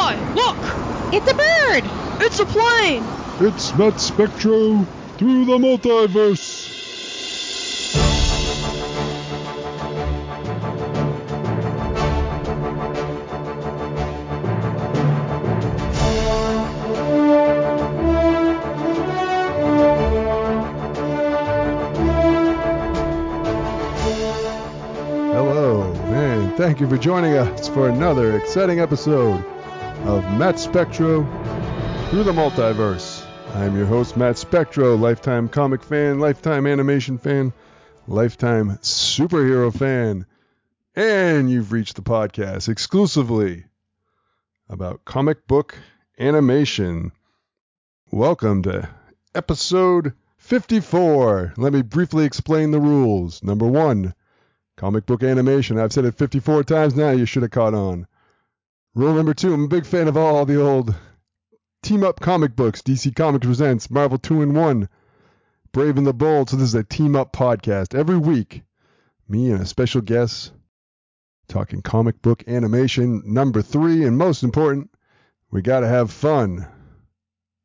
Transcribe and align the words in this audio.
sky! 0.00 0.34
Look! 0.34 1.12
It's 1.12 1.30
a 1.30 1.34
bird! 1.34 1.84
It's 2.24 2.40
a 2.40 2.46
plane! 2.46 3.04
It's 3.40 3.76
Matt 3.76 4.00
Spectro 4.00 4.84
through 5.18 5.44
the 5.44 5.58
multiverse. 5.58 6.68
Hello, 25.32 25.92
and 25.92 26.56
thank 26.56 26.80
you 26.80 26.88
for 26.88 26.96
joining 26.96 27.34
us 27.34 27.68
for 27.68 27.88
another 27.88 28.36
exciting 28.38 28.80
episode 28.80 29.44
of 30.04 30.24
Matt 30.38 30.58
Spectro 30.58 31.22
through 32.08 32.24
the 32.24 32.32
multiverse. 32.32 33.26
I'm 33.54 33.76
your 33.76 33.86
host, 33.86 34.16
Matt 34.16 34.38
Spectro, 34.38 34.96
lifetime 34.96 35.48
comic 35.48 35.82
fan, 35.82 36.18
lifetime 36.18 36.66
animation 36.66 37.18
fan, 37.18 37.52
lifetime 38.06 38.78
superhero 38.78 39.76
fan, 39.76 40.24
and 40.96 41.50
you've 41.50 41.70
reached 41.70 41.96
the 41.96 42.02
podcast 42.02 42.68
exclusively 42.68 43.64
about 44.68 45.04
comic 45.04 45.46
book 45.46 45.76
animation. 46.18 47.12
Welcome 48.10 48.62
to 48.62 48.88
episode 49.34 50.14
54. 50.38 51.54
Let 51.58 51.72
me 51.74 51.82
briefly 51.82 52.24
explain 52.24 52.70
the 52.70 52.80
rules. 52.80 53.42
Number 53.42 53.66
one, 53.66 54.14
comic 54.76 55.04
book 55.04 55.22
animation. 55.22 55.78
I've 55.78 55.92
said 55.92 56.06
it 56.06 56.16
54 56.16 56.64
times 56.64 56.96
now, 56.96 57.10
you 57.10 57.26
should 57.26 57.42
have 57.42 57.52
caught 57.52 57.74
on. 57.74 58.06
Rule 58.92 59.14
number 59.14 59.34
two, 59.34 59.54
I'm 59.54 59.64
a 59.64 59.68
big 59.68 59.86
fan 59.86 60.08
of 60.08 60.16
all 60.16 60.44
the 60.44 60.60
old 60.60 60.92
team 61.80 62.02
up 62.02 62.18
comic 62.18 62.56
books. 62.56 62.82
DC 62.82 63.14
Comics 63.14 63.46
presents 63.46 63.88
Marvel 63.88 64.18
2 64.18 64.42
in 64.42 64.52
1, 64.52 64.88
Brave 65.70 65.96
and 65.96 66.04
the 66.04 66.12
Bold. 66.12 66.50
So 66.50 66.56
this 66.56 66.70
is 66.70 66.74
a 66.74 66.82
team 66.82 67.14
up 67.14 67.32
podcast. 67.32 67.94
Every 67.94 68.18
week, 68.18 68.64
me 69.28 69.52
and 69.52 69.62
a 69.62 69.66
special 69.66 70.00
guest 70.00 70.50
talking 71.46 71.82
comic 71.82 72.20
book 72.20 72.42
animation. 72.48 73.22
Number 73.26 73.62
three, 73.62 74.04
and 74.04 74.18
most 74.18 74.42
important, 74.42 74.90
we 75.52 75.62
got 75.62 75.80
to 75.80 75.88
have 75.88 76.10
fun. 76.10 76.66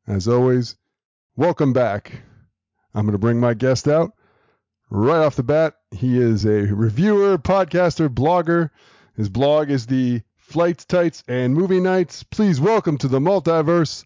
As 0.06 0.28
always, 0.28 0.76
welcome 1.34 1.72
back. 1.72 2.22
I'm 2.94 3.04
going 3.04 3.14
to 3.14 3.18
bring 3.18 3.40
my 3.40 3.54
guest 3.54 3.88
out 3.88 4.12
right 4.90 5.24
off 5.24 5.34
the 5.34 5.42
bat. 5.42 5.74
He 5.90 6.20
is 6.20 6.44
a 6.44 6.72
reviewer, 6.72 7.36
podcaster, 7.36 8.08
blogger. 8.08 8.70
His 9.16 9.28
blog 9.28 9.70
is 9.70 9.86
the 9.86 10.22
Flights, 10.46 10.84
Tights, 10.84 11.24
and 11.26 11.54
Movie 11.54 11.80
Nights. 11.80 12.22
Please 12.22 12.60
welcome 12.60 12.98
to 12.98 13.08
the 13.08 13.18
multiverse, 13.18 14.04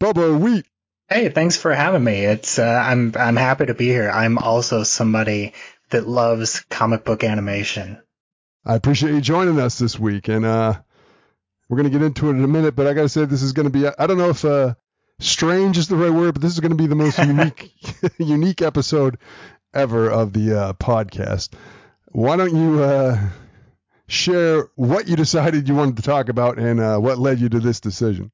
Bubba 0.00 0.36
Wheat. 0.36 0.66
Hey, 1.08 1.28
thanks 1.28 1.56
for 1.56 1.72
having 1.72 2.02
me. 2.02 2.24
It's 2.24 2.58
uh, 2.58 2.64
I'm 2.64 3.12
I'm 3.16 3.36
happy 3.36 3.66
to 3.66 3.74
be 3.74 3.86
here. 3.86 4.10
I'm 4.10 4.36
also 4.36 4.82
somebody 4.82 5.52
that 5.90 6.08
loves 6.08 6.60
comic 6.68 7.04
book 7.04 7.22
animation. 7.22 8.02
I 8.64 8.74
appreciate 8.74 9.12
you 9.12 9.20
joining 9.20 9.60
us 9.60 9.78
this 9.78 9.96
week, 9.96 10.26
and 10.26 10.44
uh, 10.44 10.74
we're 11.68 11.76
gonna 11.76 11.90
get 11.90 12.02
into 12.02 12.26
it 12.26 12.32
in 12.32 12.42
a 12.42 12.48
minute. 12.48 12.74
But 12.74 12.88
I 12.88 12.92
gotta 12.92 13.08
say, 13.08 13.24
this 13.24 13.42
is 13.42 13.52
gonna 13.52 13.70
be 13.70 13.86
I 13.86 14.08
don't 14.08 14.18
know 14.18 14.30
if 14.30 14.44
uh, 14.44 14.74
strange 15.20 15.78
is 15.78 15.86
the 15.86 15.94
right 15.94 16.10
word, 16.10 16.34
but 16.34 16.42
this 16.42 16.52
is 16.52 16.58
gonna 16.60 16.74
be 16.74 16.88
the 16.88 16.96
most 16.96 17.16
unique 17.18 17.72
unique 18.18 18.60
episode 18.60 19.18
ever 19.72 20.10
of 20.10 20.32
the 20.32 20.58
uh, 20.58 20.72
podcast. 20.72 21.50
Why 22.06 22.36
don't 22.36 22.56
you 22.56 22.82
uh, 22.82 23.20
share 24.06 24.68
what 24.74 25.08
you 25.08 25.16
decided 25.16 25.68
you 25.68 25.74
wanted 25.74 25.96
to 25.96 26.02
talk 26.02 26.28
about 26.28 26.58
and 26.58 26.80
uh, 26.80 26.98
what 26.98 27.18
led 27.18 27.40
you 27.40 27.48
to 27.48 27.60
this 27.60 27.80
decision? 27.80 28.30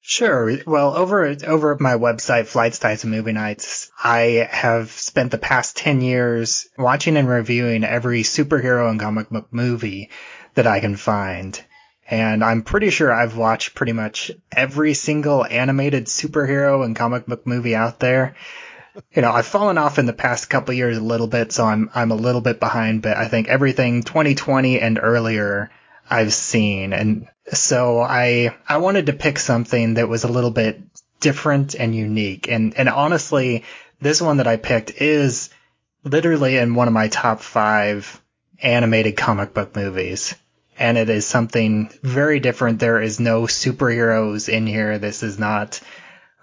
Sure. 0.00 0.58
Well, 0.64 0.96
over 0.96 1.36
over 1.46 1.76
my 1.80 1.94
website, 1.94 2.46
Flights, 2.46 2.78
Tights, 2.78 3.02
and 3.02 3.10
Movie 3.10 3.32
Nights, 3.32 3.90
I 3.98 4.48
have 4.48 4.92
spent 4.92 5.32
the 5.32 5.38
past 5.38 5.76
ten 5.76 6.00
years 6.00 6.68
watching 6.78 7.16
and 7.16 7.28
reviewing 7.28 7.82
every 7.82 8.22
superhero 8.22 8.88
and 8.88 9.00
comic 9.00 9.30
book 9.30 9.48
movie 9.50 10.10
that 10.54 10.68
I 10.68 10.78
can 10.78 10.94
find. 10.94 11.60
And 12.08 12.44
I'm 12.44 12.62
pretty 12.62 12.90
sure 12.90 13.12
I've 13.12 13.36
watched 13.36 13.74
pretty 13.74 13.92
much 13.92 14.30
every 14.54 14.94
single 14.94 15.44
animated 15.44 16.06
superhero 16.06 16.84
and 16.84 16.94
comic 16.94 17.26
book 17.26 17.44
movie 17.44 17.74
out 17.74 17.98
there. 17.98 18.36
You 19.14 19.22
know, 19.22 19.30
I've 19.30 19.46
fallen 19.46 19.78
off 19.78 19.98
in 19.98 20.06
the 20.06 20.12
past 20.12 20.50
couple 20.50 20.74
years 20.74 20.96
a 20.96 21.02
little 21.02 21.26
bit, 21.26 21.52
so 21.52 21.64
I'm 21.64 21.90
I'm 21.94 22.10
a 22.10 22.16
little 22.16 22.40
bit 22.40 22.60
behind, 22.60 23.02
but 23.02 23.16
I 23.16 23.28
think 23.28 23.48
everything 23.48 24.02
2020 24.02 24.80
and 24.80 24.98
earlier 25.02 25.70
I've 26.08 26.32
seen. 26.32 26.92
And 26.92 27.28
so 27.52 28.00
I 28.00 28.54
I 28.68 28.78
wanted 28.78 29.06
to 29.06 29.12
pick 29.12 29.38
something 29.38 29.94
that 29.94 30.08
was 30.08 30.24
a 30.24 30.28
little 30.28 30.50
bit 30.50 30.80
different 31.20 31.74
and 31.74 31.94
unique. 31.94 32.48
And 32.48 32.74
and 32.76 32.88
honestly, 32.88 33.64
this 34.00 34.22
one 34.22 34.38
that 34.38 34.46
I 34.46 34.56
picked 34.56 35.00
is 35.00 35.50
literally 36.04 36.56
in 36.56 36.74
one 36.74 36.88
of 36.88 36.94
my 36.94 37.08
top 37.08 37.40
5 37.40 38.22
animated 38.62 39.16
comic 39.16 39.52
book 39.52 39.74
movies 39.76 40.34
and 40.78 40.98
it 40.98 41.08
is 41.08 41.26
something 41.26 41.90
very 42.02 42.40
different. 42.40 42.78
There 42.78 43.00
is 43.00 43.18
no 43.18 43.42
superheroes 43.42 44.48
in 44.48 44.66
here. 44.66 44.98
This 44.98 45.22
is 45.22 45.38
not 45.38 45.80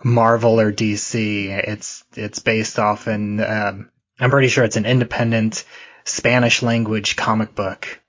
Marvel 0.04 0.60
or 0.60 0.72
DC. 0.72 1.48
It's 1.68 2.04
it's 2.16 2.40
based 2.40 2.80
off 2.80 3.08
in 3.08 3.40
um, 3.42 3.90
I'm 4.20 4.30
pretty 4.30 4.50
sure 4.50 4.64
it's 4.64 4.78
an 4.78 4.86
independent 4.86 5.66
Spanish 6.04 6.62
language 6.62 7.16
comic 7.16 7.56
book 7.56 8.00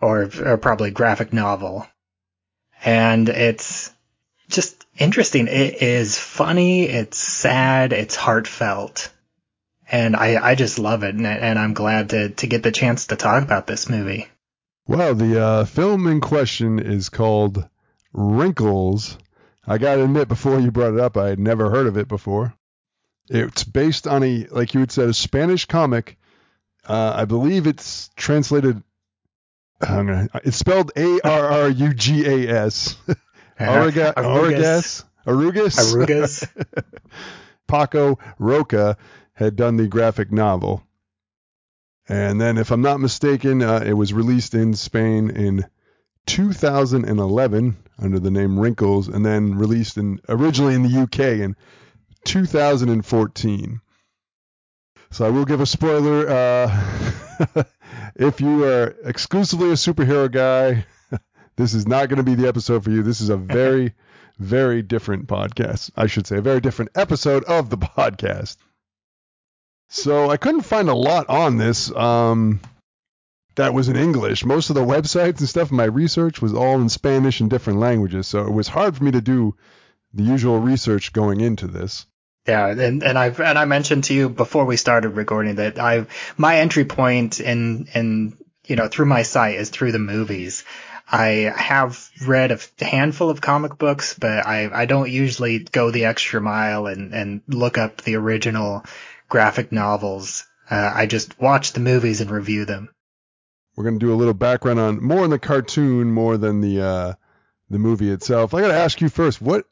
or 0.00 0.30
or 0.44 0.58
probably 0.58 0.90
graphic 0.90 1.32
novel, 1.32 1.86
and 2.84 3.28
it's 3.28 3.92
just 4.48 4.86
interesting. 4.98 5.48
It 5.48 5.82
is 5.82 6.18
funny. 6.18 6.84
It's 6.84 7.18
sad. 7.18 7.92
It's 7.92 8.16
heartfelt. 8.16 9.12
And 9.88 10.16
I, 10.16 10.50
I 10.50 10.54
just 10.56 10.80
love 10.80 11.04
it, 11.04 11.14
and, 11.14 11.26
and 11.26 11.58
I'm 11.58 11.72
glad 11.72 12.10
to, 12.10 12.30
to 12.30 12.46
get 12.48 12.64
the 12.64 12.72
chance 12.72 13.06
to 13.06 13.16
talk 13.16 13.44
about 13.44 13.68
this 13.68 13.88
movie. 13.88 14.26
Well, 14.88 15.14
the 15.14 15.40
uh, 15.40 15.64
film 15.64 16.08
in 16.08 16.20
question 16.20 16.80
is 16.80 17.08
called 17.08 17.68
Wrinkles. 18.12 19.16
I 19.66 19.78
gotta 19.78 20.04
admit, 20.04 20.28
before 20.28 20.60
you 20.60 20.70
brought 20.70 20.94
it 20.94 21.00
up, 21.00 21.16
I 21.16 21.28
had 21.28 21.38
never 21.38 21.70
heard 21.70 21.86
of 21.86 21.96
it 21.96 22.08
before. 22.08 22.54
It's 23.28 23.64
based 23.64 24.06
on 24.06 24.22
a, 24.22 24.46
like 24.50 24.74
you 24.74 24.80
had 24.80 24.92
said, 24.92 25.08
a 25.08 25.14
Spanish 25.14 25.64
comic. 25.64 26.16
Uh, 26.86 27.14
I 27.16 27.24
believe 27.24 27.66
it's 27.66 28.08
translated. 28.14 28.82
I'm 29.80 30.06
gonna, 30.06 30.28
it's 30.44 30.56
spelled 30.56 30.92
A 30.96 31.20
R 31.22 31.46
R 31.46 31.68
U 31.68 31.92
G 31.92 32.24
A 32.24 32.64
S. 32.64 32.96
Arugas. 33.58 34.14
Arugas. 34.14 35.04
Arugas. 35.26 35.94
Arugas. 35.94 36.84
Paco 37.66 38.18
Roca 38.38 38.96
had 39.34 39.56
done 39.56 39.76
the 39.76 39.88
graphic 39.88 40.30
novel. 40.30 40.82
And 42.08 42.40
then, 42.40 42.56
if 42.56 42.70
I'm 42.70 42.82
not 42.82 43.00
mistaken, 43.00 43.62
uh, 43.62 43.82
it 43.84 43.94
was 43.94 44.12
released 44.12 44.54
in 44.54 44.74
Spain 44.74 45.30
in 45.30 45.66
2011 46.26 47.76
under 47.98 48.18
the 48.18 48.30
name 48.30 48.58
Wrinkles, 48.58 49.08
and 49.08 49.24
then 49.24 49.56
released 49.56 49.96
in 49.96 50.20
originally 50.28 50.74
in 50.74 50.82
the 50.82 51.02
UK 51.02 51.20
in 51.40 51.56
2014. 52.24 53.80
So 55.10 55.24
I 55.24 55.30
will 55.30 55.44
give 55.44 55.60
a 55.60 55.66
spoiler. 55.66 56.28
Uh, 56.28 57.64
if 58.16 58.40
you 58.40 58.64
are 58.64 58.96
exclusively 59.04 59.70
a 59.70 59.74
superhero 59.74 60.30
guy, 60.30 60.84
this 61.56 61.74
is 61.74 61.86
not 61.86 62.08
going 62.08 62.18
to 62.18 62.22
be 62.22 62.34
the 62.34 62.48
episode 62.48 62.84
for 62.84 62.90
you. 62.90 63.02
This 63.02 63.20
is 63.20 63.28
a 63.28 63.36
very, 63.36 63.94
very 64.38 64.82
different 64.82 65.26
podcast. 65.26 65.90
I 65.96 66.06
should 66.06 66.26
say, 66.26 66.38
a 66.38 66.42
very 66.42 66.60
different 66.60 66.90
episode 66.94 67.44
of 67.44 67.70
the 67.70 67.78
podcast. 67.78 68.56
So 69.88 70.30
I 70.30 70.36
couldn't 70.36 70.62
find 70.62 70.88
a 70.88 70.94
lot 70.94 71.28
on 71.28 71.58
this 71.58 71.90
um, 71.92 72.60
that 73.56 73.74
was 73.74 73.88
in 73.88 73.96
English. 73.96 74.44
Most 74.44 74.70
of 74.70 74.76
the 74.76 74.84
websites 74.84 75.40
and 75.40 75.48
stuff, 75.48 75.72
my 75.72 75.84
research 75.84 76.40
was 76.40 76.54
all 76.54 76.80
in 76.80 76.88
Spanish 76.88 77.40
and 77.40 77.50
different 77.50 77.80
languages. 77.80 78.26
So 78.26 78.42
it 78.42 78.52
was 78.52 78.68
hard 78.68 78.96
for 78.96 79.04
me 79.04 79.10
to 79.12 79.20
do 79.20 79.56
the 80.14 80.22
usual 80.22 80.60
research 80.60 81.12
going 81.12 81.40
into 81.40 81.66
this. 81.66 82.06
Yeah, 82.46 82.68
and 82.68 83.02
and 83.02 83.18
I 83.18 83.28
and 83.28 83.58
I 83.58 83.64
mentioned 83.64 84.04
to 84.04 84.14
you 84.14 84.28
before 84.28 84.64
we 84.66 84.76
started 84.76 85.10
recording 85.10 85.56
that 85.56 85.80
I 85.80 86.06
my 86.36 86.58
entry 86.58 86.84
point 86.84 87.40
in 87.40 87.88
in 87.92 88.38
you 88.66 88.76
know 88.76 88.86
through 88.86 89.06
my 89.06 89.22
site 89.22 89.56
is 89.56 89.70
through 89.70 89.92
the 89.92 89.98
movies. 89.98 90.64
I 91.10 91.52
have 91.56 92.08
read 92.24 92.52
a 92.52 92.84
handful 92.84 93.30
of 93.30 93.40
comic 93.40 93.78
books, 93.78 94.14
but 94.18 94.46
I 94.46 94.70
I 94.72 94.86
don't 94.86 95.10
usually 95.10 95.60
go 95.60 95.90
the 95.90 96.04
extra 96.04 96.40
mile 96.40 96.86
and 96.86 97.12
and 97.12 97.40
look 97.48 97.78
up 97.78 98.02
the 98.02 98.14
original 98.14 98.84
graphic 99.28 99.72
novels. 99.72 100.46
Uh, 100.70 100.92
I 100.94 101.06
just 101.06 101.40
watch 101.40 101.72
the 101.72 101.80
movies 101.80 102.20
and 102.20 102.30
review 102.30 102.64
them. 102.64 102.90
We're 103.76 103.84
gonna 103.84 103.98
do 103.98 104.12
a 104.12 104.16
little 104.16 104.34
background 104.34 104.80
on 104.80 105.02
more 105.02 105.24
on 105.24 105.30
the 105.30 105.38
cartoon 105.38 106.10
more 106.10 106.38
than 106.38 106.62
the 106.62 106.82
uh, 106.82 107.12
the 107.68 107.78
movie 107.78 108.10
itself. 108.10 108.54
I 108.54 108.62
gotta 108.62 108.74
ask 108.74 109.00
you 109.00 109.08
first, 109.08 109.40
what? 109.42 109.66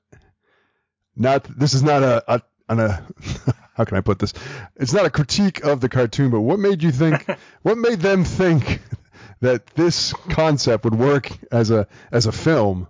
Not 1.16 1.44
this 1.44 1.74
is 1.74 1.82
not 1.82 2.02
a, 2.02 2.22
a 2.28 2.42
on 2.68 2.80
a 2.80 3.06
how 3.74 3.84
can 3.84 3.96
I 3.96 4.02
put 4.02 4.18
this? 4.18 4.34
It's 4.76 4.92
not 4.92 5.06
a 5.06 5.10
critique 5.10 5.64
of 5.64 5.80
the 5.80 5.88
cartoon, 5.88 6.30
but 6.30 6.40
what 6.40 6.58
made 6.58 6.82
you 6.82 6.92
think? 6.92 7.26
what 7.62 7.78
made 7.78 8.00
them 8.00 8.24
think 8.24 8.80
that 9.40 9.66
this 9.68 10.12
concept 10.30 10.84
would 10.84 10.94
work 10.94 11.30
as 11.50 11.70
a 11.70 11.88
as 12.12 12.26
a 12.26 12.32
film? 12.32 12.88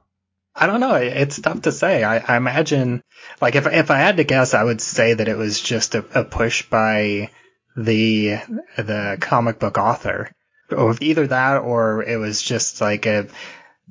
I 0.56 0.66
don't 0.66 0.80
know. 0.80 0.94
It's 0.94 1.40
tough 1.40 1.62
to 1.62 1.72
say. 1.72 2.04
I, 2.04 2.18
I 2.18 2.36
imagine, 2.36 3.02
like, 3.40 3.56
if 3.56 3.66
if 3.66 3.90
I 3.90 3.98
had 3.98 4.18
to 4.18 4.24
guess, 4.24 4.54
I 4.54 4.62
would 4.62 4.80
say 4.80 5.14
that 5.14 5.28
it 5.28 5.36
was 5.36 5.60
just 5.60 5.94
a, 5.94 6.04
a 6.20 6.24
push 6.24 6.68
by 6.68 7.30
the 7.76 8.38
the 8.76 9.18
comic 9.20 9.58
book 9.58 9.78
author, 9.78 10.30
or 10.70 10.96
either 11.00 11.26
that, 11.26 11.58
or 11.58 12.02
it 12.02 12.16
was 12.16 12.42
just 12.42 12.80
like 12.80 13.06
a 13.06 13.28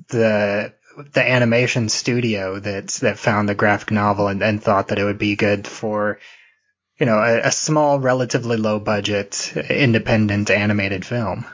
the 0.08 0.72
the 1.12 1.28
animation 1.28 1.88
studio 1.88 2.58
that 2.60 2.88
that 2.88 3.18
found 3.18 3.48
the 3.48 3.54
graphic 3.54 3.90
novel 3.90 4.28
and, 4.28 4.42
and 4.42 4.62
thought 4.62 4.88
that 4.88 4.98
it 4.98 5.04
would 5.04 5.18
be 5.18 5.36
good 5.36 5.66
for 5.66 6.18
you 6.98 7.06
know 7.06 7.18
a, 7.18 7.48
a 7.48 7.52
small, 7.52 7.98
relatively 7.98 8.56
low 8.56 8.78
budget, 8.78 9.52
independent 9.70 10.50
animated 10.50 11.04
film. 11.04 11.46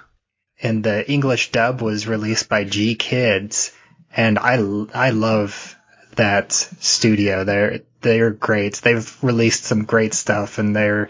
And 0.63 0.85
the 0.85 1.11
English 1.11 1.53
dub 1.53 1.81
was 1.81 2.07
released 2.07 2.51
by 2.51 2.65
GKIDS 2.65 3.73
and 4.15 4.39
I 4.39 4.55
I 4.95 5.11
love 5.11 5.77
that 6.17 6.53
studio. 6.53 7.45
They're 7.45 7.81
they're 8.01 8.31
great. 8.31 8.77
They've 8.77 9.17
released 9.23 9.65
some 9.65 9.85
great 9.85 10.15
stuff, 10.15 10.59
and 10.59 10.75
they're 10.75 11.09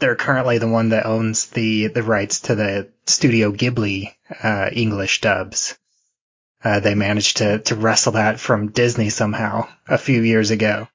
they're 0.00 0.16
currently 0.16 0.58
the 0.58 0.68
one 0.68 0.90
that 0.90 1.06
owns 1.06 1.46
the 1.46 1.88
the 1.88 2.02
rights 2.02 2.40
to 2.42 2.54
the 2.54 2.90
Studio 3.06 3.52
Ghibli 3.52 4.14
uh, 4.42 4.70
English 4.72 5.20
dubs. 5.20 5.78
Uh, 6.62 6.80
they 6.80 6.94
managed 6.94 7.38
to 7.38 7.58
to 7.60 7.76
wrestle 7.76 8.12
that 8.12 8.40
from 8.40 8.70
Disney 8.70 9.10
somehow 9.10 9.68
a 9.86 9.98
few 9.98 10.22
years 10.22 10.50
ago. 10.50 10.88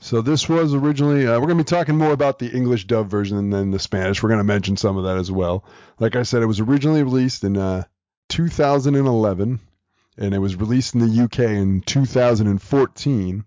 So 0.00 0.20
this 0.20 0.48
was 0.48 0.74
originally. 0.74 1.26
Uh, 1.26 1.38
we're 1.38 1.46
going 1.46 1.58
to 1.58 1.64
be 1.64 1.68
talking 1.68 1.96
more 1.96 2.12
about 2.12 2.38
the 2.38 2.50
English 2.50 2.86
dub 2.86 3.08
version 3.08 3.50
than 3.50 3.70
the 3.70 3.78
Spanish. 3.78 4.22
We're 4.22 4.30
going 4.30 4.38
to 4.38 4.44
mention 4.44 4.76
some 4.76 4.96
of 4.96 5.04
that 5.04 5.16
as 5.16 5.30
well. 5.30 5.64
Like 5.98 6.16
I 6.16 6.24
said, 6.24 6.42
it 6.42 6.46
was 6.46 6.60
originally 6.60 7.02
released 7.02 7.44
in 7.44 7.56
uh, 7.56 7.84
2011 8.28 9.60
and 10.16 10.34
it 10.34 10.38
was 10.38 10.56
released 10.56 10.94
in 10.94 11.00
the 11.00 11.24
UK 11.24 11.40
in 11.40 11.80
2014. 11.80 13.44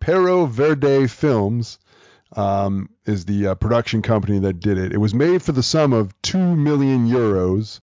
Perro 0.00 0.46
Verde 0.46 1.06
Films 1.08 1.78
um, 2.36 2.90
is 3.04 3.24
the 3.24 3.48
uh, 3.48 3.54
production 3.54 4.02
company 4.02 4.38
that 4.40 4.60
did 4.60 4.78
it. 4.78 4.92
It 4.92 4.98
was 4.98 5.14
made 5.14 5.42
for 5.42 5.52
the 5.52 5.62
sum 5.62 5.92
of 5.92 6.14
2 6.22 6.38
million 6.38 7.08
euros, 7.08 7.80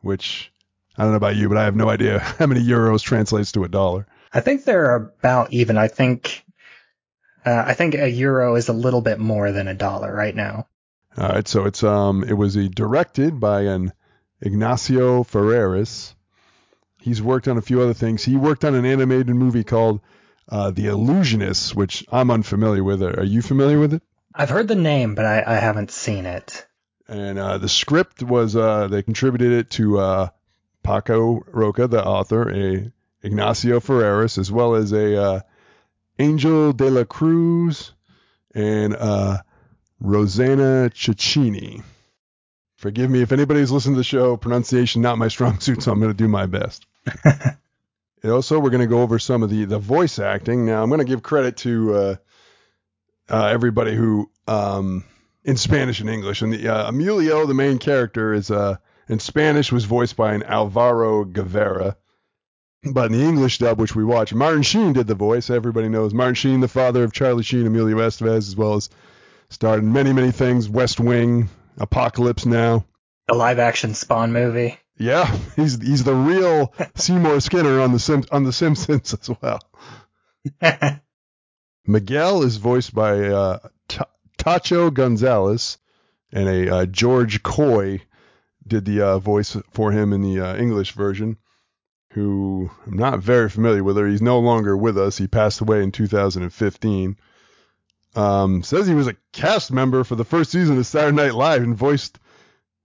which 0.00 0.52
I 0.96 1.02
don't 1.02 1.12
know 1.12 1.16
about 1.16 1.36
you, 1.36 1.48
but 1.48 1.58
I 1.58 1.64
have 1.64 1.76
no 1.76 1.88
idea 1.88 2.18
how 2.38 2.46
many 2.46 2.62
euros 2.62 3.02
translates 3.02 3.52
to 3.52 3.64
a 3.64 3.68
dollar. 3.68 4.06
I 4.32 4.40
think 4.40 4.64
they're 4.64 4.94
about 4.94 5.52
even. 5.52 5.76
I 5.76 5.88
think 5.88 6.44
uh, 7.44 7.64
I 7.66 7.74
think 7.74 7.94
a 7.94 8.08
euro 8.08 8.54
is 8.54 8.68
a 8.68 8.72
little 8.72 9.00
bit 9.00 9.18
more 9.18 9.50
than 9.50 9.66
a 9.66 9.74
dollar 9.74 10.14
right 10.14 10.34
now. 10.34 10.66
All 11.16 11.28
right, 11.28 11.48
so 11.48 11.66
it's 11.66 11.82
um 11.82 12.22
it 12.22 12.34
was 12.34 12.54
a 12.54 12.68
directed 12.68 13.40
by 13.40 13.62
an 13.62 13.92
Ignacio 14.40 15.24
Ferreras 15.24 16.14
He's 17.00 17.22
worked 17.22 17.48
on 17.48 17.56
a 17.56 17.62
few 17.62 17.80
other 17.80 17.94
things. 17.94 18.24
He 18.24 18.36
worked 18.36 18.64
on 18.64 18.74
an 18.74 18.84
animated 18.84 19.34
movie 19.34 19.64
called 19.64 20.00
uh, 20.50 20.70
The 20.70 20.86
Illusionists, 20.86 21.74
which 21.74 22.04
I'm 22.10 22.30
unfamiliar 22.30 22.84
with. 22.84 23.02
Are 23.02 23.24
you 23.24 23.42
familiar 23.42 23.78
with 23.78 23.94
it? 23.94 24.02
I've 24.34 24.50
heard 24.50 24.68
the 24.68 24.74
name, 24.76 25.14
but 25.14 25.24
I, 25.24 25.42
I 25.46 25.54
haven't 25.54 25.90
seen 25.90 26.26
it. 26.26 26.66
And 27.08 27.38
uh, 27.38 27.58
the 27.58 27.68
script 27.68 28.22
was 28.22 28.54
uh, 28.54 28.86
they 28.88 29.02
contributed 29.02 29.52
it 29.52 29.70
to 29.70 29.98
uh, 29.98 30.28
Paco 30.82 31.40
Roca, 31.46 31.88
the 31.88 32.04
author, 32.04 32.48
a 32.48 32.92
Ignacio 33.22 33.80
Ferreras, 33.80 34.38
as 34.38 34.50
well 34.50 34.74
as 34.74 34.92
a 34.92 35.20
uh, 35.20 35.40
Angel 36.18 36.72
de 36.72 36.90
la 36.90 37.04
Cruz 37.04 37.92
and 38.54 38.94
uh, 38.94 39.38
Rosanna 40.00 40.90
Cecchini. 40.94 41.82
Forgive 42.76 43.10
me 43.10 43.20
if 43.20 43.32
anybody's 43.32 43.70
listened 43.70 43.94
to 43.94 44.00
the 44.00 44.04
show. 44.04 44.36
Pronunciation 44.36 45.02
not 45.02 45.18
my 45.18 45.28
strong 45.28 45.60
suit, 45.60 45.82
so 45.82 45.92
I'm 45.92 46.00
going 46.00 46.12
to 46.12 46.16
do 46.16 46.28
my 46.28 46.46
best. 46.46 46.86
also, 48.24 48.58
we're 48.58 48.70
going 48.70 48.80
to 48.80 48.86
go 48.86 49.02
over 49.02 49.18
some 49.18 49.42
of 49.42 49.50
the 49.50 49.64
the 49.64 49.78
voice 49.78 50.18
acting. 50.18 50.66
Now, 50.66 50.82
I'm 50.82 50.88
going 50.88 50.98
to 50.98 51.04
give 51.04 51.22
credit 51.22 51.56
to 51.58 51.94
uh, 51.94 52.16
uh, 53.28 53.46
everybody 53.46 53.94
who 53.94 54.30
um, 54.46 55.04
in 55.44 55.56
Spanish 55.56 56.00
and 56.00 56.10
English. 56.10 56.42
And 56.42 56.52
the 56.52 56.68
uh, 56.68 56.88
Emilio, 56.88 57.46
the 57.46 57.54
main 57.54 57.78
character, 57.78 58.32
is 58.34 58.50
uh, 58.50 58.76
in 59.08 59.18
Spanish 59.18 59.72
was 59.72 59.84
voiced 59.84 60.16
by 60.16 60.34
an 60.34 60.42
Alvaro 60.42 61.24
Guevara. 61.24 61.96
But 62.82 63.12
in 63.12 63.18
the 63.18 63.24
English 63.24 63.58
dub, 63.58 63.78
which 63.78 63.94
we 63.94 64.04
watch, 64.04 64.32
Martin 64.32 64.62
Sheen 64.62 64.94
did 64.94 65.06
the 65.06 65.14
voice. 65.14 65.50
Everybody 65.50 65.88
knows 65.88 66.14
Martin 66.14 66.34
Sheen, 66.34 66.60
the 66.60 66.68
father 66.68 67.04
of 67.04 67.12
Charlie 67.12 67.42
Sheen, 67.42 67.66
Emilio 67.66 67.98
Estevez, 67.98 68.48
as 68.48 68.56
well 68.56 68.74
as 68.74 68.88
starred 69.50 69.82
in 69.82 69.92
many, 69.92 70.14
many 70.14 70.30
things. 70.30 70.68
West 70.68 70.98
Wing, 70.98 71.50
Apocalypse 71.76 72.46
Now. 72.46 72.86
The 73.28 73.34
live 73.34 73.58
action 73.58 73.94
Spawn 73.94 74.32
movie. 74.32 74.78
Yeah, 75.00 75.34
he's 75.56 75.80
he's 75.80 76.04
the 76.04 76.14
real 76.14 76.74
Seymour 76.94 77.40
Skinner 77.40 77.80
on 77.80 77.92
the 77.92 77.98
Sim, 77.98 78.22
on 78.30 78.44
the 78.44 78.52
Simpsons 78.52 79.14
as 79.20 79.30
well. 79.40 79.60
Miguel 81.86 82.42
is 82.42 82.58
voiced 82.58 82.94
by 82.94 83.28
uh, 83.28 83.58
T- 83.88 84.00
Tacho 84.38 84.92
Gonzalez, 84.92 85.78
and 86.32 86.48
a 86.48 86.74
uh, 86.74 86.86
George 86.86 87.42
Coe 87.42 87.98
did 88.66 88.84
the 88.84 89.00
uh, 89.00 89.18
voice 89.18 89.56
for 89.70 89.90
him 89.90 90.12
in 90.12 90.20
the 90.20 90.40
uh, 90.40 90.56
English 90.56 90.92
version. 90.92 91.38
Who 92.12 92.70
I'm 92.86 92.98
not 92.98 93.20
very 93.20 93.48
familiar 93.48 93.82
with 93.82 93.96
her. 93.96 94.06
He's 94.06 94.20
no 94.20 94.40
longer 94.40 94.76
with 94.76 94.98
us. 94.98 95.16
He 95.16 95.28
passed 95.28 95.62
away 95.62 95.82
in 95.82 95.92
2015. 95.92 97.16
Um, 98.16 98.62
says 98.64 98.86
he 98.86 98.94
was 98.94 99.06
a 99.06 99.16
cast 99.32 99.72
member 99.72 100.04
for 100.04 100.16
the 100.16 100.24
first 100.24 100.50
season 100.50 100.76
of 100.76 100.86
Saturday 100.86 101.16
Night 101.16 101.34
Live 101.34 101.62
and 101.62 101.76
voiced 101.76 102.18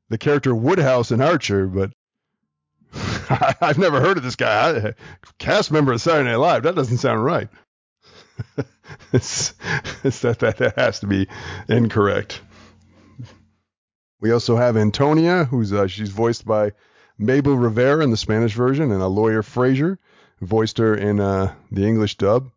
the 0.09 0.19
character 0.19 0.53
Woodhouse 0.55 1.11
in 1.11 1.19
Archer, 1.19 1.65
but 1.65 1.91
I've 3.61 3.77
never 3.77 3.99
heard 3.99 4.17
of 4.17 4.23
this 4.23 4.35
guy. 4.35 4.93
Cast 5.37 5.71
member 5.71 5.93
of 5.93 6.01
Saturday 6.01 6.29
Night 6.29 6.37
Live. 6.37 6.63
That 6.63 6.75
doesn't 6.75 6.97
sound 6.97 7.23
right. 7.23 7.49
it's, 9.13 9.53
it's 10.03 10.21
that, 10.21 10.39
that, 10.39 10.57
that 10.57 10.77
has 10.77 10.99
to 11.01 11.07
be 11.07 11.27
incorrect. 11.67 12.41
We 14.21 14.31
also 14.31 14.55
have 14.55 14.77
Antonia, 14.77 15.45
who's 15.45 15.73
uh, 15.73 15.87
she's 15.87 16.09
voiced 16.09 16.45
by 16.45 16.71
Mabel 17.17 17.55
Rivera 17.55 18.03
in 18.03 18.11
the 18.11 18.17
Spanish 18.17 18.53
version, 18.53 18.91
and 18.91 19.01
a 19.01 19.07
lawyer 19.07 19.43
Fraser 19.43 19.99
voiced 20.41 20.77
her 20.77 20.95
in 20.95 21.19
uh, 21.19 21.53
the 21.71 21.85
English 21.85 22.17
dub. 22.17 22.51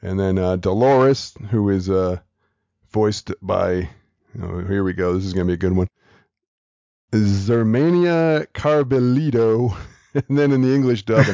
And 0.00 0.18
then 0.18 0.38
uh, 0.38 0.56
Dolores, 0.56 1.34
who 1.50 1.68
is 1.70 1.90
uh, 1.90 2.18
voiced 2.90 3.32
by, 3.42 3.90
oh, 4.40 4.64
here 4.64 4.84
we 4.84 4.92
go, 4.92 5.14
this 5.14 5.24
is 5.24 5.32
going 5.32 5.46
to 5.46 5.50
be 5.50 5.54
a 5.54 5.56
good 5.56 5.76
one. 5.76 5.88
Zermania 7.12 8.46
Carbalito. 8.48 9.76
And 10.14 10.38
then 10.38 10.52
in 10.52 10.62
the 10.62 10.74
English 10.74 11.04
dub, 11.04 11.26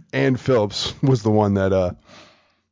Anne 0.14 0.36
Phillips 0.36 0.94
was 1.02 1.22
the 1.22 1.30
one 1.30 1.54
that 1.54 1.72
uh, 1.72 1.92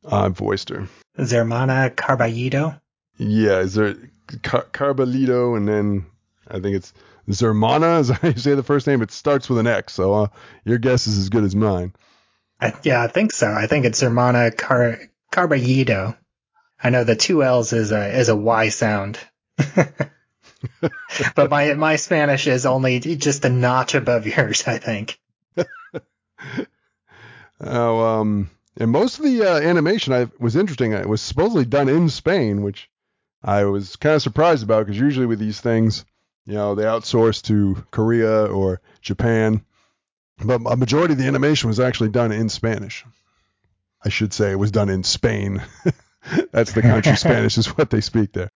uh, 0.02 0.30
voiced 0.30 0.70
her. 0.70 0.88
Zermana 1.18 1.94
Carbalito? 1.94 2.80
Yeah, 3.18 3.66
Zer- 3.66 4.10
Car- 4.42 4.66
Carbalito, 4.72 5.56
and 5.58 5.68
then 5.68 6.06
I 6.48 6.60
think 6.60 6.76
it's 6.76 6.94
Zermana, 7.28 8.00
is 8.00 8.08
how 8.08 8.28
you 8.28 8.38
say 8.38 8.54
the 8.54 8.62
first 8.62 8.86
name. 8.86 9.02
It 9.02 9.10
starts 9.12 9.50
with 9.50 9.58
an 9.58 9.66
X, 9.66 9.92
so 9.92 10.14
uh, 10.14 10.26
your 10.64 10.78
guess 10.78 11.06
is 11.06 11.18
as 11.18 11.28
good 11.28 11.44
as 11.44 11.54
mine. 11.54 11.92
I, 12.58 12.72
yeah, 12.82 13.02
I 13.02 13.08
think 13.08 13.30
so. 13.30 13.46
I 13.52 13.66
think 13.66 13.84
it's 13.84 14.02
Zermana 14.02 14.56
Car- 14.56 14.98
Carballido. 15.30 16.16
I 16.82 16.88
know 16.90 17.04
the 17.04 17.16
two 17.16 17.44
L's 17.44 17.74
is 17.74 17.92
a 17.92 18.18
is 18.18 18.30
a 18.30 18.34
Y 18.36 18.70
sound. 18.70 19.20
but 21.34 21.50
my 21.50 21.74
my 21.74 21.96
Spanish 21.96 22.46
is 22.46 22.66
only 22.66 23.00
just 23.00 23.44
a 23.44 23.48
notch 23.48 23.94
above 23.94 24.26
yours, 24.26 24.64
I 24.66 24.78
think. 24.78 25.18
oh, 27.60 28.00
um, 28.00 28.50
and 28.76 28.90
most 28.90 29.18
of 29.18 29.24
the 29.24 29.42
uh, 29.42 29.58
animation 29.60 30.12
I 30.12 30.28
was 30.38 30.56
interesting. 30.56 30.92
It 30.92 31.08
was 31.08 31.22
supposedly 31.22 31.64
done 31.64 31.88
in 31.88 32.08
Spain, 32.08 32.62
which 32.62 32.90
I 33.42 33.64
was 33.64 33.96
kind 33.96 34.16
of 34.16 34.22
surprised 34.22 34.62
about 34.62 34.86
because 34.86 35.00
usually 35.00 35.26
with 35.26 35.38
these 35.38 35.60
things, 35.60 36.04
you 36.46 36.54
know, 36.54 36.74
they 36.74 36.84
outsource 36.84 37.42
to 37.44 37.84
Korea 37.90 38.46
or 38.46 38.80
Japan, 39.00 39.64
but 40.42 40.60
a 40.66 40.76
majority 40.76 41.12
of 41.12 41.18
the 41.18 41.26
animation 41.26 41.68
was 41.68 41.80
actually 41.80 42.10
done 42.10 42.32
in 42.32 42.48
Spanish. 42.48 43.04
I 44.04 44.08
should 44.08 44.32
say 44.32 44.50
it 44.50 44.58
was 44.58 44.70
done 44.70 44.88
in 44.88 45.04
Spain. 45.04 45.62
That's 46.52 46.72
the 46.72 46.82
country. 46.82 47.16
Spanish 47.16 47.58
is 47.58 47.66
what 47.76 47.90
they 47.90 48.00
speak 48.00 48.32
there. 48.32 48.50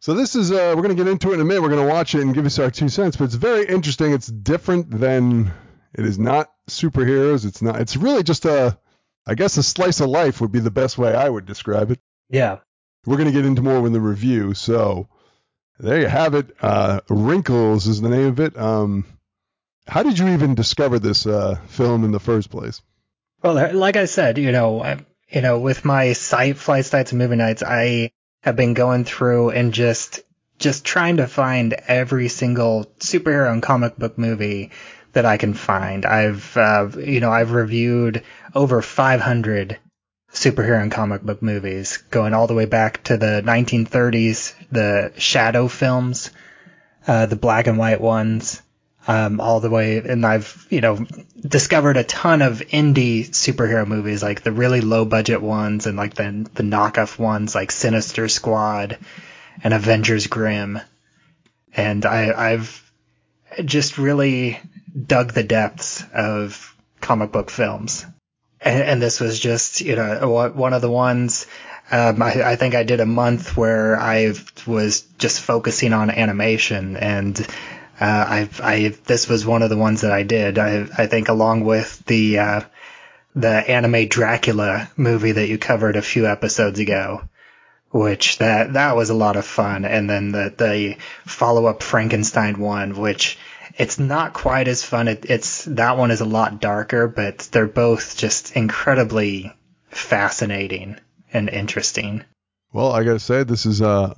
So 0.00 0.14
this 0.14 0.36
is 0.36 0.52
uh, 0.52 0.74
we're 0.76 0.82
gonna 0.82 0.94
get 0.94 1.08
into 1.08 1.30
it 1.30 1.34
in 1.34 1.40
a 1.40 1.44
minute. 1.44 1.62
We're 1.62 1.70
gonna 1.70 1.86
watch 1.86 2.14
it 2.14 2.22
and 2.22 2.34
give 2.34 2.46
us 2.46 2.58
our 2.58 2.70
two 2.70 2.88
cents. 2.88 3.16
But 3.16 3.24
it's 3.24 3.34
very 3.34 3.66
interesting. 3.66 4.12
It's 4.12 4.28
different 4.28 4.90
than 4.90 5.52
it 5.94 6.04
is 6.04 6.18
not 6.18 6.52
superheroes. 6.68 7.44
It's 7.44 7.62
not. 7.62 7.80
It's 7.80 7.96
really 7.96 8.22
just 8.22 8.44
a, 8.44 8.78
I 9.26 9.34
guess 9.34 9.56
a 9.56 9.62
slice 9.62 10.00
of 10.00 10.08
life 10.08 10.40
would 10.40 10.52
be 10.52 10.60
the 10.60 10.70
best 10.70 10.98
way 10.98 11.14
I 11.14 11.28
would 11.28 11.46
describe 11.46 11.90
it. 11.90 12.00
Yeah. 12.30 12.58
We're 13.06 13.16
gonna 13.16 13.32
get 13.32 13.44
into 13.44 13.62
more 13.62 13.84
in 13.86 13.92
the 13.92 14.00
review. 14.00 14.54
So 14.54 15.08
there 15.80 16.00
you 16.00 16.06
have 16.06 16.34
it. 16.34 16.54
Uh, 16.60 17.00
Wrinkles 17.08 17.86
is 17.86 18.00
the 18.00 18.08
name 18.08 18.26
of 18.26 18.40
it. 18.40 18.56
Um, 18.56 19.04
how 19.86 20.02
did 20.02 20.18
you 20.18 20.28
even 20.28 20.54
discover 20.54 20.98
this 20.98 21.26
uh, 21.26 21.56
film 21.68 22.04
in 22.04 22.12
the 22.12 22.20
first 22.20 22.50
place? 22.50 22.82
Well, 23.42 23.74
like 23.74 23.96
I 23.96 24.04
said, 24.04 24.38
you 24.38 24.52
know, 24.52 24.82
I, 24.82 24.98
you 25.28 25.40
know, 25.40 25.60
with 25.60 25.84
my 25.84 26.12
site, 26.12 26.58
Flight 26.58 26.92
Nights 26.92 27.12
and 27.12 27.18
Movie 27.18 27.36
Nights, 27.36 27.62
I 27.62 28.10
have 28.40 28.56
been 28.56 28.74
going 28.74 29.04
through 29.04 29.50
and 29.50 29.72
just 29.72 30.20
just 30.58 30.84
trying 30.84 31.18
to 31.18 31.26
find 31.26 31.72
every 31.86 32.28
single 32.28 32.84
superhero 32.98 33.52
and 33.52 33.62
comic 33.62 33.96
book 33.96 34.18
movie 34.18 34.70
that 35.12 35.24
I 35.24 35.36
can 35.36 35.54
find. 35.54 36.04
I've 36.04 36.56
uh, 36.56 36.88
you 36.98 37.20
know 37.20 37.30
I've 37.30 37.52
reviewed 37.52 38.22
over 38.54 38.82
500 38.82 39.78
superhero 40.32 40.82
and 40.82 40.92
comic 40.92 41.22
book 41.22 41.42
movies, 41.42 41.96
going 42.10 42.34
all 42.34 42.46
the 42.46 42.54
way 42.54 42.66
back 42.66 43.02
to 43.04 43.16
the 43.16 43.42
1930s, 43.44 44.54
the 44.70 45.12
shadow 45.16 45.68
films, 45.68 46.30
uh, 47.06 47.26
the 47.26 47.36
black 47.36 47.66
and 47.66 47.78
white 47.78 48.00
ones, 48.00 48.62
um, 49.08 49.40
all 49.40 49.60
the 49.60 49.70
way, 49.70 49.96
and 49.96 50.24
I've 50.24 50.66
you 50.68 50.82
know 50.82 51.04
discovered 51.40 51.96
a 51.96 52.04
ton 52.04 52.42
of 52.42 52.60
indie 52.60 53.26
superhero 53.26 53.86
movies, 53.86 54.22
like 54.22 54.42
the 54.42 54.52
really 54.52 54.82
low 54.82 55.06
budget 55.06 55.40
ones, 55.40 55.86
and 55.86 55.96
like 55.96 56.14
the 56.14 56.48
the 56.54 56.62
knockoff 56.62 57.18
ones, 57.18 57.54
like 57.54 57.72
Sinister 57.72 58.28
Squad 58.28 58.98
and 59.64 59.72
Avengers 59.72 60.26
Grimm, 60.26 60.78
and 61.74 62.04
I, 62.04 62.52
I've 62.52 62.92
just 63.64 63.96
really 63.96 64.60
dug 65.06 65.32
the 65.32 65.42
depths 65.42 66.04
of 66.14 66.76
comic 67.00 67.32
book 67.32 67.50
films. 67.50 68.04
And, 68.60 68.82
and 68.82 69.02
this 69.02 69.20
was 69.20 69.38
just, 69.38 69.80
you 69.80 69.96
know, 69.96 70.50
one 70.54 70.72
of 70.72 70.82
the 70.82 70.90
ones, 70.90 71.46
um, 71.90 72.20
I, 72.20 72.42
I, 72.42 72.56
think 72.56 72.74
I 72.74 72.82
did 72.82 72.98
a 72.98 73.06
month 73.06 73.56
where 73.56 73.98
I 73.98 74.34
was 74.66 75.02
just 75.18 75.40
focusing 75.40 75.92
on 75.92 76.10
animation 76.10 76.96
and, 76.96 77.46
uh, 78.00 78.04
I, 78.28 78.48
I, 78.62 78.88
this 79.06 79.28
was 79.28 79.46
one 79.46 79.62
of 79.62 79.70
the 79.70 79.76
ones 79.76 80.02
that 80.02 80.12
I 80.12 80.22
did. 80.22 80.58
I, 80.58 80.86
I 80.96 81.06
think 81.06 81.28
along 81.28 81.64
with 81.64 82.04
the, 82.06 82.38
uh, 82.38 82.60
the 83.34 83.48
anime 83.48 84.08
Dracula 84.08 84.90
movie 84.96 85.32
that 85.32 85.48
you 85.48 85.58
covered 85.58 85.96
a 85.96 86.02
few 86.02 86.26
episodes 86.26 86.78
ago, 86.78 87.22
which 87.90 88.38
that, 88.38 88.74
that 88.74 88.96
was 88.96 89.10
a 89.10 89.14
lot 89.14 89.36
of 89.36 89.44
fun. 89.44 89.84
And 89.84 90.08
then 90.08 90.32
the, 90.32 90.54
the 90.56 90.96
follow 91.26 91.66
up 91.66 91.82
Frankenstein 91.82 92.58
one, 92.58 92.96
which, 92.96 93.38
it's 93.78 93.98
not 93.98 94.32
quite 94.32 94.66
as 94.66 94.82
fun. 94.82 95.06
It, 95.06 95.24
it's 95.28 95.64
that 95.66 95.96
one 95.96 96.10
is 96.10 96.20
a 96.20 96.26
lot 96.26 96.60
darker, 96.60 97.06
but 97.06 97.38
they're 97.52 97.68
both 97.68 98.16
just 98.16 98.56
incredibly 98.56 99.54
fascinating 99.90 100.98
and 101.32 101.48
interesting. 101.48 102.24
Well, 102.72 102.92
I 102.92 103.04
gotta 103.04 103.20
say 103.20 103.44
this 103.44 103.66
is 103.66 103.80
uh 103.80 104.14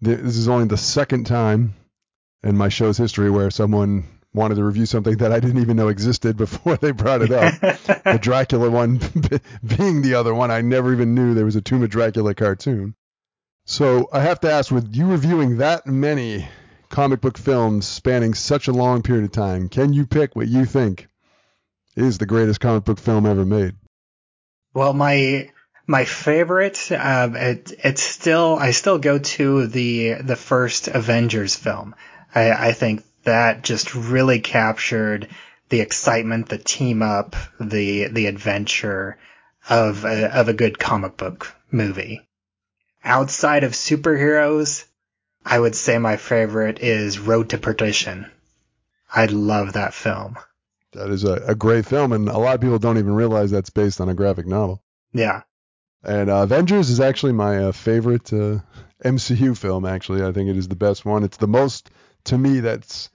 this 0.00 0.36
is 0.36 0.48
only 0.48 0.66
the 0.66 0.76
second 0.76 1.26
time 1.26 1.74
in 2.42 2.56
my 2.56 2.68
show's 2.68 2.98
history 2.98 3.30
where 3.30 3.50
someone 3.50 4.04
wanted 4.34 4.54
to 4.54 4.64
review 4.64 4.86
something 4.86 5.16
that 5.18 5.32
I 5.32 5.40
didn't 5.40 5.60
even 5.60 5.76
know 5.76 5.88
existed 5.88 6.36
before 6.38 6.76
they 6.76 6.92
brought 6.92 7.22
it 7.22 7.30
up. 7.30 7.60
the 7.60 8.18
Dracula 8.22 8.70
one 8.70 8.98
being 9.76 10.02
the 10.02 10.14
other 10.14 10.34
one, 10.34 10.50
I 10.50 10.60
never 10.60 10.92
even 10.92 11.14
knew 11.14 11.34
there 11.34 11.44
was 11.44 11.56
a 11.56 11.60
Tomb 11.60 11.82
of 11.82 11.90
Dracula 11.90 12.34
cartoon. 12.34 12.94
So 13.64 14.08
I 14.12 14.20
have 14.20 14.40
to 14.40 14.50
ask, 14.50 14.72
with 14.72 14.94
you 14.94 15.06
reviewing 15.06 15.58
that 15.58 15.86
many 15.86 16.48
comic 16.88 17.20
book 17.20 17.38
films 17.38 17.86
spanning 17.86 18.34
such 18.34 18.68
a 18.68 18.72
long 18.72 19.02
period 19.02 19.24
of 19.24 19.32
time, 19.32 19.68
can 19.68 19.92
you 19.92 20.04
pick 20.04 20.34
what 20.34 20.48
you 20.48 20.64
think 20.64 21.08
is 21.94 22.18
the 22.18 22.26
greatest 22.26 22.60
comic 22.60 22.84
book 22.84 22.98
film 22.98 23.24
ever 23.24 23.44
made? 23.44 23.74
Well, 24.74 24.94
my 24.94 25.50
my 25.86 26.04
favorite, 26.04 26.90
um, 26.92 27.36
it, 27.36 27.72
it's 27.84 28.02
still 28.02 28.56
I 28.58 28.70
still 28.72 28.98
go 28.98 29.18
to 29.18 29.66
the 29.66 30.14
the 30.14 30.36
first 30.36 30.88
Avengers 30.88 31.54
film. 31.54 31.94
I, 32.34 32.68
I 32.68 32.72
think 32.72 33.04
that 33.24 33.62
just 33.62 33.94
really 33.94 34.40
captured 34.40 35.28
the 35.68 35.80
excitement, 35.80 36.48
the 36.48 36.58
team 36.58 37.02
up, 37.02 37.36
the 37.58 38.08
the 38.08 38.26
adventure 38.26 39.18
of 39.68 40.04
a, 40.04 40.38
of 40.38 40.48
a 40.48 40.52
good 40.54 40.78
comic 40.78 41.16
book 41.16 41.54
movie. 41.70 42.28
Outside 43.04 43.64
of 43.64 43.72
superheroes, 43.72 44.84
I 45.44 45.58
would 45.58 45.74
say 45.74 45.98
my 45.98 46.16
favorite 46.16 46.80
is 46.80 47.18
Road 47.18 47.50
to 47.50 47.58
Perdition. 47.58 48.30
I 49.12 49.26
love 49.26 49.74
that 49.74 49.94
film. 49.94 50.36
That 50.92 51.10
is 51.10 51.24
a, 51.24 51.34
a 51.46 51.54
great 51.54 51.86
film, 51.86 52.12
and 52.12 52.28
a 52.28 52.38
lot 52.38 52.54
of 52.54 52.60
people 52.60 52.78
don't 52.78 52.98
even 52.98 53.14
realize 53.14 53.50
that's 53.50 53.70
based 53.70 54.00
on 54.00 54.08
a 54.08 54.14
graphic 54.14 54.46
novel. 54.46 54.82
Yeah. 55.12 55.42
And 56.04 56.28
uh, 56.28 56.42
Avengers 56.42 56.90
is 56.90 57.00
actually 57.00 57.32
my 57.32 57.64
uh, 57.64 57.72
favorite 57.72 58.32
uh, 58.32 58.58
MCU 59.04 59.56
film. 59.56 59.86
Actually, 59.86 60.24
I 60.24 60.32
think 60.32 60.50
it 60.50 60.56
is 60.56 60.68
the 60.68 60.76
best 60.76 61.04
one. 61.04 61.24
It's 61.24 61.36
the 61.36 61.48
most 61.48 61.90
to 62.24 62.38
me 62.38 62.60
that's 62.60 63.10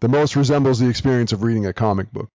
the 0.00 0.08
most 0.08 0.36
resembles 0.36 0.78
the 0.78 0.88
experience 0.88 1.32
of 1.32 1.42
reading 1.42 1.66
a 1.66 1.72
comic 1.72 2.12
book. 2.12 2.30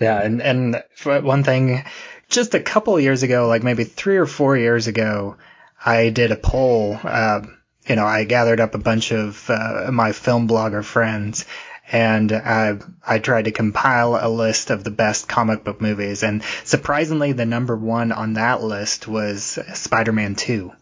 Yeah, 0.00 0.20
and 0.20 0.42
and 0.42 0.82
one 1.02 1.42
thing, 1.42 1.84
just 2.28 2.54
a 2.54 2.60
couple 2.60 3.00
years 3.00 3.22
ago, 3.22 3.48
like 3.48 3.62
maybe 3.62 3.84
three 3.84 4.18
or 4.18 4.26
four 4.26 4.56
years 4.56 4.86
ago, 4.86 5.36
I 5.84 6.10
did 6.10 6.32
a 6.32 6.36
poll. 6.36 6.98
Uh, 7.02 7.42
you 7.86 7.96
know, 7.96 8.04
I 8.04 8.24
gathered 8.24 8.60
up 8.60 8.74
a 8.74 8.78
bunch 8.78 9.12
of 9.12 9.48
uh, 9.48 9.90
my 9.92 10.12
film 10.12 10.48
blogger 10.48 10.84
friends 10.84 11.46
and 11.90 12.32
I, 12.32 12.78
I 13.06 13.18
tried 13.18 13.44
to 13.44 13.52
compile 13.52 14.18
a 14.20 14.28
list 14.28 14.70
of 14.70 14.82
the 14.82 14.90
best 14.90 15.28
comic 15.28 15.62
book 15.62 15.80
movies. 15.80 16.22
And 16.22 16.42
surprisingly, 16.64 17.32
the 17.32 17.46
number 17.46 17.76
one 17.76 18.12
on 18.12 18.34
that 18.34 18.62
list 18.62 19.06
was 19.06 19.58
Spider-Man 19.74 20.34
2. 20.34 20.72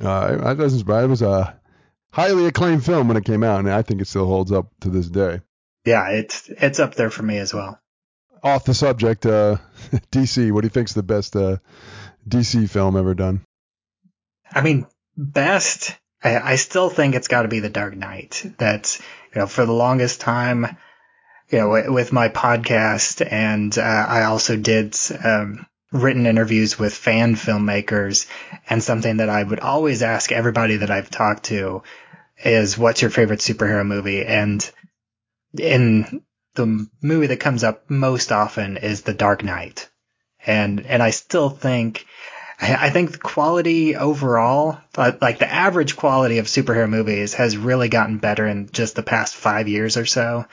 Uh, 0.00 0.36
that 0.36 0.58
doesn't 0.58 0.78
surprise. 0.78 1.04
It 1.04 1.08
was 1.08 1.22
a 1.22 1.58
highly 2.18 2.46
acclaimed 2.46 2.84
film 2.84 3.06
when 3.06 3.16
it 3.16 3.24
came 3.24 3.44
out, 3.44 3.60
and 3.60 3.70
I 3.70 3.82
think 3.82 4.00
it 4.00 4.08
still 4.08 4.26
holds 4.26 4.50
up 4.50 4.66
to 4.80 4.90
this 4.90 5.08
day. 5.08 5.40
Yeah, 5.84 6.08
it's 6.08 6.48
it's 6.48 6.80
up 6.80 6.96
there 6.96 7.10
for 7.10 7.22
me 7.22 7.38
as 7.38 7.54
well. 7.54 7.80
Off 8.42 8.64
the 8.64 8.74
subject, 8.74 9.24
uh, 9.24 9.58
DC. 10.10 10.50
What 10.50 10.62
do 10.62 10.66
you 10.66 10.70
think's 10.70 10.94
the 10.94 11.02
best 11.04 11.36
uh, 11.36 11.58
DC 12.28 12.68
film 12.68 12.96
ever 12.96 13.14
done? 13.14 13.44
I 14.52 14.62
mean, 14.62 14.86
best. 15.16 15.96
I, 16.22 16.38
I 16.38 16.56
still 16.56 16.90
think 16.90 17.14
it's 17.14 17.28
got 17.28 17.42
to 17.42 17.48
be 17.48 17.60
The 17.60 17.70
Dark 17.70 17.96
Knight. 17.96 18.44
That's 18.58 18.98
you 19.32 19.40
know 19.40 19.46
for 19.46 19.64
the 19.64 19.72
longest 19.72 20.20
time, 20.20 20.76
you 21.50 21.58
know, 21.58 21.92
with 21.92 22.12
my 22.12 22.28
podcast, 22.28 23.26
and 23.30 23.76
uh, 23.78 24.06
I 24.08 24.24
also 24.24 24.56
did 24.56 24.96
um, 25.24 25.66
written 25.92 26.26
interviews 26.26 26.78
with 26.80 26.94
fan 26.94 27.36
filmmakers, 27.36 28.26
and 28.68 28.82
something 28.82 29.18
that 29.18 29.28
I 29.28 29.40
would 29.40 29.60
always 29.60 30.02
ask 30.02 30.32
everybody 30.32 30.78
that 30.78 30.90
I've 30.90 31.10
talked 31.10 31.44
to 31.44 31.84
is, 32.44 32.78
"What's 32.78 33.02
your 33.02 33.10
favorite 33.10 33.40
superhero 33.40 33.86
movie?" 33.86 34.24
And 34.24 34.68
in 35.58 36.22
the 36.54 36.88
movie 37.00 37.28
that 37.28 37.40
comes 37.40 37.64
up 37.64 37.88
most 37.90 38.32
often 38.32 38.76
is 38.76 39.02
The 39.02 39.14
Dark 39.14 39.42
Knight, 39.42 39.88
and 40.44 40.84
and 40.86 41.02
I 41.02 41.10
still 41.10 41.50
think 41.50 42.06
I 42.60 42.90
think 42.90 43.12
the 43.12 43.18
quality 43.18 43.94
overall, 43.94 44.80
like 44.96 45.38
the 45.38 45.52
average 45.52 45.96
quality 45.96 46.38
of 46.38 46.46
superhero 46.46 46.88
movies 46.88 47.34
has 47.34 47.56
really 47.56 47.88
gotten 47.88 48.18
better 48.18 48.46
in 48.46 48.68
just 48.72 48.96
the 48.96 49.02
past 49.04 49.36
five 49.36 49.68
years 49.68 49.96
or 49.96 50.06
so. 50.06 50.44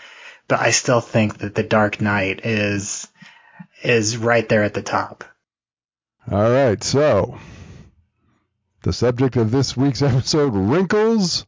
But 0.47 0.59
I 0.59 0.69
still 0.69 1.01
think 1.01 1.39
that 1.39 1.55
The 1.55 1.63
Dark 1.63 1.99
Knight 2.01 2.45
is, 2.45 3.07
is 3.81 4.17
right 4.17 4.47
there 4.47 4.63
at 4.63 4.75
the 4.75 4.83
top. 4.83 5.23
All 6.31 6.51
right. 6.51 6.83
So 6.83 7.39
the 8.83 8.93
subject 8.93 9.35
of 9.35 9.49
this 9.49 9.75
week's 9.75 10.01
episode, 10.03 10.53
wrinkles. 10.53 11.47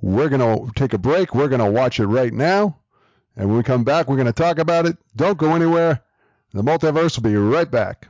We're 0.00 0.28
going 0.28 0.40
to 0.40 0.72
take 0.74 0.92
a 0.92 0.98
break. 0.98 1.34
We're 1.34 1.48
going 1.48 1.64
to 1.64 1.70
watch 1.70 2.00
it 2.00 2.06
right 2.06 2.32
now. 2.32 2.78
And 3.36 3.48
when 3.48 3.58
we 3.58 3.62
come 3.62 3.84
back, 3.84 4.08
we're 4.08 4.16
going 4.16 4.26
to 4.26 4.32
talk 4.32 4.58
about 4.58 4.86
it. 4.86 4.96
Don't 5.14 5.38
go 5.38 5.54
anywhere. 5.54 6.02
The 6.52 6.62
multiverse 6.62 7.16
will 7.16 7.22
be 7.22 7.36
right 7.36 7.70
back. 7.70 8.08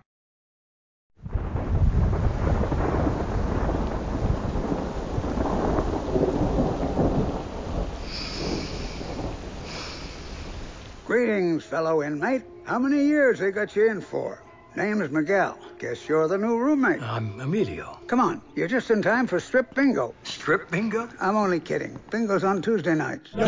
Greetings, 11.06 11.64
fellow 11.64 12.02
inmate. 12.02 12.42
How 12.64 12.78
many 12.78 13.04
years 13.04 13.38
they 13.38 13.52
got 13.52 13.74
you 13.76 13.88
in 13.88 14.00
for? 14.00 14.42
Name's 14.76 15.10
Miguel. 15.10 15.58
Guess 15.78 16.06
you're 16.06 16.28
the 16.28 16.36
new 16.36 16.58
roommate. 16.58 17.00
I'm 17.02 17.40
Emilio. 17.40 17.98
Come 18.08 18.20
on, 18.20 18.42
you're 18.54 18.68
just 18.68 18.90
in 18.90 19.00
time 19.00 19.26
for 19.26 19.40
strip 19.40 19.74
bingo. 19.74 20.14
Strip 20.24 20.70
bingo? 20.70 21.08
I'm 21.18 21.34
only 21.34 21.60
kidding. 21.60 21.98
Bingo's 22.10 22.44
on 22.44 22.60
Tuesday 22.60 22.94
nights. 22.94 23.30
They 23.32 23.40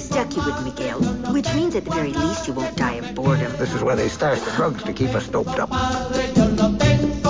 stuck 0.00 0.34
you 0.34 0.44
with 0.44 0.64
Miguel, 0.64 1.00
which 1.32 1.54
means 1.54 1.76
at 1.76 1.84
the 1.84 1.90
very 1.92 2.12
least 2.12 2.48
you 2.48 2.54
won't 2.54 2.76
die 2.76 2.94
of 2.94 3.14
boredom. 3.14 3.52
This 3.58 3.72
is 3.72 3.84
where 3.84 3.94
they 3.94 4.08
stash 4.08 4.40
the 4.40 4.50
drugs 4.56 4.82
to 4.82 4.92
keep 4.92 5.10
us 5.10 5.28
doped 5.28 5.56
up. 5.56 5.70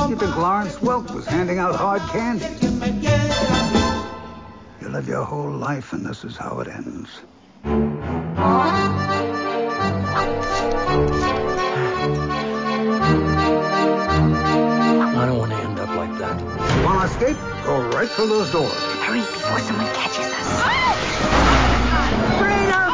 You 0.09 0.17
think 0.17 0.37
Lawrence 0.39 0.77
Welk 0.77 1.15
was 1.15 1.27
handing 1.27 1.59
out 1.59 1.75
hard 1.75 2.01
candy? 2.11 2.47
You 4.81 4.89
live 4.89 5.07
your 5.07 5.25
whole 5.25 5.51
life 5.51 5.93
and 5.93 6.07
this 6.07 6.25
is 6.25 6.39
how 6.39 6.61
it 6.61 6.69
ends. 6.69 7.21
I 10.17 10.21
don't 15.27 15.39
want 15.39 15.51
to 15.51 15.57
end 15.59 15.81
up 15.81 15.89
like 15.89 16.17
that. 16.19 16.41
Want 16.85 17.01
to 17.01 17.07
escape? 17.15 17.37
Go 17.65 17.81
right 17.91 18.09
through 18.09 18.29
those 18.29 18.53
doors. 18.53 18.73
Hurry 19.03 19.19
before 19.21 19.59
someone 19.59 19.87
catches 19.95 20.27
us. 20.27 20.63
Freedom! 22.39 22.91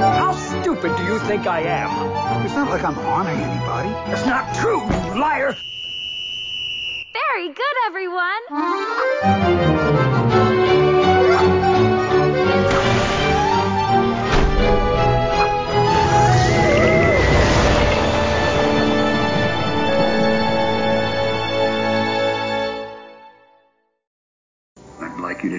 How 0.00 0.32
stupid 0.32 0.96
do 0.96 1.02
you 1.04 1.18
think 1.20 1.46
I 1.46 1.60
am? 1.60 1.90
It's 2.46 2.54
not 2.54 2.70
like 2.70 2.82
I'm 2.84 2.94
harming 2.94 3.38
anybody. 3.38 3.90
That's 4.10 4.24
not 4.26 4.54
true, 4.54 4.80
you 4.80 5.20
liar! 5.20 5.56
Very 7.12 7.48
good, 7.48 7.76
everyone! 7.86 9.84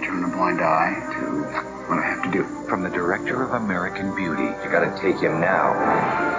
turn 0.08 0.24
a 0.24 0.28
blind 0.30 0.62
eye 0.62 0.96
to 1.20 1.44
what 1.92 2.00
I 2.00 2.08
have 2.08 2.24
to 2.24 2.32
do. 2.32 2.44
From 2.68 2.82
the 2.82 2.90
director 2.90 3.44
of 3.44 3.52
American 3.52 4.16
Beauty. 4.16 4.48
You 4.64 4.72
gotta 4.72 4.96
take 5.02 5.20
him 5.20 5.40
now. 5.40 5.76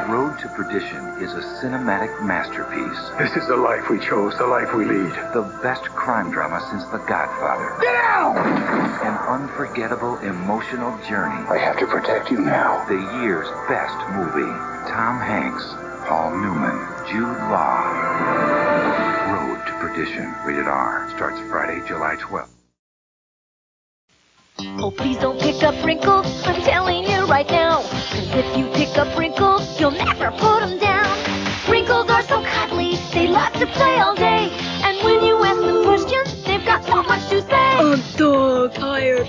Road 0.08 0.38
to 0.40 0.48
Perdition 0.48 1.04
is 1.20 1.32
a 1.34 1.44
cinematic 1.60 2.24
masterpiece. 2.24 2.98
This 3.20 3.36
is 3.36 3.46
the 3.46 3.56
life 3.56 3.90
we 3.90 4.00
chose, 4.00 4.36
the 4.38 4.46
life 4.46 4.72
we 4.74 4.86
lead. 4.86 5.12
The 5.36 5.44
best 5.62 5.84
crime 5.92 6.30
drama 6.30 6.64
since 6.70 6.84
The 6.86 6.98
Godfather. 7.04 7.76
Get 7.80 7.94
out! 8.08 8.36
An 9.04 9.16
unforgettable 9.28 10.16
emotional 10.18 10.96
journey. 11.04 11.44
I 11.48 11.58
have 11.58 11.78
to 11.78 11.86
protect 11.86 12.30
you 12.30 12.40
now. 12.40 12.84
The 12.88 13.20
year's 13.20 13.48
best 13.68 13.96
movie. 14.16 14.52
Tom 14.88 15.20
Hanks, 15.20 15.64
Paul 16.08 16.36
Newman, 16.40 16.76
Jude 17.04 17.36
Law. 17.52 17.84
Road 19.28 19.60
to 19.66 19.72
Perdition, 19.80 20.32
rated 20.46 20.68
R, 20.68 21.10
starts 21.16 21.38
Friday, 21.50 21.86
July 21.86 22.16
12th. 22.16 22.57
Oh, 24.60 24.90
please 24.90 25.16
don't 25.18 25.38
pick 25.38 25.62
up 25.62 25.84
wrinkles. 25.84 26.26
I'm 26.44 26.60
telling 26.62 27.04
you 27.04 27.26
right 27.26 27.48
now. 27.48 27.82
Cause 27.82 28.28
if 28.34 28.56
you 28.56 28.66
pick 28.74 28.98
up 28.98 29.16
wrinkles, 29.16 29.78
you'll 29.78 29.92
never 29.92 30.32
put 30.32 30.60
them 30.60 30.78
down. 30.78 31.06
Wrinkles 31.70 32.10
are 32.10 32.22
so 32.24 32.42
cuddly, 32.42 32.96
they 33.12 33.28
love 33.28 33.52
to 33.52 33.66
play 33.66 34.00
all 34.00 34.16
day. 34.16 34.50
And 34.82 34.98
when 35.04 35.22
you 35.22 35.44
ask 35.44 35.60
them 35.60 35.84
questions, 35.84 36.42
they've 36.42 36.64
got 36.64 36.84
so 36.86 37.04
much 37.04 37.28
to 37.30 37.40
say. 37.42 37.54
I'm 37.54 38.02
so 38.18 38.68
tired. 38.68 39.28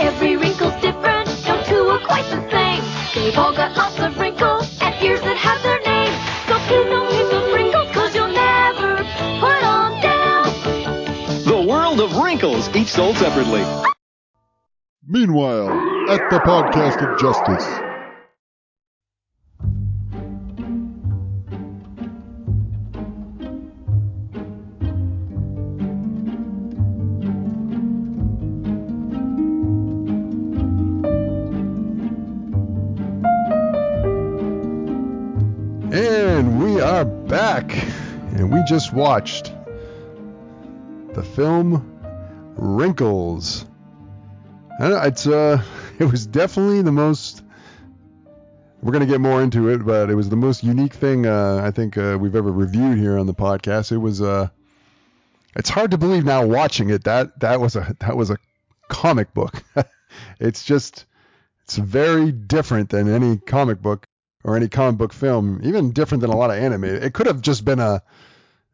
Every 0.00 0.36
wrinkle's 0.36 0.80
different, 0.80 1.28
no 1.46 1.62
two 1.64 1.86
are 1.94 2.00
quite 2.00 2.26
the 2.30 2.42
same. 2.50 2.82
They've 3.14 3.38
all 3.38 3.54
got 3.54 3.76
lots 3.76 4.00
of 4.00 4.18
wrinkles 4.18 4.76
and 4.80 4.92
ears 5.04 5.20
that 5.20 5.36
have 5.36 5.62
their 5.62 5.80
name. 5.86 6.12
So 6.48 6.58
please 6.66 6.90
don't 6.90 7.08
pick 7.10 7.32
up 7.32 7.54
wrinkles, 7.54 7.94
cause 7.94 8.12
you'll 8.12 8.34
never 8.34 8.96
put 9.38 9.60
them 9.60 10.00
down. 10.02 11.44
The 11.44 11.64
World 11.68 12.00
of 12.00 12.16
Wrinkles, 12.16 12.74
each 12.74 12.88
sold 12.88 13.16
separately. 13.18 13.64
Meanwhile, 15.10 15.70
at 16.10 16.28
the 16.28 16.38
podcast 16.40 17.00
of 17.00 17.18
justice. 17.18 17.66
And 35.90 36.62
we 36.62 36.82
are 36.82 37.06
back, 37.06 37.72
and 38.36 38.52
we 38.52 38.62
just 38.64 38.92
watched 38.92 39.54
the 41.14 41.22
film 41.22 41.98
Wrinkles. 42.56 43.64
It's 44.78 45.26
uh, 45.26 45.62
it 45.98 46.04
was 46.04 46.26
definitely 46.26 46.82
the 46.82 46.92
most. 46.92 47.42
We're 48.80 48.92
gonna 48.92 49.06
get 49.06 49.20
more 49.20 49.42
into 49.42 49.68
it, 49.68 49.84
but 49.84 50.08
it 50.08 50.14
was 50.14 50.28
the 50.28 50.36
most 50.36 50.62
unique 50.62 50.94
thing 50.94 51.26
uh, 51.26 51.60
I 51.64 51.72
think 51.72 51.98
uh, 51.98 52.16
we've 52.20 52.36
ever 52.36 52.52
reviewed 52.52 52.96
here 52.98 53.18
on 53.18 53.26
the 53.26 53.34
podcast. 53.34 53.90
It 53.90 53.98
was 53.98 54.22
uh, 54.22 54.48
it's 55.56 55.68
hard 55.68 55.90
to 55.90 55.98
believe 55.98 56.24
now 56.24 56.46
watching 56.46 56.90
it 56.90 57.04
that 57.04 57.40
that 57.40 57.60
was 57.60 57.74
a 57.74 57.96
that 58.00 58.16
was 58.16 58.30
a 58.30 58.38
comic 58.88 59.34
book. 59.34 59.62
it's 60.40 60.64
just 60.64 61.06
it's 61.64 61.76
very 61.76 62.30
different 62.30 62.90
than 62.90 63.12
any 63.12 63.38
comic 63.38 63.82
book 63.82 64.06
or 64.44 64.56
any 64.56 64.68
comic 64.68 64.96
book 64.96 65.12
film, 65.12 65.60
even 65.64 65.90
different 65.90 66.20
than 66.20 66.30
a 66.30 66.36
lot 66.36 66.50
of 66.50 66.56
anime. 66.56 66.84
It 66.84 67.12
could 67.14 67.26
have 67.26 67.40
just 67.40 67.64
been 67.64 67.80
a 67.80 68.02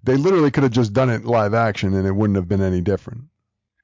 they 0.02 0.16
literally 0.18 0.50
could 0.50 0.64
have 0.64 0.72
just 0.72 0.92
done 0.92 1.08
it 1.08 1.24
live 1.24 1.54
action 1.54 1.94
and 1.94 2.06
it 2.06 2.12
wouldn't 2.12 2.36
have 2.36 2.48
been 2.48 2.60
any 2.60 2.82
different. 2.82 3.22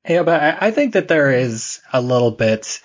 Yeah, 0.08 0.22
but 0.22 0.62
I 0.62 0.70
think 0.70 0.94
that 0.94 1.08
there 1.08 1.30
is 1.30 1.80
a 1.92 2.00
little 2.00 2.30
bit 2.30 2.80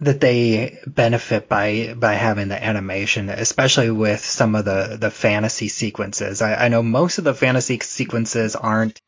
that 0.00 0.20
they 0.20 0.80
benefit 0.86 1.48
by 1.48 1.94
by 1.96 2.14
having 2.14 2.48
the 2.48 2.62
animation, 2.62 3.28
especially 3.28 3.90
with 3.90 4.24
some 4.24 4.56
of 4.56 4.64
the 4.64 4.96
the 5.00 5.10
fantasy 5.10 5.68
sequences. 5.68 6.42
I, 6.42 6.54
I 6.64 6.68
know 6.68 6.82
most 6.82 7.18
of 7.18 7.24
the 7.24 7.34
fantasy 7.34 7.78
sequences 7.80 8.56
aren't 8.56 9.00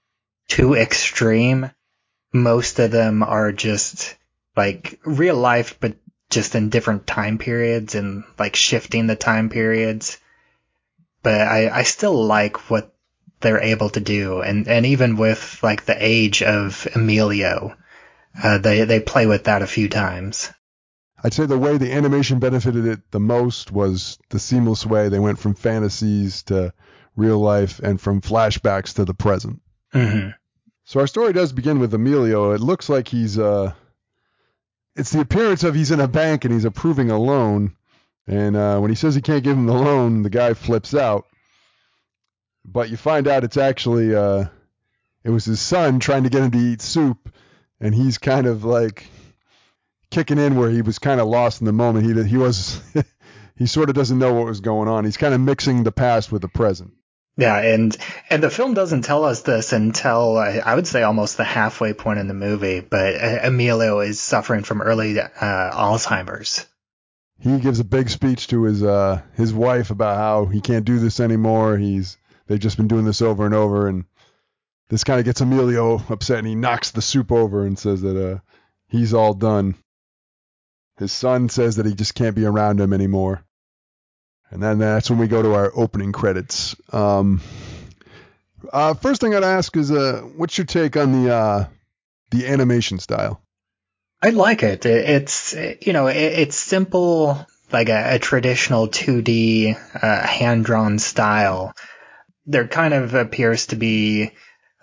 too 0.49 0.75
extreme. 0.75 1.71
Most 2.33 2.79
of 2.79 2.93
them 2.93 3.25
are 3.25 3.51
just 3.51 4.17
like 4.57 5.01
real 5.05 5.37
life, 5.37 5.79
but 5.81 5.97
just 6.31 6.55
in 6.55 6.71
different 6.71 7.07
time 7.07 7.39
periods 7.39 7.97
and 7.97 8.23
like 8.39 8.55
shifting 8.55 9.09
the 9.09 9.17
time 9.17 9.49
periods. 9.51 10.19
But 11.25 11.41
I, 11.41 11.71
I 11.71 11.83
still 11.83 12.25
like 12.25 12.71
what 12.71 12.94
they're 13.45 13.63
able 13.63 13.91
to 13.91 14.01
do. 14.01 14.41
And, 14.41 14.67
and 14.67 14.85
even 14.87 15.17
with 15.17 15.61
like 15.63 15.85
the 15.85 15.97
age 15.97 16.43
of 16.43 16.89
Emilio, 16.97 17.77
uh, 18.43 18.59
they, 18.59 18.83
they 18.85 18.99
play 18.99 19.27
with 19.27 19.45
that 19.45 19.63
a 19.63 19.69
few 19.69 19.89
times. 19.89 20.51
I'd 21.23 21.33
say 21.33 21.47
the 21.47 21.57
way 21.57 21.79
the 21.79 21.93
animation 21.93 22.41
benefited 22.41 22.85
it 22.87 23.11
the 23.13 23.21
most 23.21 23.71
was 23.71 24.19
the 24.31 24.41
seamless 24.41 24.85
way 24.85 25.09
they 25.09 25.21
went 25.21 25.39
from 25.39 25.55
fantasies 25.55 26.43
to 26.45 26.75
real 27.17 27.39
life 27.39 27.79
and 27.79 28.01
from 28.01 28.21
flashbacks 28.21 28.95
to 28.95 29.05
the 29.05 29.15
present. 29.15 29.63
Mm-hmm. 29.95 30.31
So 30.85 31.01
our 31.01 31.07
story 31.07 31.33
does 31.33 31.53
begin 31.53 31.79
with 31.79 31.95
Emilio. 31.95 32.53
It 32.53 32.61
looks 32.61 32.89
like 32.89 33.09
he's 33.09 33.39
uh 33.39 33.73
it's 34.97 35.11
the 35.11 35.21
appearance 35.21 35.65
of 35.65 35.75
he's 35.75 35.91
in 35.91 36.01
a 36.01 36.09
bank 36.09 36.45
and 36.45 36.53
he's 36.53 36.67
approving 36.67 37.11
a 37.11 37.19
loan. 37.19 37.75
And 38.27 38.57
uh, 38.57 38.79
when 38.79 38.91
he 38.91 38.95
says 38.95 39.15
he 39.15 39.21
can't 39.21 39.45
give 39.45 39.57
him 39.57 39.67
the 39.67 39.75
loan, 39.75 40.23
the 40.23 40.31
guy 40.31 40.55
flips 40.55 40.95
out. 40.95 41.27
But 42.65 42.91
you 42.91 42.97
find 42.97 43.29
out 43.29 43.45
it's 43.45 43.57
actually 43.57 44.15
uh 44.15 44.47
it 45.23 45.31
was 45.31 45.45
his 45.45 45.61
son 45.61 46.01
trying 46.01 46.25
to 46.25 46.31
get 46.31 46.43
him 46.43 46.51
to 46.51 46.59
eat 46.59 46.83
soup 46.83 47.35
and 47.81 47.95
he's 47.95 48.19
kind 48.19 48.47
of 48.47 48.65
like 48.65 49.07
kicking 50.11 50.39
in 50.39 50.57
where 50.57 50.71
he 50.71 50.83
was 50.83 50.99
kind 50.99 51.21
of 51.21 51.27
lost 51.27 51.61
in 51.61 51.67
the 51.67 51.73
moment. 51.73 52.07
He 52.07 52.29
he 52.29 52.37
was 52.37 52.81
he 53.57 53.67
sort 53.67 53.89
of 53.89 53.95
doesn't 53.95 54.19
know 54.19 54.35
what 54.35 54.47
was 54.47 54.61
going 54.61 54.89
on. 54.89 55.05
He's 55.05 55.17
kind 55.17 55.35
of 55.35 55.41
mixing 55.41 55.83
the 55.83 55.93
past 55.93 56.33
with 56.33 56.43
the 56.43 56.49
present. 56.49 56.93
Yeah, 57.37 57.59
and 57.59 57.97
and 58.31 58.43
the 58.43 58.51
film 58.51 58.75
doesn't 58.75 59.03
tell 59.03 59.25
us 59.25 59.43
this 59.43 59.73
until 59.73 60.37
uh, 60.37 60.61
I 60.65 60.75
would 60.75 60.87
say 60.87 61.03
almost 61.03 61.37
the 61.37 61.45
halfway 61.45 61.93
point 61.93 62.21
in 62.21 62.29
the 62.29 62.35
movie. 62.35 62.81
But 62.81 63.17
Emilio 63.45 64.01
is 64.01 64.21
suffering 64.21 64.63
from 64.63 64.81
early 64.81 65.19
uh, 65.19 65.27
Alzheimer's. 65.41 66.65
He 67.41 67.59
gives 67.59 67.81
a 67.81 67.85
big 67.85 68.09
speech 68.09 68.47
to 68.49 68.63
his 68.63 68.83
uh 68.85 69.21
his 69.35 69.53
wife 69.53 69.91
about 69.91 70.17
how 70.17 70.47
he 70.47 70.61
can't 70.61 70.85
do 70.85 71.01
this 71.01 71.19
anymore. 71.19 71.77
He's 71.77 72.17
they've 72.47 72.59
just 72.59 72.77
been 72.77 72.89
doing 72.89 73.05
this 73.05 73.23
over 73.23 73.47
and 73.47 73.55
over, 73.55 73.89
and 73.89 74.05
this 74.89 75.05
kind 75.05 75.19
of 75.19 75.25
gets 75.25 75.41
Emilio 75.41 76.03
upset, 76.09 76.39
and 76.39 76.47
he 76.47 76.55
knocks 76.55 76.91
the 76.91 77.03
soup 77.03 77.33
over 77.33 77.67
and 77.67 77.79
says 77.79 78.03
that 78.03 78.17
uh 78.17 78.39
he's 78.89 79.15
all 79.15 79.35
done. 79.35 79.75
His 80.99 81.13
son 81.13 81.49
says 81.49 81.77
that 81.77 81.87
he 81.87 81.95
just 81.95 82.15
can't 82.15 82.37
be 82.37 82.45
around 82.45 82.81
him 82.81 82.93
anymore. 82.93 83.45
And 84.51 84.63
then 84.63 84.79
that's 84.79 85.11
when 85.11 85.19
we 85.19 85.27
go 85.27 85.43
to 85.43 85.55
our 85.55 85.73
opening 85.75 86.13
credits. 86.13 86.77
Um, 86.93 87.41
uh, 88.73 88.95
first 88.95 89.21
thing 89.21 89.35
I'd 89.35 89.43
ask 89.43 89.77
is, 89.77 89.91
uh, 89.91 90.23
what's 90.37 90.57
your 90.57 90.67
take 90.67 90.97
on 90.97 91.25
the 91.25 91.35
uh, 91.35 91.65
the 92.31 92.47
animation 92.47 92.99
style? 92.99 93.41
I 94.23 94.31
like 94.31 94.63
it. 94.63 94.87
It's 94.87 95.55
you 95.55 95.93
know 95.93 96.07
it's 96.07 96.57
simple, 96.57 97.47
like 97.73 97.89
a, 97.89 98.15
a 98.15 98.19
traditional 98.19 98.89
2D 98.89 99.77
uh, 100.01 100.27
hand 100.27 100.65
drawn 100.65 100.99
style. 100.99 101.75
There 102.47 102.69
kind 102.69 102.95
of 102.95 103.15
appears 103.15 103.67
to 103.67 103.77
be 103.77 104.31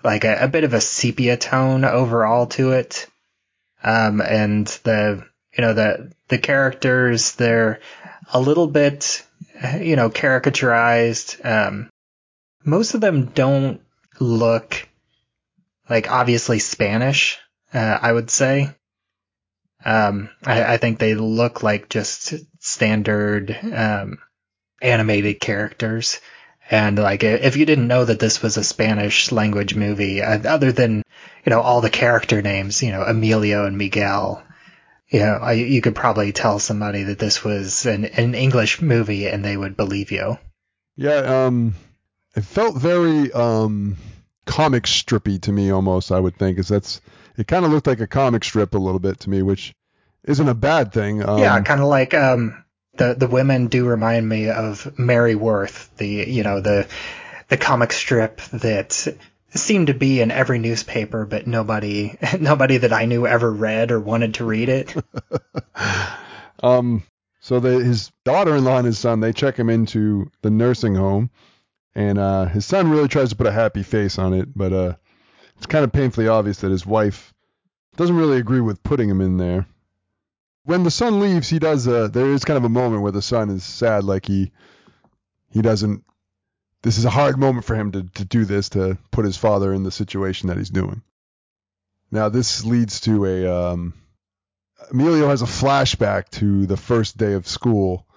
like 0.04 0.24
a, 0.24 0.46
a 0.46 0.48
bit 0.48 0.64
of 0.64 0.74
a 0.74 0.82
sepia 0.82 1.38
tone 1.38 1.86
overall 1.86 2.48
to 2.48 2.72
it, 2.72 3.08
um, 3.84 4.22
and 4.22 4.68
the 4.84 5.24
you 5.56 5.62
know 5.62 5.74
the 5.74 6.12
the 6.28 6.38
characters 6.38 7.34
they're 7.34 7.80
a 8.34 8.40
little 8.40 8.68
bit 8.68 9.26
you 9.80 9.96
know 9.96 10.10
caricaturized. 10.10 11.46
Um 11.46 11.90
most 12.64 12.94
of 12.94 13.02
them 13.02 13.26
don't 13.26 13.82
look 14.20 14.88
like 15.90 16.12
obviously 16.12 16.60
spanish 16.60 17.40
uh, 17.74 17.98
i 18.02 18.12
would 18.12 18.30
say. 18.30 18.70
Um 19.84 20.30
I, 20.46 20.74
I 20.74 20.78
think 20.78 21.00
they 21.00 21.16
look 21.16 21.64
like 21.64 21.90
just 21.90 22.34
standard 22.60 23.58
um 23.74 24.20
animated 24.82 25.40
characters 25.40 26.20
and 26.72 26.98
like 26.98 27.24
if 27.24 27.56
you 27.56 27.66
didn't 27.68 27.88
know 27.88 28.04
that 28.04 28.20
this 28.20 28.42
was 28.42 28.58
a 28.58 28.64
spanish 28.64 29.32
language 29.32 29.76
movie 29.76 30.22
uh, 30.24 30.40
other 30.50 30.72
than 30.72 31.04
you 31.46 31.50
know 31.52 31.62
all 31.62 31.82
the 31.82 31.90
character 31.90 32.42
names 32.42 32.82
you 32.82 32.92
know 32.92 33.04
emilio 33.04 33.66
and 33.66 33.78
miguel 33.78 34.44
you 35.12 35.20
know, 35.20 35.34
I, 35.42 35.54
you 35.54 35.82
could 35.82 35.94
probably 35.94 36.32
tell 36.32 36.58
somebody 36.58 37.04
that 37.04 37.20
this 37.20 37.44
was 37.44 37.86
an, 37.86 38.06
an 38.06 38.34
English 38.34 38.82
movie 38.82 39.28
and 39.28 39.44
they 39.44 39.58
would 39.58 39.76
believe 39.76 40.10
you. 40.10 40.38
Yeah, 40.96 41.46
um, 41.46 41.76
it 42.34 42.46
felt 42.46 42.78
very 42.78 43.32
um, 43.34 43.98
comic 44.46 44.84
strippy 44.84 45.42
to 45.42 45.52
me 45.52 45.70
almost. 45.70 46.14
I 46.14 46.20
would 46.20 46.38
think, 46.38 46.58
is 46.58 46.70
that's 46.70 47.02
it 47.38 47.48
kind 47.48 47.66
of 47.66 47.72
looked 47.72 47.88
like 47.88 48.00
a 48.00 48.08
comic 48.08 48.46
strip 48.46 48.74
a 48.74 48.78
little 48.78 49.00
bit 49.00 49.20
to 49.22 49.30
me, 49.30 49.42
which 49.42 49.74
isn't 50.24 50.48
a 50.48 50.54
bad 50.54 50.94
thing. 50.94 51.28
Um, 51.28 51.40
yeah, 51.40 51.60
kind 51.62 51.82
of 51.82 51.88
like 51.88 52.14
um, 52.14 52.64
the 52.96 53.14
the 53.14 53.28
women 53.28 53.68
do 53.68 53.86
remind 53.86 54.28
me 54.28 54.50
of 54.50 54.98
Mary 54.98 55.36
Worth, 55.36 55.96
the 55.98 56.08
you 56.08 56.44
know 56.44 56.62
the 56.62 56.88
the 57.48 57.58
comic 57.58 57.92
strip 57.92 58.42
that 58.54 59.08
seemed 59.54 59.88
to 59.88 59.94
be 59.94 60.22
in 60.22 60.32
every 60.32 60.60
newspaper, 60.60 61.26
but 61.26 61.48
nobody 61.48 62.18
nobody 62.40 62.78
that 62.78 62.94
I 62.94 63.06
knew 63.06 63.28
ever 63.28 63.52
read 63.52 63.92
or 63.92 64.00
wanted 64.00 64.36
to 64.36 64.46
read 64.46 64.70
it. 64.70 64.96
Um, 66.64 67.04
so 67.40 67.60
the, 67.60 67.84
his 67.84 68.12
daughter-in-law 68.24 68.78
and 68.78 68.86
his 68.86 69.00
son 69.00 69.20
they 69.20 69.34
check 69.34 69.58
him 69.58 69.70
into 69.70 70.30
the 70.42 70.52
nursing 70.52 70.96
home, 70.96 71.32
and 71.96 72.18
uh, 72.18 72.46
his 72.46 72.66
son 72.66 72.92
really 72.92 73.08
tries 73.08 73.30
to 73.30 73.36
put 73.36 73.48
a 73.48 73.52
happy 73.52 73.84
face 73.84 74.20
on 74.20 74.34
it, 74.34 74.50
but 74.56 74.72
uh, 74.72 74.94
it's 75.58 75.66
kind 75.66 75.84
of 75.84 75.92
painfully 75.92 76.28
obvious 76.28 76.60
that 76.60 76.72
his 76.72 76.86
wife 76.86 77.34
doesn't 77.96 78.16
really 78.16 78.38
agree 78.38 78.62
with 78.62 78.84
putting 78.84 79.10
him 79.10 79.22
in 79.22 79.38
there. 79.38 79.66
When 80.72 80.84
the 80.84 80.90
son 80.90 81.20
leaves, 81.20 81.50
he 81.50 81.60
does. 81.60 81.86
Uh, 81.86 82.08
there 82.08 82.32
is 82.32 82.46
kind 82.46 82.56
of 82.56 82.64
a 82.64 82.70
moment 82.70 83.02
where 83.04 83.12
the 83.12 83.22
son 83.22 83.50
is 83.50 83.62
sad, 83.62 84.06
like 84.06 84.26
he 84.26 84.54
he 85.50 85.62
doesn't. 85.62 86.06
This 86.82 86.98
is 86.98 87.04
a 87.04 87.10
hard 87.10 87.38
moment 87.38 87.66
for 87.66 87.76
him 87.76 87.92
to 87.92 88.04
to 88.04 88.24
do 88.24 88.46
this 88.46 88.70
to 88.70 88.98
put 89.12 89.26
his 89.26 89.36
father 89.36 89.74
in 89.74 89.84
the 89.84 89.92
situation 89.92 90.48
that 90.48 90.56
he's 90.56 90.70
doing. 90.70 91.02
Now 92.10 92.30
this 92.30 92.64
leads 92.64 93.02
to 93.02 93.26
a 93.26 93.54
um, 93.54 93.96
Emilio 94.90 95.28
has 95.28 95.42
a 95.42 95.46
flashback 95.46 96.30
to 96.40 96.66
the 96.68 96.78
first 96.78 97.18
day 97.18 97.34
of 97.34 97.50
school, 97.50 98.08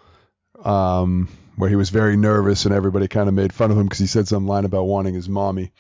um, 0.65 1.29
where 1.57 1.69
he 1.69 1.75
was 1.75 1.91
very 1.91 2.17
nervous 2.17 2.67
and 2.67 2.73
everybody 2.73 3.09
kind 3.09 3.29
of 3.29 3.35
made 3.35 3.53
fun 3.53 3.73
of 3.73 3.77
him 3.77 3.87
because 3.87 3.99
he 3.99 4.07
said 4.07 4.29
some 4.29 4.47
line 4.47 4.65
about 4.65 4.85
wanting 4.85 5.15
his 5.15 5.29
mommy. 5.29 5.73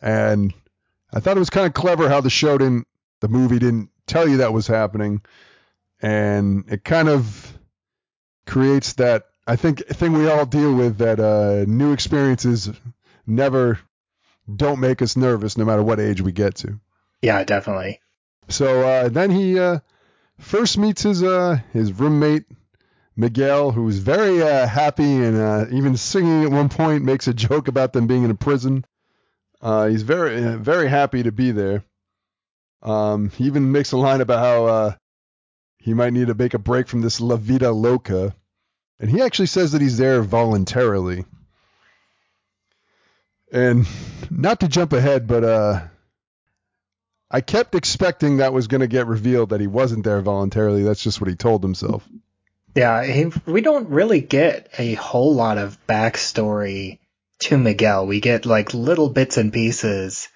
And 0.00 0.54
I 1.12 1.20
thought 1.20 1.36
it 1.36 1.40
was 1.40 1.50
kind 1.50 1.66
of 1.66 1.74
clever 1.74 2.08
how 2.08 2.22
the 2.22 2.30
show 2.30 2.56
didn't, 2.56 2.86
the 3.20 3.28
movie 3.28 3.58
didn't 3.58 3.90
tell 4.06 4.26
you 4.26 4.38
that 4.38 4.54
was 4.54 4.66
happening, 4.66 5.20
and 6.00 6.64
it 6.68 6.84
kind 6.84 7.08
of 7.08 7.58
creates 8.46 8.94
that 8.94 9.24
I 9.46 9.56
think 9.56 9.86
thing 9.86 10.12
we 10.12 10.28
all 10.28 10.46
deal 10.46 10.74
with 10.74 10.98
that 10.98 11.20
uh, 11.20 11.64
new 11.66 11.92
experiences 11.92 12.70
never 13.26 13.78
don't 14.54 14.80
make 14.80 15.02
us 15.02 15.16
nervous 15.16 15.56
no 15.56 15.64
matter 15.64 15.82
what 15.82 16.00
age 16.00 16.20
we 16.20 16.32
get 16.32 16.56
to. 16.56 16.80
Yeah, 17.22 17.42
definitely. 17.44 18.00
So 18.48 18.82
uh, 18.86 19.08
then 19.08 19.30
he 19.30 19.58
uh, 19.58 19.80
first 20.38 20.78
meets 20.78 21.02
his 21.02 21.22
uh, 21.22 21.58
his 21.72 21.92
roommate 21.92 22.44
Miguel, 23.16 23.72
who's 23.72 23.98
very 23.98 24.42
uh, 24.42 24.66
happy 24.66 25.24
and 25.24 25.36
uh, 25.36 25.66
even 25.72 25.96
singing 25.96 26.44
at 26.44 26.50
one 26.50 26.68
point, 26.68 27.04
makes 27.04 27.26
a 27.26 27.34
joke 27.34 27.68
about 27.68 27.92
them 27.92 28.06
being 28.06 28.22
in 28.22 28.30
a 28.30 28.34
prison. 28.36 28.84
Uh, 29.60 29.88
he's 29.88 30.02
very 30.02 30.44
uh, 30.44 30.56
very 30.56 30.88
happy 30.88 31.24
to 31.24 31.32
be 31.32 31.50
there. 31.50 31.82
Um, 32.80 33.30
he 33.30 33.44
even 33.44 33.72
makes 33.72 33.90
a 33.90 33.96
line 33.96 34.20
about 34.20 34.38
how 34.38 34.66
uh, 34.66 34.94
he 35.88 35.94
might 35.94 36.12
need 36.12 36.26
to 36.26 36.34
make 36.34 36.52
a 36.52 36.58
break 36.58 36.86
from 36.86 37.00
this 37.00 37.18
La 37.18 37.36
Vida 37.36 37.72
Loca, 37.72 38.36
and 39.00 39.10
he 39.10 39.22
actually 39.22 39.46
says 39.46 39.72
that 39.72 39.80
he's 39.80 39.96
there 39.96 40.20
voluntarily. 40.20 41.24
And 43.50 43.86
not 44.30 44.60
to 44.60 44.68
jump 44.68 44.92
ahead, 44.92 45.26
but 45.26 45.44
uh, 45.44 45.80
I 47.30 47.40
kept 47.40 47.74
expecting 47.74 48.36
that 48.36 48.52
was 48.52 48.66
going 48.66 48.82
to 48.82 48.86
get 48.86 49.06
revealed 49.06 49.48
that 49.48 49.62
he 49.62 49.66
wasn't 49.66 50.04
there 50.04 50.20
voluntarily. 50.20 50.82
That's 50.82 51.02
just 51.02 51.22
what 51.22 51.30
he 51.30 51.36
told 51.36 51.62
himself. 51.62 52.06
Yeah, 52.74 53.02
he, 53.02 53.32
we 53.46 53.62
don't 53.62 53.88
really 53.88 54.20
get 54.20 54.68
a 54.76 54.92
whole 54.92 55.34
lot 55.34 55.56
of 55.56 55.78
backstory 55.86 56.98
to 57.38 57.56
Miguel. 57.56 58.06
We 58.06 58.20
get 58.20 58.44
like 58.44 58.74
little 58.74 59.08
bits 59.08 59.38
and 59.38 59.54
pieces, 59.54 60.28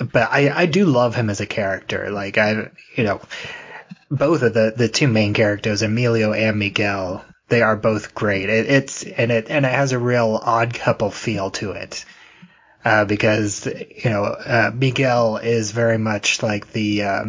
but 0.00 0.32
I, 0.32 0.48
I 0.48 0.64
do 0.64 0.86
love 0.86 1.14
him 1.14 1.28
as 1.28 1.42
a 1.42 1.46
character. 1.46 2.10
Like 2.10 2.38
I, 2.38 2.70
you 2.96 3.04
know, 3.04 3.20
both 4.10 4.42
of 4.42 4.54
the, 4.54 4.72
the 4.76 4.88
two 4.88 5.08
main 5.08 5.34
characters, 5.34 5.82
Emilio 5.82 6.32
and 6.32 6.58
Miguel, 6.58 7.24
they 7.48 7.62
are 7.62 7.76
both 7.76 8.14
great. 8.14 8.48
It, 8.48 8.66
it's, 8.66 9.02
and 9.04 9.30
it, 9.30 9.50
and 9.50 9.64
it 9.64 9.72
has 9.72 9.92
a 9.92 9.98
real 9.98 10.40
odd 10.42 10.74
couple 10.74 11.10
feel 11.10 11.50
to 11.52 11.72
it 11.72 12.04
uh, 12.84 13.04
because 13.04 13.66
you 13.66 14.10
know 14.10 14.24
uh, 14.24 14.70
Miguel 14.74 15.36
is 15.38 15.72
very 15.72 15.98
much 15.98 16.42
like 16.42 16.72
the 16.72 17.02
uh, 17.02 17.24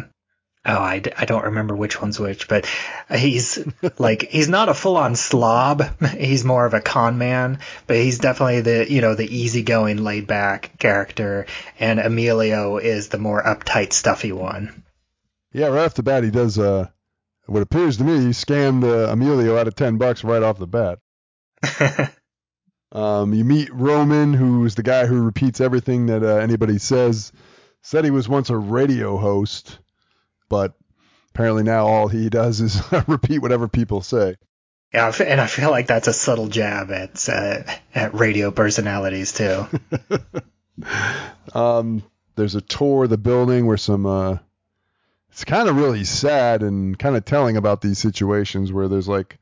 oh 0.64 0.78
I, 0.78 1.02
I 1.16 1.24
don't 1.24 1.44
remember 1.44 1.76
which 1.76 2.00
one's 2.00 2.18
which, 2.18 2.48
but 2.48 2.66
he's 3.14 3.62
like 3.98 4.22
he's 4.22 4.48
not 4.48 4.68
a 4.68 4.74
full 4.74 4.96
on 4.96 5.14
slob. 5.14 5.82
He's 6.16 6.44
more 6.44 6.64
of 6.64 6.74
a 6.74 6.80
con 6.80 7.18
man, 7.18 7.58
but 7.86 7.96
he's 7.96 8.18
definitely 8.18 8.62
the 8.62 8.90
you 8.90 9.00
know 9.00 9.14
the 9.14 9.36
easygoing, 9.36 9.98
laid 9.98 10.26
back 10.26 10.78
character, 10.78 11.46
and 11.78 12.00
Emilio 12.00 12.78
is 12.78 13.08
the 13.08 13.18
more 13.18 13.42
uptight, 13.42 13.92
stuffy 13.92 14.32
one. 14.32 14.82
Yeah, 15.52 15.68
right 15.68 15.84
off 15.84 15.94
the 15.94 16.02
bat, 16.02 16.24
he 16.24 16.30
does 16.30 16.58
uh, 16.58 16.88
what 17.46 17.62
appears 17.62 17.98
to 17.98 18.04
me 18.04 18.18
he 18.20 18.28
scammed 18.28 18.84
uh, 18.84 19.12
Emilio 19.12 19.58
out 19.58 19.68
of 19.68 19.74
ten 19.74 19.98
bucks 19.98 20.24
right 20.24 20.42
off 20.42 20.58
the 20.58 20.66
bat. 20.66 20.98
Um, 22.92 23.32
you 23.32 23.44
meet 23.44 23.72
Roman, 23.72 24.34
who's 24.34 24.74
the 24.74 24.82
guy 24.82 25.06
who 25.06 25.22
repeats 25.22 25.60
everything 25.60 26.06
that 26.06 26.22
uh, 26.22 26.36
anybody 26.36 26.78
says. 26.78 27.32
Said 27.80 28.04
he 28.04 28.10
was 28.10 28.28
once 28.28 28.50
a 28.50 28.56
radio 28.56 29.16
host, 29.16 29.78
but 30.48 30.74
apparently 31.30 31.62
now 31.64 31.86
all 31.86 32.06
he 32.06 32.28
does 32.28 32.60
is 32.60 32.80
repeat 33.08 33.40
whatever 33.40 33.66
people 33.66 34.02
say. 34.02 34.36
Yeah, 34.92 35.10
and 35.20 35.40
I 35.40 35.46
feel 35.46 35.70
like 35.70 35.86
that's 35.86 36.06
a 36.06 36.12
subtle 36.12 36.48
jab 36.48 36.92
at 36.92 37.28
uh, 37.28 37.62
at 37.94 38.14
radio 38.14 38.50
personalities 38.50 39.32
too. 39.32 39.66
um, 41.54 42.04
there's 42.36 42.54
a 42.54 42.60
tour 42.60 43.04
of 43.04 43.10
the 43.10 43.16
building 43.16 43.66
where 43.66 43.78
some 43.78 44.04
uh, 44.04 44.36
it's 45.32 45.44
kind 45.44 45.68
of 45.68 45.76
really 45.76 46.04
sad 46.04 46.62
and 46.62 46.96
kind 46.98 47.16
of 47.16 47.24
telling 47.24 47.56
about 47.56 47.80
these 47.80 47.98
situations 47.98 48.72
where 48.72 48.86
there's 48.86 49.08
like 49.08 49.38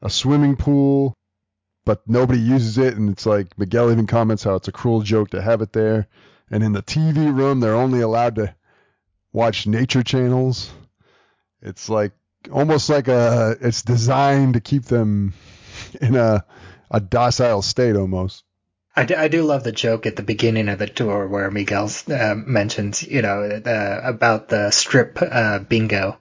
a 0.00 0.08
swimming 0.08 0.56
pool 0.56 1.16
but 1.86 2.02
nobody 2.06 2.40
uses 2.40 2.76
it. 2.76 2.96
And 2.96 3.08
it's 3.08 3.24
like 3.24 3.56
Miguel 3.56 3.90
even 3.90 4.06
comments 4.06 4.42
how 4.42 4.56
it's 4.56 4.68
a 4.68 4.72
cruel 4.72 5.00
joke 5.00 5.30
to 5.30 5.40
have 5.40 5.62
it 5.62 5.72
there. 5.72 6.08
And 6.50 6.62
in 6.62 6.72
the 6.72 6.82
TV 6.82 7.34
room, 7.34 7.60
they're 7.60 7.74
only 7.74 8.02
allowed 8.02 8.34
to 8.34 8.54
watch 9.32 9.66
nature 9.66 10.02
channels. 10.02 10.70
It's 11.62 11.88
like 11.88 12.12
almost 12.52 12.90
like 12.90 13.08
a 13.08 13.56
it's 13.60 13.82
designed 13.82 14.54
to 14.54 14.60
keep 14.60 14.84
them 14.84 15.32
in 16.00 16.16
a 16.16 16.44
a 16.90 17.00
docile 17.00 17.62
state 17.62 17.96
almost. 17.96 18.44
I 18.96 19.04
do, 19.04 19.14
I 19.14 19.28
do 19.28 19.42
love 19.42 19.62
the 19.62 19.72
joke 19.72 20.06
at 20.06 20.16
the 20.16 20.22
beginning 20.22 20.68
of 20.68 20.78
the 20.78 20.86
tour 20.86 21.28
where 21.28 21.50
Miguel 21.50 21.90
uh, 22.10 22.34
mentions, 22.34 23.02
you 23.02 23.20
know, 23.20 23.42
uh, 23.42 24.00
about 24.02 24.48
the 24.48 24.70
strip 24.70 25.18
uh, 25.20 25.58
bingo. 25.58 26.18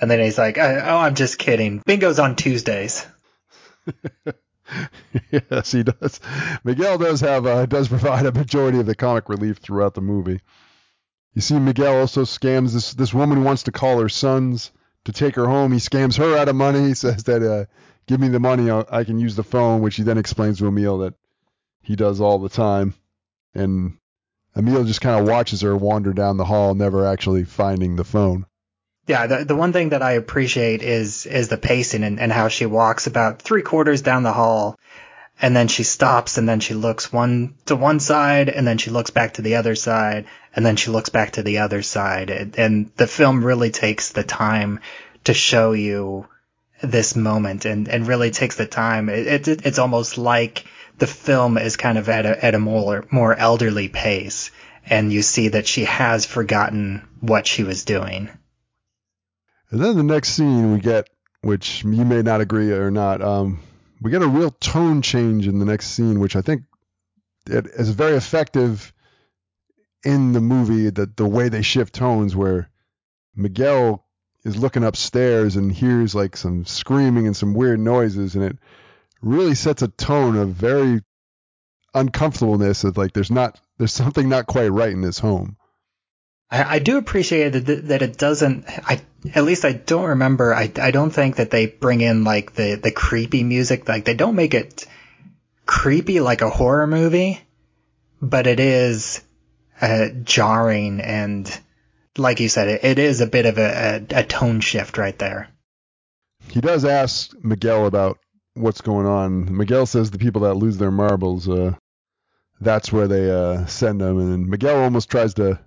And 0.00 0.10
then 0.10 0.20
he's 0.20 0.38
like, 0.38 0.58
oh, 0.58 0.62
I'm 0.62 1.14
just 1.14 1.38
kidding. 1.38 1.82
Bingo's 1.84 2.18
on 2.18 2.36
Tuesdays. 2.36 3.04
yes, 5.30 5.72
he 5.72 5.82
does. 5.82 6.20
Miguel 6.64 6.98
does 6.98 7.20
have 7.20 7.46
uh, 7.46 7.66
does 7.66 7.88
provide 7.88 8.26
a 8.26 8.32
majority 8.32 8.78
of 8.78 8.86
the 8.86 8.94
comic 8.94 9.28
relief 9.28 9.58
throughout 9.58 9.94
the 9.94 10.00
movie. 10.00 10.40
You 11.34 11.42
see, 11.42 11.58
Miguel 11.58 11.98
also 11.98 12.22
scams 12.22 12.72
this 12.72 12.94
this 12.94 13.12
woman 13.12 13.44
wants 13.44 13.64
to 13.64 13.72
call 13.72 14.00
her 14.00 14.08
sons 14.08 14.70
to 15.04 15.12
take 15.12 15.34
her 15.34 15.46
home. 15.46 15.72
He 15.72 15.78
scams 15.78 16.16
her 16.16 16.36
out 16.36 16.48
of 16.48 16.56
money. 16.56 16.88
He 16.88 16.94
says 16.94 17.24
that 17.24 17.42
uh, 17.42 17.64
give 18.06 18.20
me 18.20 18.28
the 18.28 18.40
money, 18.40 18.70
I'll, 18.70 18.86
I 18.90 19.04
can 19.04 19.18
use 19.18 19.36
the 19.36 19.42
phone, 19.42 19.82
which 19.82 19.96
he 19.96 20.02
then 20.02 20.18
explains 20.18 20.58
to 20.58 20.68
Emil 20.68 20.98
that 20.98 21.14
he 21.82 21.96
does 21.96 22.20
all 22.20 22.38
the 22.38 22.48
time. 22.48 22.94
And 23.54 23.98
Emil 24.56 24.84
just 24.84 25.00
kind 25.00 25.20
of 25.20 25.28
watches 25.28 25.60
her 25.62 25.76
wander 25.76 26.12
down 26.12 26.36
the 26.36 26.44
hall, 26.44 26.74
never 26.74 27.06
actually 27.06 27.44
finding 27.44 27.96
the 27.96 28.04
phone. 28.04 28.46
Yeah, 29.06 29.26
the 29.26 29.44
the 29.44 29.56
one 29.56 29.72
thing 29.72 29.88
that 29.88 30.02
I 30.02 30.12
appreciate 30.12 30.82
is 30.82 31.26
is 31.26 31.48
the 31.48 31.56
pacing 31.56 32.04
and, 32.04 32.20
and 32.20 32.32
how 32.32 32.48
she 32.48 32.66
walks 32.66 33.06
about 33.06 33.42
three 33.42 33.62
quarters 33.62 34.00
down 34.00 34.22
the 34.22 34.32
hall 34.32 34.78
and 35.40 35.56
then 35.56 35.66
she 35.66 35.82
stops 35.82 36.38
and 36.38 36.48
then 36.48 36.60
she 36.60 36.74
looks 36.74 37.12
one 37.12 37.54
to 37.66 37.74
one 37.74 37.98
side 37.98 38.48
and 38.48 38.66
then 38.66 38.78
she 38.78 38.90
looks 38.90 39.10
back 39.10 39.34
to 39.34 39.42
the 39.42 39.56
other 39.56 39.74
side 39.74 40.26
and 40.54 40.64
then 40.64 40.76
she 40.76 40.90
looks 40.90 41.08
back 41.08 41.32
to 41.32 41.42
the 41.42 41.58
other 41.58 41.82
side 41.82 42.30
and, 42.30 42.56
and 42.56 42.92
the 42.96 43.08
film 43.08 43.44
really 43.44 43.70
takes 43.70 44.10
the 44.10 44.22
time 44.22 44.78
to 45.24 45.34
show 45.34 45.72
you 45.72 46.26
this 46.80 47.16
moment 47.16 47.64
and, 47.64 47.88
and 47.88 48.06
really 48.06 48.30
takes 48.30 48.56
the 48.56 48.66
time 48.66 49.08
it, 49.08 49.48
it, 49.48 49.66
it's 49.66 49.78
almost 49.80 50.16
like 50.16 50.64
the 51.02 51.06
film 51.08 51.58
is 51.58 51.76
kind 51.76 51.98
of 51.98 52.08
at 52.08 52.26
a, 52.26 52.44
at 52.44 52.54
a 52.54 52.58
more 52.58 53.04
more 53.10 53.34
elderly 53.34 53.88
pace 53.88 54.52
and 54.86 55.12
you 55.12 55.22
see 55.22 55.48
that 55.48 55.66
she 55.66 55.84
has 55.84 56.24
forgotten 56.24 57.02
what 57.20 57.46
she 57.46 57.64
was 57.64 57.84
doing 57.84 58.30
and 59.72 59.80
then 59.80 59.96
the 59.96 60.02
next 60.02 60.34
scene 60.34 60.70
we 60.70 60.80
get, 60.80 61.08
which 61.40 61.82
you 61.82 62.04
may 62.04 62.20
not 62.20 62.42
agree 62.42 62.70
or 62.72 62.90
not, 62.90 63.22
um, 63.22 63.60
we 64.02 64.10
get 64.10 64.20
a 64.20 64.28
real 64.28 64.50
tone 64.50 65.00
change 65.00 65.48
in 65.48 65.58
the 65.58 65.64
next 65.64 65.86
scene, 65.86 66.20
which 66.20 66.36
I 66.36 66.42
think 66.42 66.64
it 67.48 67.66
is 67.66 67.88
very 67.88 68.14
effective 68.14 68.92
in 70.04 70.34
the 70.34 70.42
movie. 70.42 70.90
That 70.90 71.16
the 71.16 71.26
way 71.26 71.48
they 71.48 71.62
shift 71.62 71.94
tones, 71.94 72.36
where 72.36 72.68
Miguel 73.34 74.04
is 74.44 74.58
looking 74.58 74.84
upstairs 74.84 75.56
and 75.56 75.72
hears 75.72 76.14
like 76.14 76.36
some 76.36 76.66
screaming 76.66 77.26
and 77.26 77.36
some 77.36 77.54
weird 77.54 77.80
noises, 77.80 78.34
and 78.34 78.44
it 78.44 78.58
really 79.22 79.54
sets 79.54 79.82
a 79.82 79.88
tone 79.88 80.36
of 80.36 80.50
very 80.50 81.00
uncomfortableness. 81.94 82.84
Of 82.84 82.96
like 82.96 83.12
there's 83.12 83.30
not 83.30 83.60
there's 83.78 83.92
something 83.92 84.28
not 84.28 84.46
quite 84.46 84.68
right 84.68 84.92
in 84.92 85.00
this 85.00 85.18
home. 85.18 85.56
I, 86.50 86.76
I 86.76 86.78
do 86.80 86.98
appreciate 86.98 87.50
that 87.50 87.88
that 87.88 88.02
it 88.02 88.18
doesn't. 88.18 88.64
I 88.68 89.00
at 89.34 89.44
least 89.44 89.64
I 89.64 89.72
don't 89.72 90.10
remember. 90.10 90.54
I 90.54 90.70
I 90.76 90.90
don't 90.90 91.10
think 91.10 91.36
that 91.36 91.50
they 91.50 91.66
bring 91.66 92.00
in 92.00 92.24
like 92.24 92.54
the 92.54 92.74
the 92.74 92.92
creepy 92.92 93.42
music. 93.42 93.88
Like 93.88 94.04
they 94.04 94.14
don't 94.14 94.36
make 94.36 94.54
it 94.54 94.86
creepy 95.64 96.20
like 96.20 96.42
a 96.42 96.50
horror 96.50 96.86
movie, 96.86 97.40
but 98.20 98.46
it 98.46 98.60
is 98.60 99.22
uh, 99.80 100.08
jarring 100.24 101.00
and 101.00 101.60
like 102.18 102.40
you 102.40 102.48
said, 102.48 102.68
it, 102.68 102.84
it 102.84 102.98
is 102.98 103.20
a 103.20 103.26
bit 103.26 103.46
of 103.46 103.58
a, 103.58 104.04
a, 104.10 104.20
a 104.20 104.24
tone 104.24 104.60
shift 104.60 104.98
right 104.98 105.18
there. 105.18 105.48
he 106.48 106.60
does 106.60 106.84
ask 106.84 107.32
Miguel 107.42 107.86
about 107.86 108.18
what's 108.54 108.80
going 108.80 109.06
on. 109.06 109.56
Miguel 109.56 109.86
says 109.86 110.10
the 110.10 110.18
people 110.18 110.42
that 110.42 110.54
lose 110.54 110.78
their 110.78 110.90
marbles, 110.90 111.48
uh, 111.48 111.74
that's 112.60 112.92
where 112.92 113.08
they 113.08 113.30
uh, 113.30 113.66
send 113.66 114.00
them, 114.00 114.18
and 114.18 114.48
Miguel 114.48 114.82
almost 114.82 115.10
tries 115.10 115.34
to 115.34 115.58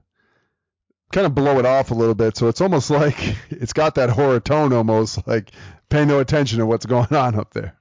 kind 1.12 1.28
of 1.28 1.36
blow 1.36 1.60
it 1.60 1.66
off 1.66 1.92
a 1.92 1.96
little 1.96 2.16
bit. 2.16 2.38
So 2.38 2.48
it's 2.48 2.62
almost 2.62 2.90
like 3.02 3.18
it's 3.50 3.74
got 3.74 3.96
that 3.96 4.10
horror 4.10 4.40
tone, 4.40 4.74
almost 4.74 5.28
like 5.28 5.52
pay 5.90 6.06
no 6.06 6.20
attention 6.20 6.60
to 6.60 6.66
what's 6.66 6.86
going 6.88 7.14
on 7.14 7.36
up 7.36 7.54
there. 7.54 7.76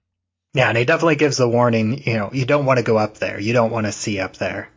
Yeah, 0.52 0.68
and 0.68 0.78
he 0.78 0.84
definitely 0.84 1.16
gives 1.16 1.36
the 1.36 1.48
warning. 1.48 2.02
You 2.04 2.14
know, 2.14 2.30
you 2.32 2.44
don't 2.44 2.64
want 2.64 2.78
to 2.78 2.84
go 2.84 2.96
up 2.96 3.18
there. 3.18 3.40
You 3.40 3.52
don't 3.52 3.72
want 3.72 3.86
to 3.86 3.92
see 3.92 4.20
up 4.20 4.36
there. 4.36 4.68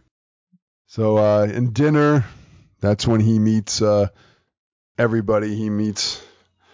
So 0.88 1.18
uh, 1.18 1.44
in 1.44 1.72
dinner, 1.72 2.26
that's 2.80 3.06
when 3.06 3.20
he 3.20 3.38
meets 3.38 3.82
uh, 3.82 4.08
everybody. 4.98 5.56
He 5.56 5.70
meets 5.70 6.24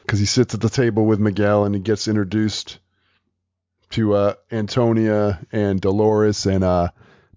because 0.04 0.20
he 0.20 0.26
sits 0.26 0.54
at 0.54 0.62
the 0.62 0.70
table 0.70 1.06
with 1.06 1.20
Miguel 1.20 1.66
and 1.66 1.76
he 1.76 1.82
gets 1.82 2.08
introduced 2.08 2.80
to 3.94 4.14
uh, 4.14 4.34
Antonia 4.52 5.40
and 5.52 5.80
Dolores 5.80 6.46
and 6.46 6.64
uh, 6.64 6.90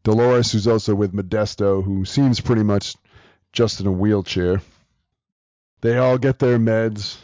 Dolores, 0.02 0.52
who's 0.52 0.66
also 0.66 0.94
with 0.94 1.12
Modesto, 1.12 1.84
who 1.84 2.04
seems 2.04 2.40
pretty 2.40 2.62
much 2.62 2.96
just 3.52 3.80
in 3.80 3.86
a 3.86 3.92
wheelchair. 3.92 4.62
They 5.82 5.98
all 5.98 6.18
get 6.18 6.38
their 6.38 6.58
meds. 6.58 7.18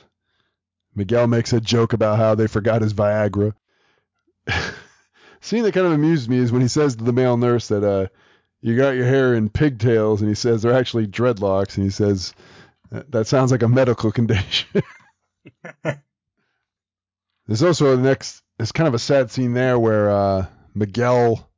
Miguel 0.95 1.27
makes 1.27 1.53
a 1.53 1.61
joke 1.61 1.95
about 1.95 2.19
how 2.19 2.35
they 2.35 2.47
forgot 2.47 2.83
his 2.83 2.93
Viagra. 2.93 3.55
Scene 5.41 5.63
that 5.65 5.75
kind 5.75 5.87
of 5.87 5.93
amused 5.93 6.29
me 6.29 6.37
is 6.37 6.53
when 6.53 6.63
he 6.63 6.69
says 6.69 6.97
to 6.97 7.05
the 7.05 7.13
male 7.13 7.37
nurse 7.37 7.69
that 7.69 7.83
uh, 7.83 8.09
you 8.61 8.77
got 8.77 8.95
your 8.95 9.07
hair 9.07 9.35
in 9.35 9.49
pigtails, 9.49 10.21
and 10.21 10.29
he 10.29 10.35
says 10.35 10.63
they're 10.63 10.75
actually 10.75 11.07
dreadlocks, 11.07 11.77
and 11.77 11.85
he 11.85 11.91
says 11.91 12.35
that 12.91 13.27
sounds 13.27 13.51
like 13.51 13.63
a 13.63 13.69
medical 13.69 14.13
condition. 14.13 14.83
There's 17.47 17.63
also 17.63 17.97
the 17.97 18.03
next. 18.03 18.43
It's 18.59 18.73
kind 18.73 18.89
of 18.89 18.95
a 18.95 18.99
sad 18.99 19.31
scene 19.31 19.55
there 19.55 19.79
where 19.79 20.11
uh, 20.11 20.47
Miguel 20.75 21.51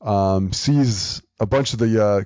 um, 0.00 0.52
sees 0.52 1.22
a 1.40 1.46
bunch 1.46 1.72
of 1.72 1.78
the 1.78 2.04
uh, 2.04 2.24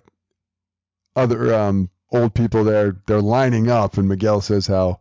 other 1.16 1.54
um, 1.54 1.90
old 2.10 2.34
people 2.34 2.64
there. 2.64 2.96
They're 3.06 3.20
lining 3.20 3.70
up, 3.70 3.96
and 3.96 4.08
Miguel 4.08 4.40
says 4.40 4.66
how 4.66 5.00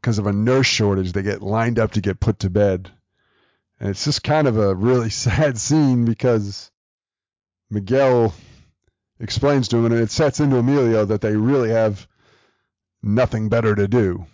because 0.00 0.18
of 0.18 0.26
a 0.26 0.32
nurse 0.32 0.66
shortage 0.66 1.12
they 1.12 1.22
get 1.22 1.42
lined 1.42 1.78
up 1.78 1.92
to 1.92 2.00
get 2.00 2.20
put 2.20 2.40
to 2.40 2.50
bed. 2.50 2.90
And 3.80 3.90
it's 3.90 4.04
just 4.04 4.22
kind 4.22 4.46
of 4.46 4.56
a 4.56 4.74
really 4.74 5.10
sad 5.24 5.58
scene 5.58 6.04
because 6.04 6.70
Miguel 7.70 8.32
explains 9.18 9.68
to 9.68 9.78
him, 9.78 9.86
and 9.86 9.94
it 9.94 10.10
sets 10.10 10.40
into 10.40 10.56
Emilio 10.58 11.06
that 11.06 11.20
they 11.20 11.36
really 11.36 11.70
have 11.70 12.06
nothing 13.02 13.48
better 13.48 13.74
to 13.74 13.88
do. 13.88 14.26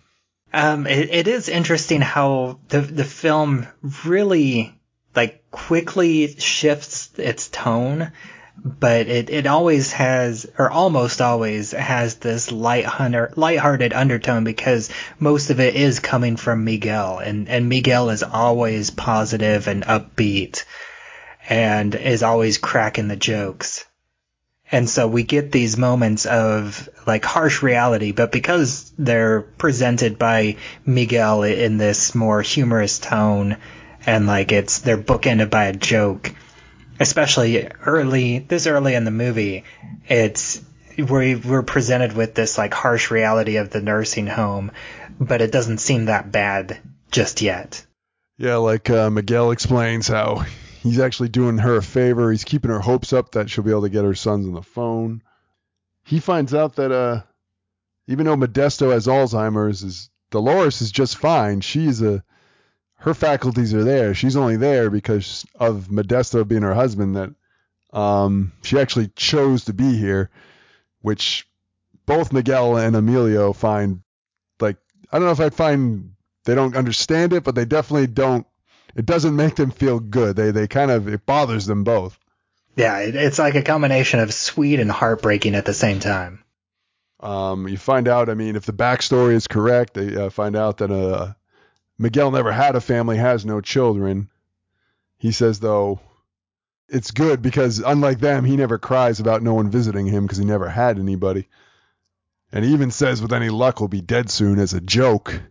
Um, 0.53 0.85
it, 0.85 1.09
it 1.09 1.27
is 1.27 1.49
interesting 1.49 2.01
how 2.01 2.59
the 2.69 2.81
the 2.81 3.03
film 3.03 3.67
really 4.05 4.79
like 5.15 5.49
quickly 5.49 6.35
shifts 6.37 7.09
its 7.17 7.49
tone, 7.49 8.11
but 8.63 9.07
it, 9.07 9.29
it 9.31 9.47
always 9.47 9.91
has, 9.93 10.45
or 10.57 10.69
almost 10.69 11.21
always 11.21 11.71
has 11.71 12.15
this 12.15 12.51
light 12.51 12.85
hunter, 12.85 13.33
lighthearted 13.35 13.93
undertone 13.93 14.43
because 14.43 14.91
most 15.19 15.49
of 15.49 15.59
it 15.59 15.75
is 15.75 15.99
coming 15.99 16.35
from 16.37 16.65
Miguel, 16.65 17.17
and 17.17 17.49
and 17.49 17.67
Miguel 17.67 18.11
is 18.11 18.21
always 18.21 18.91
positive 18.91 19.67
and 19.67 19.83
upbeat, 19.83 20.65
and 21.49 21.95
is 21.95 22.21
always 22.21 22.59
cracking 22.59 23.07
the 23.07 23.15
jokes. 23.15 23.85
And 24.73 24.89
so 24.89 25.07
we 25.07 25.21
get 25.21 25.51
these 25.51 25.77
moments 25.77 26.25
of 26.25 26.89
like 27.05 27.23
harsh 27.23 27.61
reality, 27.61 28.11
but 28.11 28.31
because 28.31 28.91
they're 28.97 29.41
presented 29.41 30.17
by 30.17 30.57
Miguel 30.83 31.43
in 31.43 31.77
this 31.77 32.15
more 32.15 32.41
humorous 32.41 32.97
tone 32.97 33.57
and 34.03 34.25
like 34.25 34.51
it's 34.51 34.79
they're 34.79 34.97
bookended 34.97 35.51
by 35.51 35.65
a 35.65 35.73
joke, 35.73 36.33
especially 36.99 37.67
early 37.85 38.39
this 38.39 38.65
early 38.65 38.95
in 38.95 39.03
the 39.03 39.11
movie, 39.11 39.63
it's 40.07 40.59
we 40.97 41.35
we're 41.35 41.61
presented 41.61 42.13
with 42.13 42.33
this 42.33 42.57
like 42.57 42.73
harsh 42.73 43.11
reality 43.11 43.57
of 43.57 43.69
the 43.69 43.79
nursing 43.79 44.25
home, 44.25 44.71
but 45.19 45.43
it 45.43 45.51
doesn't 45.51 45.81
seem 45.81 46.05
that 46.05 46.31
bad 46.31 46.79
just 47.11 47.43
yet. 47.43 47.85
Yeah, 48.39 48.55
like 48.55 48.89
uh, 48.89 49.11
Miguel 49.11 49.51
explains 49.51 50.07
how 50.07 50.45
he's 50.83 50.99
actually 50.99 51.29
doing 51.29 51.57
her 51.57 51.77
a 51.77 51.81
favor. 51.81 52.29
He's 52.29 52.43
keeping 52.43 52.69
her 52.69 52.81
hopes 52.81 53.13
up 53.13 53.31
that 53.31 53.49
she'll 53.49 53.63
be 53.63 53.71
able 53.71 53.83
to 53.83 53.89
get 53.89 54.03
her 54.03 54.13
sons 54.13 54.45
on 54.45 54.53
the 54.53 54.61
phone. 54.61 55.23
He 56.03 56.19
finds 56.19 56.53
out 56.53 56.75
that 56.75 56.91
uh, 56.91 57.21
even 58.07 58.25
though 58.25 58.35
Modesto 58.35 58.91
has 58.91 59.07
Alzheimer's, 59.07 59.81
is 59.81 60.09
Dolores 60.29 60.81
is 60.81 60.91
just 60.91 61.17
fine. 61.17 61.61
She's 61.61 62.01
a 62.01 62.23
her 62.95 63.13
faculties 63.13 63.73
are 63.73 63.83
there. 63.83 64.13
She's 64.13 64.35
only 64.35 64.57
there 64.57 64.89
because 64.89 65.45
of 65.55 65.87
Modesto 65.87 66.45
being 66.45 66.61
her 66.63 66.73
husband. 66.73 67.15
That 67.15 67.33
um, 67.97 68.51
she 68.61 68.77
actually 68.77 69.07
chose 69.15 69.65
to 69.65 69.73
be 69.73 69.97
here, 69.97 70.31
which 71.01 71.47
both 72.05 72.33
Miguel 72.33 72.75
and 72.75 72.95
Emilio 72.95 73.53
find 73.53 74.01
like 74.59 74.77
I 75.11 75.17
don't 75.17 75.27
know 75.27 75.31
if 75.31 75.39
I'd 75.39 75.55
find 75.55 76.13
they 76.43 76.55
don't 76.55 76.75
understand 76.75 77.31
it, 77.31 77.45
but 77.45 77.55
they 77.55 77.65
definitely 77.65 78.07
don't 78.07 78.45
it 78.95 79.05
doesn't 79.05 79.35
make 79.35 79.55
them 79.55 79.71
feel 79.71 79.99
good. 79.99 80.35
They 80.35 80.51
they 80.51 80.67
kind 80.67 80.91
of 80.91 81.07
it 81.07 81.25
bothers 81.25 81.65
them 81.65 81.83
both. 81.83 82.17
Yeah, 82.75 82.99
it, 82.99 83.15
it's 83.15 83.39
like 83.39 83.55
a 83.55 83.61
combination 83.61 84.19
of 84.19 84.33
sweet 84.33 84.79
and 84.79 84.91
heartbreaking 84.91 85.55
at 85.55 85.65
the 85.65 85.73
same 85.73 85.99
time. 85.99 86.43
Um, 87.19 87.67
you 87.67 87.77
find 87.77 88.07
out, 88.07 88.29
I 88.29 88.33
mean, 88.33 88.55
if 88.55 88.65
the 88.65 88.73
backstory 88.73 89.33
is 89.33 89.47
correct, 89.47 89.93
they 89.93 90.15
uh, 90.15 90.29
find 90.29 90.55
out 90.55 90.79
that 90.79 90.91
uh, 90.91 91.33
Miguel 91.97 92.31
never 92.31 92.51
had 92.51 92.75
a 92.75 92.81
family, 92.81 93.17
has 93.17 93.45
no 93.45 93.61
children. 93.61 94.29
He 95.17 95.31
says 95.31 95.59
though, 95.59 96.01
it's 96.89 97.11
good 97.11 97.41
because 97.41 97.79
unlike 97.79 98.19
them, 98.19 98.43
he 98.43 98.57
never 98.57 98.77
cries 98.77 99.19
about 99.19 99.41
no 99.41 99.53
one 99.53 99.69
visiting 99.69 100.05
him 100.05 100.25
because 100.25 100.37
he 100.37 100.45
never 100.45 100.67
had 100.67 100.99
anybody. 100.99 101.47
And 102.51 102.63
he 102.65 102.73
even 102.73 102.91
says, 102.91 103.21
with 103.21 103.33
any 103.33 103.49
luck, 103.49 103.79
we'll 103.79 103.87
be 103.87 104.01
dead 104.01 104.29
soon 104.29 104.59
as 104.59 104.73
a 104.73 104.81
joke. 104.81 105.41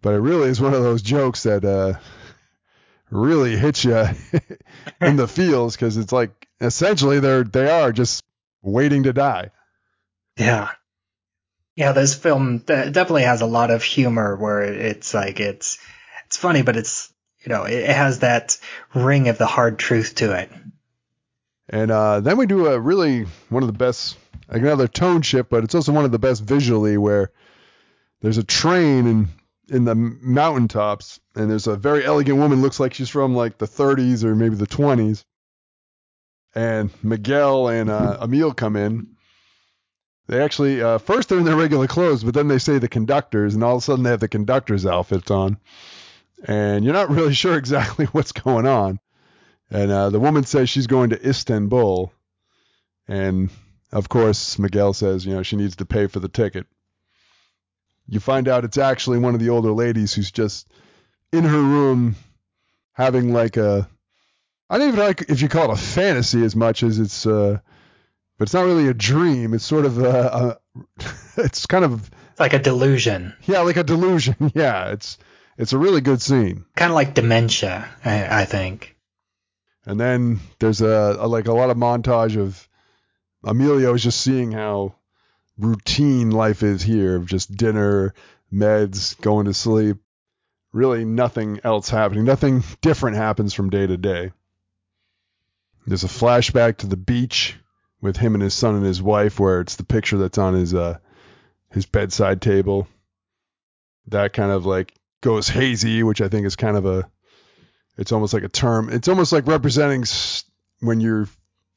But 0.00 0.14
it 0.14 0.18
really 0.18 0.48
is 0.48 0.60
one 0.60 0.74
of 0.74 0.82
those 0.82 1.02
jokes 1.02 1.44
that 1.44 1.64
uh, 1.64 1.98
really 3.10 3.56
hits 3.56 3.84
you 3.84 4.06
in 5.00 5.16
the 5.16 5.28
feels 5.28 5.76
because 5.76 5.96
it's 5.96 6.12
like 6.12 6.48
essentially 6.60 7.20
they're 7.20 7.44
they 7.44 7.70
are 7.70 7.92
just 7.92 8.24
waiting 8.62 9.04
to 9.04 9.12
die. 9.12 9.50
Yeah. 10.36 10.70
Yeah, 11.74 11.92
this 11.92 12.14
film 12.14 12.58
definitely 12.58 13.22
has 13.22 13.40
a 13.40 13.46
lot 13.46 13.70
of 13.70 13.84
humor 13.84 14.34
where 14.34 14.62
it's 14.62 15.14
like 15.14 15.38
it's 15.38 15.78
it's 16.26 16.36
funny, 16.36 16.62
but 16.62 16.76
it's 16.76 17.12
you 17.44 17.50
know 17.50 17.64
it 17.64 17.88
has 17.88 18.20
that 18.20 18.58
ring 18.94 19.28
of 19.28 19.38
the 19.38 19.46
hard 19.46 19.78
truth 19.78 20.16
to 20.16 20.36
it. 20.36 20.50
And 21.68 21.90
uh, 21.90 22.20
then 22.20 22.36
we 22.36 22.46
do 22.46 22.66
a 22.66 22.80
really 22.80 23.26
one 23.48 23.62
of 23.62 23.68
the 23.68 23.78
best, 23.78 24.16
like 24.48 24.62
another 24.62 24.88
tone 24.88 25.22
shift, 25.22 25.50
but 25.50 25.64
it's 25.64 25.74
also 25.74 25.92
one 25.92 26.04
of 26.04 26.12
the 26.12 26.18
best 26.18 26.42
visually 26.42 26.96
where 26.96 27.30
there's 28.22 28.38
a 28.38 28.44
train 28.44 29.06
and 29.06 29.28
in 29.70 29.84
the 29.84 29.94
mountaintops, 29.94 31.20
and 31.34 31.50
there's 31.50 31.66
a 31.66 31.76
very 31.76 32.04
elegant 32.04 32.38
woman. 32.38 32.62
Looks 32.62 32.80
like 32.80 32.94
she's 32.94 33.08
from 33.08 33.34
like 33.34 33.58
the 33.58 33.66
30s 33.66 34.24
or 34.24 34.34
maybe 34.34 34.56
the 34.56 34.66
20s. 34.66 35.24
And 36.54 36.90
Miguel 37.02 37.68
and 37.68 37.90
uh, 37.90 38.18
Emil 38.22 38.54
come 38.54 38.76
in. 38.76 39.08
They 40.26 40.42
actually 40.42 40.82
uh, 40.82 40.98
first 40.98 41.28
they're 41.28 41.38
in 41.38 41.44
their 41.44 41.56
regular 41.56 41.86
clothes, 41.86 42.22
but 42.22 42.34
then 42.34 42.48
they 42.48 42.58
say 42.58 42.78
the 42.78 42.88
conductors, 42.88 43.54
and 43.54 43.64
all 43.64 43.76
of 43.76 43.82
a 43.82 43.84
sudden 43.84 44.04
they 44.04 44.10
have 44.10 44.20
the 44.20 44.28
conductors' 44.28 44.84
outfits 44.84 45.30
on, 45.30 45.56
and 46.44 46.84
you're 46.84 46.94
not 46.94 47.10
really 47.10 47.32
sure 47.32 47.56
exactly 47.56 48.06
what's 48.06 48.32
going 48.32 48.66
on. 48.66 49.00
And 49.70 49.90
uh, 49.90 50.10
the 50.10 50.20
woman 50.20 50.44
says 50.44 50.68
she's 50.68 50.86
going 50.86 51.10
to 51.10 51.28
Istanbul, 51.28 52.12
and 53.06 53.48
of 53.90 54.10
course 54.10 54.58
Miguel 54.58 54.92
says 54.92 55.24
you 55.24 55.34
know 55.34 55.42
she 55.42 55.56
needs 55.56 55.76
to 55.76 55.86
pay 55.86 56.08
for 56.08 56.20
the 56.20 56.28
ticket 56.28 56.66
you 58.08 58.20
find 58.20 58.48
out 58.48 58.64
it's 58.64 58.78
actually 58.78 59.18
one 59.18 59.34
of 59.34 59.40
the 59.40 59.50
older 59.50 59.72
ladies 59.72 60.14
who's 60.14 60.30
just 60.30 60.66
in 61.32 61.44
her 61.44 61.62
room 61.62 62.16
having 62.92 63.32
like 63.32 63.56
a 63.56 63.88
I 64.70 64.78
don't 64.78 64.88
even 64.88 65.00
like 65.00 65.22
if 65.28 65.40
you 65.40 65.48
call 65.48 65.70
it 65.70 65.78
a 65.78 65.82
fantasy 65.82 66.44
as 66.44 66.56
much 66.56 66.82
as 66.82 66.98
it's 66.98 67.26
uh 67.26 67.58
but 68.38 68.44
it's 68.44 68.54
not 68.54 68.66
really 68.66 68.86
a 68.86 68.94
dream. 68.94 69.52
It's 69.52 69.64
sort 69.64 69.84
of 69.84 69.98
a, 69.98 70.58
a 70.78 70.82
it's 71.38 71.66
kind 71.66 71.84
of 71.84 72.08
like 72.38 72.52
a 72.52 72.58
delusion. 72.58 73.34
Yeah, 73.46 73.60
like 73.60 73.76
a 73.76 73.84
delusion. 73.84 74.36
Yeah, 74.54 74.90
it's 74.92 75.18
it's 75.56 75.72
a 75.72 75.78
really 75.78 76.00
good 76.00 76.22
scene. 76.22 76.64
Kind 76.76 76.90
of 76.90 76.94
like 76.94 77.14
dementia, 77.14 77.88
I, 78.04 78.42
I 78.42 78.44
think. 78.44 78.96
And 79.84 79.98
then 79.98 80.40
there's 80.60 80.80
a, 80.80 81.16
a 81.18 81.26
like 81.26 81.48
a 81.48 81.52
lot 81.52 81.70
of 81.70 81.76
montage 81.76 82.36
of 82.36 82.68
Emilio 83.42 83.94
is 83.94 84.02
just 84.04 84.20
seeing 84.20 84.52
how 84.52 84.94
routine 85.58 86.30
life 86.30 86.62
is 86.62 86.82
here 86.82 87.16
of 87.16 87.26
just 87.26 87.54
dinner, 87.56 88.14
meds, 88.52 89.20
going 89.20 89.46
to 89.46 89.54
sleep. 89.54 89.98
Really 90.72 91.04
nothing 91.04 91.60
else 91.64 91.88
happening. 91.88 92.24
Nothing 92.24 92.62
different 92.80 93.16
happens 93.16 93.54
from 93.54 93.70
day 93.70 93.86
to 93.86 93.96
day. 93.96 94.32
There's 95.86 96.04
a 96.04 96.08
flashback 96.08 96.78
to 96.78 96.86
the 96.86 96.96
beach 96.96 97.56
with 98.00 98.16
him 98.16 98.34
and 98.34 98.42
his 98.42 98.54
son 98.54 98.76
and 98.76 98.84
his 98.84 99.02
wife 99.02 99.40
where 99.40 99.60
it's 99.60 99.76
the 99.76 99.84
picture 99.84 100.18
that's 100.18 100.38
on 100.38 100.54
his 100.54 100.74
uh 100.74 100.98
his 101.70 101.86
bedside 101.86 102.40
table. 102.40 102.86
That 104.08 104.32
kind 104.32 104.52
of 104.52 104.66
like 104.66 104.94
goes 105.22 105.48
hazy, 105.48 106.02
which 106.02 106.20
I 106.20 106.28
think 106.28 106.46
is 106.46 106.56
kind 106.56 106.76
of 106.76 106.86
a 106.86 107.10
it's 107.96 108.12
almost 108.12 108.34
like 108.34 108.44
a 108.44 108.48
term. 108.48 108.90
It's 108.90 109.08
almost 109.08 109.32
like 109.32 109.46
representing 109.46 110.04
when 110.80 111.00
you're 111.00 111.28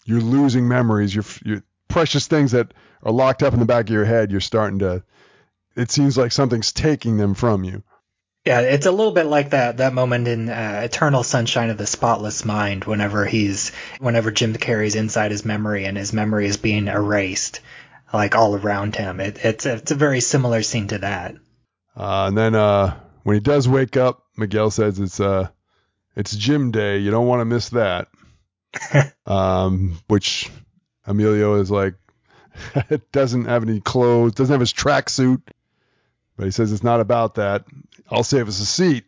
you're 0.05 0.21
losing 0.21 0.67
memories, 0.67 1.15
your 1.15 1.25
your 1.43 1.63
precious 1.91 2.27
things 2.27 2.51
that 2.51 2.73
are 3.03 3.11
locked 3.11 3.43
up 3.43 3.53
in 3.53 3.59
the 3.59 3.65
back 3.65 3.85
of 3.85 3.93
your 3.93 4.05
head. 4.05 4.31
You're 4.31 4.41
starting 4.41 4.79
to. 4.79 5.03
It 5.75 5.91
seems 5.91 6.17
like 6.17 6.31
something's 6.31 6.71
taking 6.71 7.17
them 7.17 7.33
from 7.33 7.63
you. 7.63 7.83
Yeah, 8.45 8.61
it's 8.61 8.87
a 8.87 8.91
little 8.91 9.11
bit 9.11 9.27
like 9.27 9.51
that 9.51 9.77
that 9.77 9.93
moment 9.93 10.27
in 10.27 10.49
uh, 10.49 10.81
Eternal 10.83 11.23
Sunshine 11.23 11.69
of 11.69 11.77
the 11.77 11.85
Spotless 11.85 12.43
Mind, 12.43 12.85
whenever 12.85 13.23
he's 13.25 13.71
whenever 13.99 14.31
Jim 14.31 14.53
Carrey's 14.55 14.95
inside 14.95 15.29
his 15.29 15.45
memory 15.45 15.85
and 15.85 15.95
his 15.95 16.11
memory 16.11 16.47
is 16.47 16.57
being 16.57 16.87
erased, 16.87 17.59
like 18.11 18.35
all 18.35 18.55
around 18.55 18.95
him. 18.95 19.19
It, 19.19 19.45
it's 19.45 19.65
it's 19.67 19.91
a 19.91 19.95
very 19.95 20.21
similar 20.21 20.63
scene 20.63 20.87
to 20.87 20.97
that. 20.99 21.35
Uh, 21.95 22.25
and 22.29 22.37
then 22.37 22.55
uh, 22.55 22.97
when 23.23 23.35
he 23.35 23.41
does 23.41 23.69
wake 23.69 23.95
up, 23.95 24.23
Miguel 24.37 24.71
says 24.71 24.99
it's 24.99 25.19
uh 25.19 25.49
it's 26.15 26.35
gym 26.35 26.71
day. 26.71 26.97
You 26.97 27.11
don't 27.11 27.27
want 27.27 27.41
to 27.41 27.45
miss 27.45 27.69
that. 27.69 28.07
um, 29.27 29.99
which 30.07 30.49
Emilio 31.11 31.55
is 31.55 31.69
like, 31.69 31.95
doesn't 33.11 33.45
have 33.45 33.63
any 33.63 33.79
clothes, 33.79 34.33
doesn't 34.33 34.53
have 34.53 34.59
his 34.59 34.73
tracksuit, 34.73 35.41
but 36.37 36.45
he 36.45 36.51
says 36.51 36.71
it's 36.71 36.83
not 36.83 36.99
about 36.99 37.35
that. 37.35 37.65
I'll 38.09 38.23
save 38.23 38.47
us 38.47 38.59
a 38.59 38.65
seat. 38.65 39.05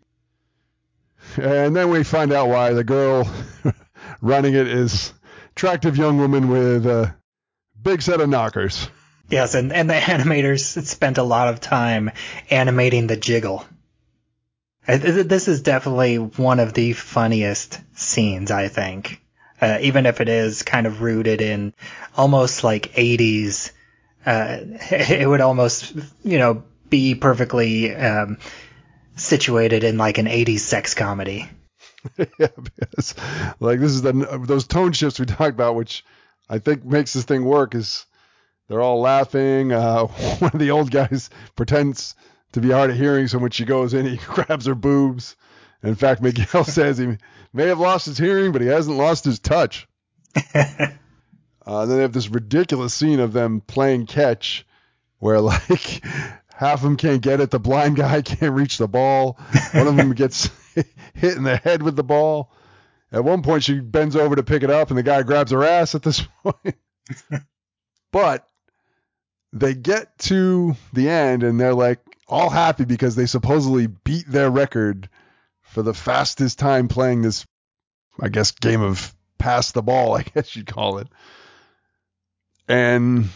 And 1.38 1.76
then 1.76 1.89
we 1.89 2.04
find 2.04 2.32
out 2.32 2.50
why 2.50 2.74
the 2.74 2.84
girl 2.84 3.30
running 4.22 4.54
it 4.54 4.68
is 4.68 5.13
attractive 5.52 5.98
young 5.98 6.18
woman 6.18 6.50
with 6.50 6.86
a 6.86 7.16
big 7.82 8.02
set 8.02 8.22
of 8.22 8.30
knockers. 8.30 8.89
Yes, 9.30 9.56
and, 9.56 9.72
and 9.72 9.89
the 9.89 9.94
animators 9.94 10.86
spent 10.86 11.18
a 11.18 11.24
lot 11.24 11.48
of 11.48 11.60
time 11.60 12.12
animating 12.50 13.08
the 13.08 13.18
jiggle. 13.18 13.66
Uh, 14.86 14.98
this 14.98 15.48
is 15.48 15.62
definitely 15.62 16.18
one 16.18 16.60
of 16.60 16.74
the 16.74 16.92
funniest 16.92 17.80
scenes, 17.96 18.52
I 18.52 18.68
think. 18.68 19.23
Uh, 19.63 19.78
even 19.80 20.06
if 20.06 20.19
it 20.19 20.28
is 20.28 20.62
kind 20.62 20.86
of 20.86 21.02
rooted 21.02 21.39
in 21.39 21.73
almost 22.17 22.65
like 22.65 22.91
80s, 22.95 23.71
uh, 24.26 24.58
it 24.91 25.26
would 25.26 25.39
almost, 25.39 25.95
you 26.21 26.38
know, 26.38 26.63
be 26.89 27.15
perfectly 27.15 27.95
um, 27.95 28.39
situated 29.15 29.86
in 29.86 29.97
like 29.97 30.17
an 30.17 30.26
80s 30.26 30.60
sex 30.60 30.95
comedy. 30.95 31.49
yeah, 32.17 32.47
like 33.62 33.80
this 33.80 33.91
is 33.91 34.02
the 34.02 34.12
those 34.45 34.67
tone 34.67 34.91
shifts 34.91 35.17
we 35.17 35.26
talked 35.26 35.54
about, 35.54 35.76
which 35.76 36.04
I 36.49 36.60
think 36.60 36.84
makes 36.84 37.13
this 37.13 37.23
thing 37.23 37.45
work. 37.45 37.73
Is 37.73 38.06
they're 38.67 38.82
all 38.82 38.99
laughing. 38.99 39.71
Uh, 39.71 40.08
one 40.39 40.52
of 40.54 40.60
the 40.60 40.71
old 40.71 40.91
guys 40.91 41.30
pretends 41.56 42.15
to 42.52 42.60
be 42.60 42.71
hard 42.71 42.89
of 42.89 42.97
hearing, 42.97 43.30
so 43.30 43.38
when 43.38 43.52
she 43.52 43.63
goes 43.63 43.93
in, 43.93 44.06
he 44.08 44.17
grabs 44.17 44.65
her 44.65 44.76
boobs. 44.76 45.38
In 45.84 45.96
fact, 45.96 46.22
Miguel 46.22 46.63
says 46.63 46.98
he 46.98 47.17
may 47.52 47.67
have 47.67 47.80
lost 47.80 48.06
his 48.06 48.17
hearing, 48.17 48.52
but 48.52 48.62
he 48.62 48.67
hasn't 48.67 48.98
lost 48.98 49.26
his 49.26 49.39
touch. 49.39 49.88
uh, 50.56 51.86
then 51.86 51.98
they 51.98 52.02
have 52.02 52.13
this 52.13 52.30
ridiculous 52.30 52.93
scene 52.93 53.19
of 53.19 53.34
them 53.34 53.62
playing 53.62 54.06
catch, 54.06 54.65
where 55.19 55.41
like 55.41 56.04
half 56.56 56.80
of 56.80 56.84
them 56.84 56.98
can't 56.98 57.22
get 57.22 57.41
it. 57.41 57.52
The 57.52 57.60
blind 57.60 57.98
guy 57.98 58.22
can't 58.22 58.56
reach 58.56 58.78
the 58.78 58.88
ball. 58.88 59.38
One 59.74 59.88
of 59.88 59.96
them 59.96 60.13
gets 60.13 60.50
hit 61.13 61.38
in 61.38 61.43
the 61.43 61.58
head 61.58 61.84
with 61.84 61.96
the 61.96 62.04
ball. 62.04 62.52
At 63.12 63.24
one 63.24 63.43
point, 63.43 63.63
she 63.63 63.80
bends 63.80 64.15
over 64.15 64.36
to 64.36 64.43
pick 64.43 64.63
it 64.63 64.72
up, 64.72 64.89
and 64.89 64.98
the 64.98 65.04
guy 65.04 65.22
grabs 65.22 65.52
her 65.52 65.63
ass 65.63 65.93
at 65.93 66.02
this 66.02 66.26
point. 66.43 66.76
but 68.12 68.48
they 69.52 69.76
get 69.76 70.17
to 70.17 70.76
the 70.93 71.10
end, 71.10 71.43
and 71.43 71.60
they're 71.60 71.76
like, 71.76 72.00
all 72.28 72.50
happy 72.50 72.86
because 72.86 73.15
they 73.15 73.28
supposedly 73.28 73.86
beat 73.86 74.26
their 74.28 74.50
record 74.50 75.10
for 75.74 75.82
the 75.82 75.94
fastest 75.94 76.60
time 76.60 76.88
playing 76.88 77.24
this, 77.24 77.46
I 78.22 78.30
guess, 78.30 78.52
game 78.52 78.82
of 78.82 79.14
pass 79.40 79.72
the 79.72 79.82
ball, 79.82 80.14
I 80.18 80.22
guess 80.22 80.56
you'd 80.56 80.68
call 80.68 81.00
it. 81.00 81.08
And 82.68 83.30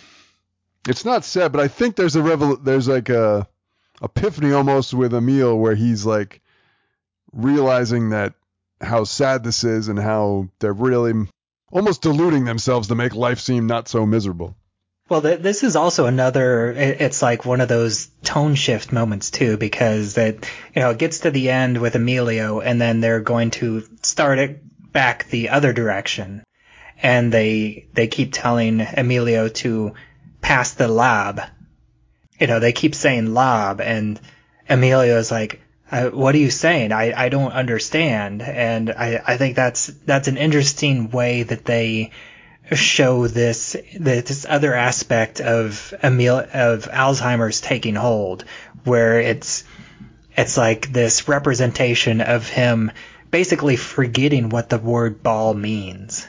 it's 0.87 1.03
not 1.03 1.25
said, 1.25 1.51
but 1.51 1.61
I 1.61 1.67
think 1.67 1.95
there's 1.95 2.15
a 2.15 2.21
revel- 2.21 2.57
there's 2.57 2.87
like 2.87 3.09
a 3.09 3.47
epiphany 4.01 4.53
almost 4.53 4.93
with 4.93 5.13
Emil 5.13 5.57
where 5.57 5.75
he's 5.75 6.05
like 6.05 6.41
realizing 7.33 8.11
that 8.11 8.35
how 8.79 9.03
sad 9.03 9.43
this 9.43 9.63
is 9.63 9.87
and 9.87 9.97
how 9.97 10.47
they're 10.59 10.71
really 10.71 11.27
almost 11.71 12.03
deluding 12.03 12.45
themselves 12.45 12.87
to 12.87 12.95
make 12.95 13.15
life 13.15 13.39
seem 13.39 13.65
not 13.65 13.87
so 13.87 14.05
miserable. 14.05 14.55
Well, 15.09 15.21
th- 15.21 15.39
this 15.39 15.63
is 15.63 15.77
also 15.77 16.05
another. 16.05 16.71
It's 16.71 17.21
like 17.21 17.45
one 17.45 17.61
of 17.61 17.69
those 17.69 18.09
tone 18.23 18.55
shift 18.55 18.91
moments 18.91 19.31
too, 19.31 19.55
because 19.55 20.17
it 20.17 20.45
you 20.75 20.81
know 20.81 20.91
it 20.91 20.97
gets 20.97 21.19
to 21.19 21.31
the 21.31 21.49
end 21.49 21.77
with 21.77 21.95
Emilio, 21.95 22.59
and 22.59 22.79
then 22.79 22.99
they're 22.99 23.21
going 23.21 23.51
to 23.51 23.83
start 24.01 24.39
it 24.39 24.61
back 24.91 25.29
the 25.29 25.49
other 25.49 25.71
direction, 25.71 26.43
and 27.01 27.31
they 27.31 27.87
they 27.93 28.07
keep 28.07 28.33
telling 28.33 28.81
Emilio 28.81 29.47
to 29.47 29.93
pass 30.41 30.73
the 30.73 30.89
lab. 30.89 31.41
You 32.39 32.47
know, 32.47 32.59
they 32.59 32.73
keep 32.73 32.93
saying 32.93 33.33
lab, 33.33 33.79
and 33.79 34.19
Emilio 34.69 35.17
is 35.17 35.31
like, 35.31 35.61
"What 35.89 36.35
are 36.35 36.39
you 36.39 36.51
saying? 36.51 36.91
I 36.91 37.13
I 37.15 37.29
don't 37.29 37.53
understand." 37.53 38.41
And 38.41 38.89
I 38.89 39.21
I 39.25 39.37
think 39.37 39.55
that's 39.55 39.87
that's 39.87 40.27
an 40.27 40.35
interesting 40.35 41.11
way 41.11 41.43
that 41.43 41.63
they 41.63 42.11
show 42.71 43.27
this 43.27 43.75
this 43.97 44.45
other 44.47 44.73
aspect 44.73 45.39
of 45.41 45.93
Emil 46.03 46.37
of 46.37 46.85
Alzheimer's 46.85 47.61
taking 47.61 47.95
hold, 47.95 48.43
where 48.83 49.19
it's 49.19 49.63
it's 50.35 50.57
like 50.57 50.91
this 50.91 51.27
representation 51.27 52.21
of 52.21 52.47
him 52.47 52.91
basically 53.31 53.75
forgetting 53.75 54.49
what 54.49 54.69
the 54.69 54.77
word 54.77 55.23
ball 55.23 55.53
means. 55.53 56.27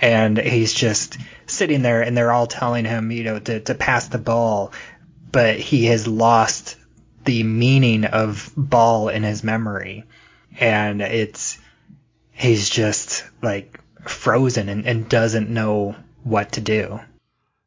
And 0.00 0.36
he's 0.36 0.72
just 0.72 1.16
sitting 1.46 1.82
there 1.82 2.02
and 2.02 2.16
they're 2.16 2.32
all 2.32 2.46
telling 2.46 2.84
him, 2.84 3.10
you 3.10 3.24
know, 3.24 3.38
to, 3.38 3.60
to 3.60 3.74
pass 3.74 4.08
the 4.08 4.18
ball, 4.18 4.72
but 5.30 5.58
he 5.58 5.86
has 5.86 6.06
lost 6.06 6.76
the 7.24 7.42
meaning 7.44 8.04
of 8.04 8.52
ball 8.56 9.08
in 9.08 9.22
his 9.22 9.44
memory. 9.44 10.04
And 10.58 11.00
it's, 11.00 11.58
he's 12.32 12.68
just 12.68 13.24
like 13.40 13.78
frozen 14.04 14.68
and, 14.68 14.86
and 14.86 15.08
doesn't 15.08 15.50
know 15.50 15.96
what 16.22 16.52
to 16.52 16.60
do. 16.60 17.00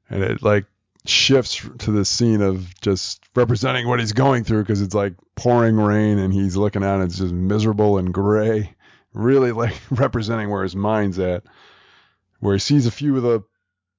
And 0.09 0.23
it 0.23 0.43
like 0.43 0.65
shifts 1.05 1.67
to 1.79 1.91
the 1.91 2.05
scene 2.05 2.41
of 2.41 2.79
just 2.81 3.23
representing 3.35 3.87
what 3.87 3.99
he's 3.99 4.13
going 4.13 4.43
through 4.43 4.63
because 4.63 4.81
it's 4.81 4.95
like 4.95 5.13
pouring 5.35 5.77
rain 5.77 6.17
and 6.17 6.33
he's 6.33 6.55
looking 6.55 6.83
out 6.83 6.95
and 6.95 7.03
it's 7.03 7.17
just 7.17 7.33
miserable 7.33 7.97
and 7.97 8.13
gray. 8.13 8.75
Really 9.13 9.51
like 9.51 9.75
representing 9.91 10.49
where 10.49 10.63
his 10.63 10.75
mind's 10.75 11.19
at. 11.19 11.43
Where 12.39 12.53
he 12.53 12.59
sees 12.59 12.85
a 12.85 12.91
few 12.91 13.15
of 13.17 13.23
the 13.23 13.43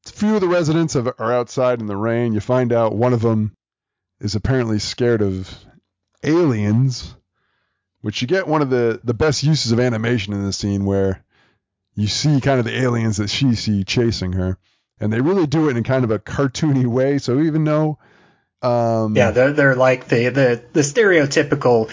few 0.05 0.35
of 0.35 0.41
the 0.41 0.49
residents 0.49 0.95
of, 0.95 1.07
are 1.19 1.33
outside 1.33 1.81
in 1.81 1.87
the 1.87 1.97
rain. 1.97 2.33
You 2.33 2.41
find 2.41 2.73
out 2.73 2.95
one 2.95 3.13
of 3.13 3.23
them 3.23 3.57
is 4.21 4.35
apparently 4.35 4.79
scared 4.79 5.23
of 5.23 5.53
aliens, 6.23 7.17
which 8.03 8.23
you 8.23 8.29
get 8.29 8.47
one 8.47 8.63
of 8.63 8.71
the 8.71 9.01
the 9.03 9.15
best 9.15 9.43
uses 9.43 9.73
of 9.73 9.81
animation 9.81 10.33
in 10.33 10.45
this 10.45 10.59
scene 10.59 10.85
where 10.85 11.25
you 11.97 12.07
see 12.07 12.41
kind 12.41 12.59
of 12.61 12.67
the 12.67 12.77
aliens 12.77 13.17
that 13.17 13.31
she 13.31 13.55
see 13.55 13.83
chasing 13.83 14.35
her, 14.35 14.59
and 15.01 15.13
they 15.13 15.21
really 15.21 15.47
do 15.47 15.69
it 15.69 15.77
in 15.77 15.83
kind 15.83 16.05
of 16.05 16.11
a 16.11 16.19
cartoony 16.19 16.87
way. 16.87 17.19
So 17.19 17.41
even 17.41 17.65
though, 17.65 17.99
um, 18.63 19.17
yeah, 19.17 19.31
they're 19.31 19.53
they're 19.53 19.77
like 19.77 20.07
the 20.07 20.29
the 20.29 20.63
the 20.73 20.81
stereotypical 20.83 21.91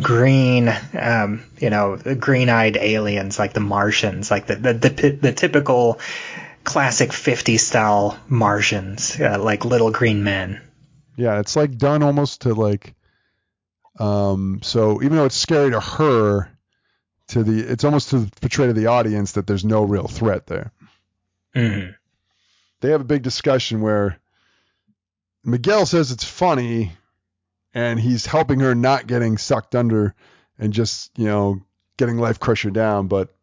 green, 0.00 0.72
um, 0.98 1.44
you 1.58 1.70
know, 1.70 1.96
green-eyed 1.96 2.76
aliens 2.76 3.38
like 3.38 3.54
the 3.54 3.60
Martians, 3.60 4.30
like 4.30 4.46
the 4.46 4.56
the 4.56 4.74
the, 4.74 5.10
the 5.10 5.32
typical 5.32 5.98
classic 6.64 7.10
50s 7.10 7.60
style 7.60 8.18
Martians, 8.28 9.18
uh, 9.18 9.38
like 9.40 9.64
little 9.64 9.90
green 9.90 10.24
men. 10.24 10.60
Yeah, 11.16 11.40
it's 11.40 11.56
like 11.56 11.78
done 11.78 12.02
almost 12.02 12.42
to 12.42 12.52
like, 12.52 12.94
um, 13.98 14.60
so 14.62 15.02
even 15.02 15.16
though 15.16 15.24
it's 15.24 15.36
scary 15.36 15.70
to 15.70 15.80
her, 15.80 16.50
to 17.28 17.42
the 17.42 17.60
it's 17.60 17.84
almost 17.84 18.10
to 18.10 18.28
portray 18.40 18.66
to 18.66 18.72
the 18.72 18.86
audience 18.86 19.32
that 19.32 19.46
there's 19.46 19.64
no 19.64 19.82
real 19.82 20.06
threat 20.06 20.46
there. 20.46 20.72
Mm-hmm. 21.54 21.92
They 22.80 22.90
have 22.90 23.00
a 23.00 23.04
big 23.04 23.22
discussion 23.22 23.80
where 23.80 24.18
Miguel 25.44 25.86
says 25.86 26.12
it's 26.12 26.24
funny, 26.24 26.92
and 27.74 27.98
he's 27.98 28.26
helping 28.26 28.60
her 28.60 28.74
not 28.74 29.06
getting 29.06 29.38
sucked 29.38 29.74
under 29.74 30.14
and 30.58 30.72
just 30.72 31.10
you 31.18 31.26
know 31.26 31.60
getting 31.96 32.18
life 32.18 32.38
crusher 32.38 32.70
down. 32.70 33.08
But 33.08 33.34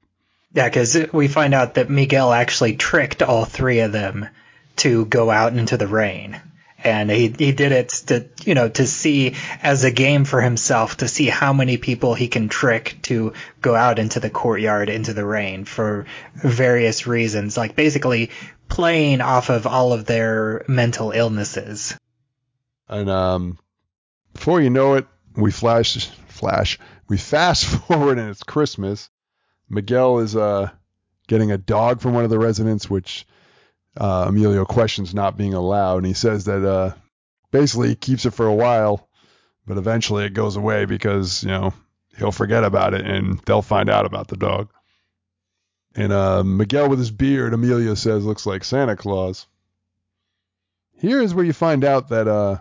yeah, 0.53 0.69
because 0.69 0.97
we 1.11 1.27
find 1.27 1.53
out 1.53 1.75
that 1.75 1.89
Miguel 1.89 2.31
actually 2.31 2.75
tricked 2.75 3.21
all 3.21 3.45
three 3.45 3.79
of 3.79 3.91
them 3.91 4.27
to 4.77 5.05
go 5.05 5.29
out 5.29 5.55
into 5.55 5.77
the 5.77 5.87
rain 5.87 6.39
and 6.83 7.09
he 7.09 7.33
he 7.37 7.51
did 7.51 7.71
it 7.71 7.89
to 7.89 8.27
you 8.45 8.55
know 8.55 8.69
to 8.69 8.85
see 8.85 9.35
as 9.61 9.83
a 9.83 9.91
game 9.91 10.25
for 10.25 10.41
himself 10.41 10.97
to 10.97 11.07
see 11.07 11.27
how 11.27 11.53
many 11.53 11.77
people 11.77 12.13
he 12.13 12.27
can 12.27 12.49
trick 12.49 12.97
to 13.03 13.33
go 13.61 13.75
out 13.75 13.99
into 13.99 14.19
the 14.19 14.29
courtyard 14.29 14.89
into 14.89 15.13
the 15.13 15.25
rain 15.25 15.65
for 15.65 16.05
various 16.33 17.07
reasons 17.07 17.57
like 17.57 17.75
basically 17.75 18.31
playing 18.69 19.21
off 19.21 19.49
of 19.49 19.67
all 19.67 19.93
of 19.93 20.05
their 20.05 20.65
mental 20.67 21.11
illnesses 21.11 21.97
and 22.87 23.09
um 23.09 23.57
before 24.33 24.61
you 24.61 24.69
know 24.69 24.95
it 24.95 25.07
we 25.35 25.51
flash 25.51 26.09
flash. 26.43 26.79
We 27.07 27.17
fast 27.17 27.65
forward 27.87 28.19
and 28.19 28.29
it's 28.29 28.43
Christmas. 28.43 29.09
Miguel 29.69 30.19
is 30.19 30.35
uh, 30.35 30.69
getting 31.27 31.51
a 31.51 31.57
dog 31.57 32.01
from 32.01 32.13
one 32.13 32.25
of 32.25 32.29
the 32.29 32.39
residents, 32.39 32.89
which 32.89 33.25
uh, 33.97 34.25
Emilio 34.27 34.65
questions 34.65 35.13
not 35.13 35.37
being 35.37 35.53
allowed. 35.53 35.97
And 35.97 36.07
he 36.07 36.13
says 36.13 36.45
that 36.45 36.67
uh, 36.67 36.93
basically 37.51 37.89
he 37.89 37.95
keeps 37.95 38.25
it 38.25 38.31
for 38.33 38.47
a 38.47 38.53
while, 38.53 39.07
but 39.65 39.77
eventually 39.77 40.25
it 40.25 40.33
goes 40.33 40.55
away 40.55 40.85
because, 40.85 41.43
you 41.43 41.49
know, 41.49 41.73
he'll 42.17 42.31
forget 42.31 42.63
about 42.63 42.93
it 42.93 43.05
and 43.05 43.39
they'll 43.39 43.61
find 43.61 43.89
out 43.89 44.05
about 44.05 44.27
the 44.27 44.37
dog. 44.37 44.69
And 45.95 46.11
uh, 46.11 46.43
Miguel 46.43 46.89
with 46.89 46.99
his 46.99 47.11
beard, 47.11 47.53
Emilio 47.53 47.93
says, 47.93 48.25
looks 48.25 48.45
like 48.45 48.63
Santa 48.63 48.95
Claus. 48.95 49.45
Here 50.97 51.21
is 51.21 51.33
where 51.33 51.45
you 51.45 51.53
find 51.53 51.83
out 51.83 52.09
that 52.09 52.27
uh, 52.27 52.59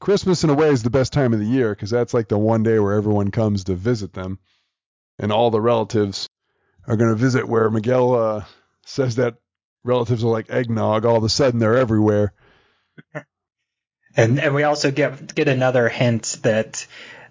Christmas, 0.00 0.42
in 0.42 0.50
a 0.50 0.54
way, 0.54 0.68
is 0.68 0.82
the 0.82 0.90
best 0.90 1.12
time 1.12 1.32
of 1.32 1.38
the 1.38 1.46
year 1.46 1.70
because 1.70 1.90
that's 1.90 2.14
like 2.14 2.28
the 2.28 2.38
one 2.38 2.62
day 2.62 2.78
where 2.78 2.94
everyone 2.94 3.30
comes 3.30 3.64
to 3.64 3.74
visit 3.74 4.12
them. 4.12 4.38
And 5.20 5.32
all 5.32 5.50
the 5.50 5.60
relatives 5.60 6.28
are 6.86 6.96
going 6.96 7.10
to 7.10 7.16
visit 7.16 7.46
where 7.46 7.70
Miguel 7.70 8.14
uh, 8.14 8.44
says 8.86 9.16
that 9.16 9.36
relatives 9.88 10.22
are 10.22 10.28
like 10.28 10.50
eggnog. 10.50 11.04
All 11.04 11.16
of 11.16 11.24
a 11.24 11.28
sudden, 11.28 11.58
they're 11.58 11.76
everywhere. 11.76 12.32
And 14.16 14.38
and 14.38 14.54
we 14.54 14.62
also 14.62 14.90
get 14.90 15.34
get 15.34 15.48
another 15.48 15.88
hint 15.88 16.38
that 16.42 16.86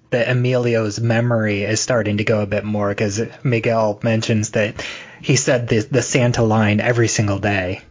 that 0.10 0.30
Emilio's 0.30 1.00
memory 1.00 1.64
is 1.64 1.82
starting 1.82 2.18
to 2.18 2.24
go 2.24 2.42
a 2.42 2.48
bit 2.48 2.64
more 2.64 2.90
because 2.90 3.22
Miguel 3.44 4.00
mentions 4.04 4.52
that 4.52 4.86
he 5.22 5.36
said 5.36 5.68
the 5.68 5.80
the 5.80 6.02
Santa 6.02 6.44
line 6.44 6.80
every 6.80 7.08
single 7.08 7.40
day. 7.40 7.82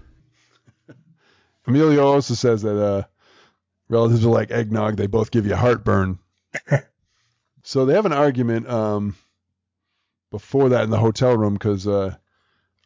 Emilio 1.67 2.07
also 2.07 2.35
says 2.35 2.63
that 2.63 2.83
uh, 2.83 3.03
relatives 3.89 4.25
are 4.25 4.31
like 4.31 4.51
eggnog; 4.51 4.97
they 4.97 5.07
both 5.07 5.31
give 5.31 5.47
you 5.47 5.55
heartburn. 5.55 6.19
so 7.63 7.85
they 7.85 7.95
have 7.95 8.07
an 8.07 8.13
argument 8.13 8.69
um, 8.69 9.15
before 10.31 10.71
that 10.71 10.85
in 10.85 10.91
the 10.91 10.99
hotel 10.99 11.37
room 11.37 11.53
because 11.53 11.87
uh, 11.87 12.17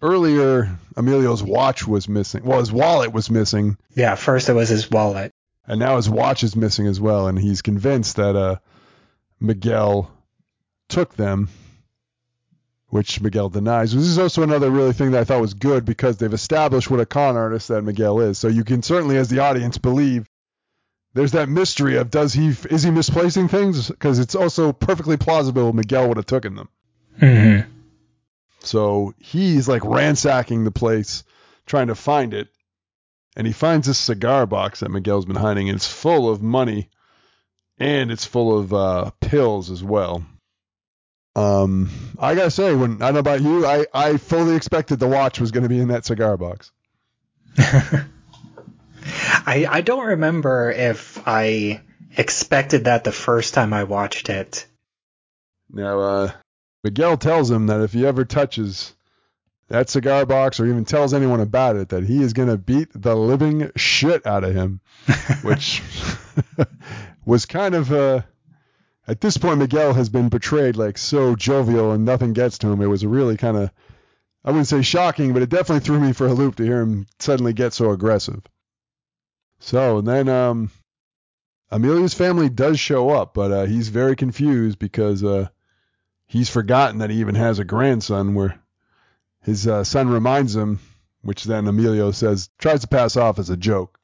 earlier 0.02 0.78
Emilio's 0.96 1.42
watch 1.42 1.86
was 1.86 2.08
missing. 2.08 2.44
Well, 2.44 2.60
his 2.60 2.72
wallet 2.72 3.12
was 3.12 3.30
missing. 3.30 3.76
Yeah, 3.94 4.14
first 4.14 4.48
it 4.48 4.54
was 4.54 4.68
his 4.68 4.90
wallet, 4.90 5.32
and 5.66 5.78
now 5.78 5.96
his 5.96 6.08
watch 6.08 6.42
is 6.42 6.56
missing 6.56 6.86
as 6.86 7.00
well, 7.00 7.28
and 7.28 7.38
he's 7.38 7.62
convinced 7.62 8.16
that 8.16 8.36
uh, 8.36 8.56
Miguel 9.38 10.10
took 10.88 11.14
them, 11.14 11.48
which 12.88 13.20
Miguel 13.20 13.48
denies. 13.48 13.92
This 13.92 14.04
is 14.04 14.18
also 14.18 14.42
another 14.42 14.70
really 14.70 14.92
thing 14.92 15.12
that 15.12 15.20
I 15.20 15.24
thought 15.24 15.40
was 15.40 15.54
good 15.54 15.84
because 15.84 16.16
they've 16.16 16.32
established 16.32 16.90
what 16.90 17.00
a 17.00 17.06
con 17.06 17.36
artist 17.36 17.68
that 17.68 17.82
Miguel 17.82 18.20
is. 18.20 18.38
So 18.38 18.48
you 18.48 18.64
can 18.64 18.82
certainly, 18.82 19.16
as 19.16 19.28
the 19.28 19.40
audience, 19.40 19.78
believe 19.78 20.28
there's 21.14 21.32
that 21.32 21.48
mystery 21.48 21.96
of 21.96 22.10
does 22.10 22.32
he 22.32 22.48
is 22.70 22.82
he 22.82 22.90
misplacing 22.90 23.48
things? 23.48 23.88
Because 23.88 24.18
it's 24.18 24.34
also 24.34 24.72
perfectly 24.72 25.16
plausible 25.16 25.72
Miguel 25.72 26.08
would 26.08 26.16
have 26.16 26.26
taken 26.26 26.54
them. 26.54 26.68
Mm-hmm. 27.20 27.70
So 28.60 29.14
he's 29.18 29.68
like 29.68 29.84
ransacking 29.84 30.64
the 30.64 30.70
place, 30.70 31.24
trying 31.66 31.88
to 31.88 31.94
find 31.94 32.34
it, 32.34 32.48
and 33.36 33.46
he 33.46 33.52
finds 33.52 33.86
this 33.86 33.98
cigar 33.98 34.46
box 34.46 34.80
that 34.80 34.90
Miguel's 34.90 35.24
been 35.24 35.36
hiding. 35.36 35.68
And 35.68 35.76
it's 35.76 35.90
full 35.90 36.28
of 36.28 36.42
money 36.42 36.88
and 37.80 38.12
it's 38.12 38.26
full 38.26 38.58
of 38.58 38.72
uh, 38.74 39.10
pills 39.20 39.70
as 39.70 39.82
well. 39.82 40.22
Um, 41.34 41.90
I 42.18 42.34
gotta 42.34 42.50
say, 42.50 42.74
when 42.74 43.02
I 43.02 43.06
don't 43.06 43.14
know 43.14 43.20
about 43.20 43.40
you, 43.40 43.64
I, 43.64 43.86
I 43.94 44.16
fully 44.18 44.56
expected 44.56 44.98
the 44.98 45.08
watch 45.08 45.40
was 45.40 45.52
going 45.52 45.62
to 45.62 45.68
be 45.68 45.78
in 45.78 45.88
that 45.88 46.04
cigar 46.04 46.36
box. 46.36 46.70
I 47.56 48.06
I 49.68 49.80
don't 49.80 50.06
remember 50.06 50.70
if 50.70 51.22
I 51.26 51.80
expected 52.16 52.84
that 52.84 53.04
the 53.04 53.12
first 53.12 53.54
time 53.54 53.72
I 53.72 53.84
watched 53.84 54.28
it. 54.28 54.66
Now, 55.72 56.00
uh, 56.00 56.32
Miguel 56.82 57.16
tells 57.16 57.50
him 57.50 57.66
that 57.66 57.80
if 57.80 57.92
he 57.92 58.06
ever 58.06 58.24
touches 58.24 58.94
that 59.68 59.88
cigar 59.88 60.26
box 60.26 60.58
or 60.58 60.66
even 60.66 60.84
tells 60.84 61.14
anyone 61.14 61.40
about 61.40 61.76
it, 61.76 61.90
that 61.90 62.04
he 62.04 62.22
is 62.22 62.32
going 62.32 62.48
to 62.48 62.56
beat 62.56 62.88
the 62.92 63.14
living 63.14 63.70
shit 63.76 64.26
out 64.26 64.44
of 64.44 64.54
him, 64.54 64.80
which 65.42 65.82
was 67.24 67.46
kind 67.46 67.74
of 67.74 67.92
uh, 67.92 68.22
at 69.06 69.20
this 69.20 69.36
point 69.36 69.58
Miguel 69.58 69.92
has 69.92 70.08
been 70.08 70.30
portrayed 70.30 70.76
like 70.76 70.98
so 70.98 71.36
jovial 71.36 71.92
and 71.92 72.04
nothing 72.04 72.32
gets 72.32 72.58
to 72.58 72.68
him. 72.68 72.80
It 72.80 72.86
was 72.86 73.04
really 73.04 73.36
kind 73.36 73.56
of 73.56 73.70
I 74.44 74.50
wouldn't 74.50 74.68
say 74.68 74.82
shocking, 74.82 75.34
but 75.34 75.42
it 75.42 75.50
definitely 75.50 75.80
threw 75.80 76.00
me 76.00 76.12
for 76.12 76.26
a 76.26 76.32
loop 76.32 76.56
to 76.56 76.64
hear 76.64 76.80
him 76.80 77.06
suddenly 77.18 77.52
get 77.52 77.74
so 77.74 77.90
aggressive. 77.90 78.42
So 79.58 79.98
and 79.98 80.06
then 80.06 80.28
um, 80.28 80.70
Emilio's 81.70 82.14
family 82.14 82.48
does 82.48 82.80
show 82.80 83.10
up, 83.10 83.34
but 83.34 83.52
uh, 83.52 83.66
he's 83.66 83.88
very 83.90 84.16
confused 84.16 84.78
because 84.78 85.22
uh, 85.22 85.48
he's 86.30 86.48
forgotten 86.48 86.98
that 86.98 87.10
he 87.10 87.20
even 87.20 87.34
has 87.34 87.58
a 87.58 87.64
grandson. 87.64 88.34
Where 88.34 88.58
his 89.42 89.66
uh, 89.66 89.84
son 89.84 90.08
reminds 90.08 90.56
him, 90.56 90.78
which 91.22 91.44
then 91.44 91.66
Emilio 91.66 92.12
says 92.12 92.48
tries 92.58 92.80
to 92.80 92.88
pass 92.88 93.16
off 93.16 93.38
as 93.38 93.50
a 93.50 93.56
joke. 93.56 93.98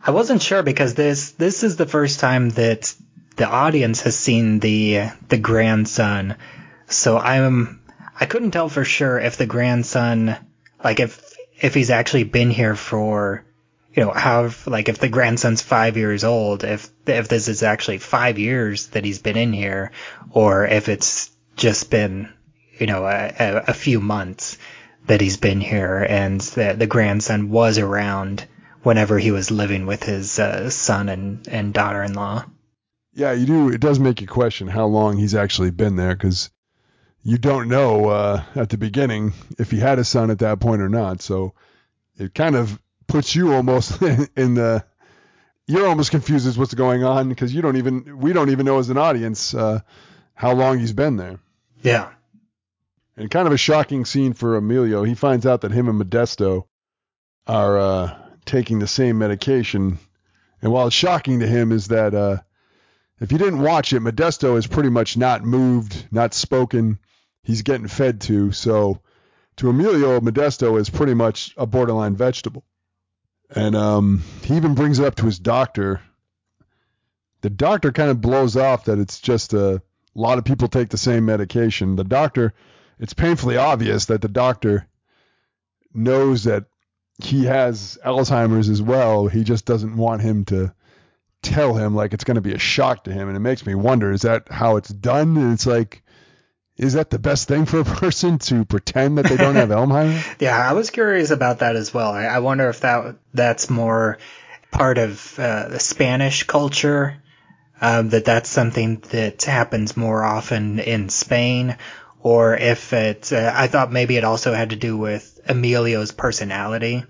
I 0.00 0.12
wasn't 0.12 0.42
sure 0.42 0.62
because 0.62 0.94
this 0.94 1.32
this 1.32 1.64
is 1.64 1.76
the 1.76 1.86
first 1.86 2.20
time 2.20 2.50
that 2.50 2.94
the 3.36 3.48
audience 3.48 4.02
has 4.02 4.16
seen 4.16 4.60
the 4.60 5.08
the 5.28 5.38
grandson, 5.38 6.36
so 6.86 7.18
I'm 7.18 7.82
I 8.20 8.26
couldn't 8.26 8.52
tell 8.52 8.68
for 8.68 8.84
sure 8.84 9.18
if 9.18 9.36
the 9.36 9.46
grandson 9.46 10.36
like 10.84 11.00
if 11.00 11.34
if 11.60 11.74
he's 11.74 11.90
actually 11.90 12.24
been 12.24 12.50
here 12.50 12.76
for 12.76 13.44
you 13.94 14.04
know 14.04 14.10
how 14.10 14.50
like 14.66 14.88
if 14.88 14.98
the 14.98 15.08
grandson's 15.08 15.62
five 15.62 15.96
years 15.96 16.22
old 16.22 16.62
if 16.62 16.88
if 17.06 17.26
this 17.26 17.48
is 17.48 17.62
actually 17.64 17.98
five 17.98 18.38
years 18.38 18.88
that 18.88 19.04
he's 19.04 19.18
been 19.18 19.36
in 19.36 19.52
here 19.52 19.90
or 20.30 20.66
if 20.66 20.88
it's 20.88 21.30
just 21.58 21.90
been 21.90 22.32
you 22.78 22.86
know 22.86 23.04
a, 23.04 23.64
a 23.68 23.74
few 23.74 24.00
months 24.00 24.56
that 25.06 25.20
he's 25.20 25.36
been 25.36 25.60
here 25.60 26.06
and 26.08 26.40
the 26.40 26.74
the 26.78 26.86
grandson 26.86 27.50
was 27.50 27.78
around 27.78 28.46
whenever 28.82 29.18
he 29.18 29.30
was 29.30 29.50
living 29.50 29.86
with 29.86 30.02
his 30.02 30.38
uh, 30.38 30.70
son 30.70 31.08
and, 31.08 31.46
and 31.48 31.74
daughter-in-law. 31.74 32.44
Yeah, 33.12 33.32
you 33.32 33.46
do. 33.46 33.68
It 33.70 33.80
does 33.80 33.98
make 33.98 34.20
you 34.20 34.26
question 34.26 34.68
how 34.68 34.86
long 34.86 35.16
he's 35.16 35.34
actually 35.34 35.72
been 35.72 35.96
there 35.96 36.14
because 36.14 36.50
you 37.22 37.36
don't 37.36 37.68
know 37.68 38.08
uh, 38.08 38.42
at 38.54 38.70
the 38.70 38.78
beginning 38.78 39.32
if 39.58 39.70
he 39.70 39.78
had 39.78 39.98
a 39.98 40.04
son 40.04 40.30
at 40.30 40.38
that 40.38 40.60
point 40.60 40.80
or 40.80 40.88
not. 40.88 41.20
So 41.20 41.54
it 42.16 42.34
kind 42.34 42.54
of 42.54 42.80
puts 43.08 43.34
you 43.34 43.52
almost 43.52 44.00
in 44.36 44.54
the 44.54 44.84
you're 45.66 45.88
almost 45.88 46.10
confused 46.10 46.46
as 46.46 46.56
what's 46.56 46.74
going 46.74 47.04
on 47.04 47.28
because 47.28 47.52
you 47.52 47.60
don't 47.60 47.76
even 47.76 48.18
we 48.18 48.32
don't 48.32 48.50
even 48.50 48.64
know 48.64 48.78
as 48.78 48.88
an 48.88 48.98
audience 48.98 49.54
uh, 49.54 49.80
how 50.34 50.52
long 50.52 50.78
he's 50.78 50.92
been 50.92 51.16
there. 51.16 51.40
Yeah. 51.82 52.10
And 53.16 53.30
kind 53.30 53.46
of 53.46 53.52
a 53.52 53.58
shocking 53.58 54.04
scene 54.04 54.32
for 54.32 54.56
Emilio. 54.56 55.02
He 55.02 55.14
finds 55.14 55.46
out 55.46 55.62
that 55.62 55.72
him 55.72 55.88
and 55.88 56.00
Modesto 56.00 56.64
are 57.46 57.78
uh, 57.78 58.18
taking 58.44 58.78
the 58.78 58.86
same 58.86 59.18
medication. 59.18 59.98
And 60.62 60.72
while 60.72 60.86
it's 60.86 60.96
shocking 60.96 61.40
to 61.40 61.46
him 61.46 61.72
is 61.72 61.88
that 61.88 62.14
uh, 62.14 62.38
if 63.20 63.32
you 63.32 63.38
didn't 63.38 63.62
watch 63.62 63.92
it, 63.92 64.02
Modesto 64.02 64.56
is 64.56 64.66
pretty 64.66 64.90
much 64.90 65.16
not 65.16 65.44
moved, 65.44 66.06
not 66.12 66.34
spoken. 66.34 66.98
He's 67.42 67.62
getting 67.62 67.88
fed 67.88 68.20
to. 68.22 68.52
So 68.52 69.00
to 69.56 69.70
Emilio, 69.70 70.20
Modesto 70.20 70.78
is 70.78 70.90
pretty 70.90 71.14
much 71.14 71.54
a 71.56 71.66
borderline 71.66 72.14
vegetable. 72.14 72.64
And 73.50 73.74
um, 73.74 74.22
he 74.42 74.56
even 74.56 74.74
brings 74.74 74.98
it 74.98 75.06
up 75.06 75.16
to 75.16 75.26
his 75.26 75.38
doctor. 75.38 76.00
The 77.40 77.50
doctor 77.50 77.92
kind 77.92 78.10
of 78.10 78.20
blows 78.20 78.56
off 78.56 78.84
that 78.84 78.98
it's 78.98 79.20
just 79.20 79.54
a, 79.54 79.82
a 80.18 80.20
lot 80.20 80.38
of 80.38 80.44
people 80.44 80.66
take 80.68 80.88
the 80.88 80.98
same 80.98 81.24
medication. 81.24 81.94
The 81.94 82.04
doctor, 82.04 82.52
it's 82.98 83.14
painfully 83.14 83.56
obvious 83.56 84.06
that 84.06 84.20
the 84.20 84.28
doctor 84.28 84.88
knows 85.94 86.44
that 86.44 86.64
he 87.22 87.44
has 87.44 87.98
Alzheimer's 88.04 88.68
as 88.68 88.82
well. 88.82 89.28
He 89.28 89.44
just 89.44 89.64
doesn't 89.64 89.96
want 89.96 90.22
him 90.22 90.44
to 90.46 90.74
tell 91.42 91.74
him 91.74 91.94
like 91.94 92.12
it's 92.12 92.24
going 92.24 92.34
to 92.34 92.40
be 92.40 92.52
a 92.52 92.58
shock 92.58 93.04
to 93.04 93.12
him. 93.12 93.28
And 93.28 93.36
it 93.36 93.40
makes 93.40 93.64
me 93.64 93.76
wonder 93.76 94.10
is 94.10 94.22
that 94.22 94.50
how 94.50 94.76
it's 94.76 94.88
done? 94.88 95.36
And 95.36 95.52
it's 95.52 95.66
like, 95.66 96.02
is 96.76 96.94
that 96.94 97.10
the 97.10 97.18
best 97.20 97.46
thing 97.46 97.64
for 97.64 97.80
a 97.80 97.84
person 98.00 98.38
to 98.38 98.64
pretend 98.64 99.18
that 99.18 99.26
they 99.26 99.36
don't 99.36 99.54
have 99.54 99.68
Alzheimer's? 99.70 100.26
yeah, 100.40 100.58
I 100.58 100.72
was 100.72 100.90
curious 100.90 101.30
about 101.30 101.60
that 101.60 101.76
as 101.76 101.94
well. 101.94 102.10
I, 102.10 102.24
I 102.24 102.38
wonder 102.40 102.68
if 102.68 102.80
that 102.80 103.16
that's 103.32 103.70
more 103.70 104.18
part 104.72 104.98
of 104.98 105.38
uh, 105.38 105.68
the 105.68 105.80
Spanish 105.80 106.42
culture. 106.42 107.22
Um, 107.80 108.08
that 108.08 108.24
that's 108.24 108.48
something 108.48 109.02
that 109.10 109.44
happens 109.44 109.96
more 109.96 110.24
often 110.24 110.80
in 110.80 111.08
Spain, 111.10 111.76
or 112.20 112.56
if 112.56 112.92
it, 112.92 113.32
uh, 113.32 113.52
I 113.54 113.68
thought 113.68 113.92
maybe 113.92 114.16
it 114.16 114.24
also 114.24 114.52
had 114.52 114.70
to 114.70 114.76
do 114.76 114.96
with 114.96 115.40
Emilio's 115.46 116.10
personality 116.10 117.04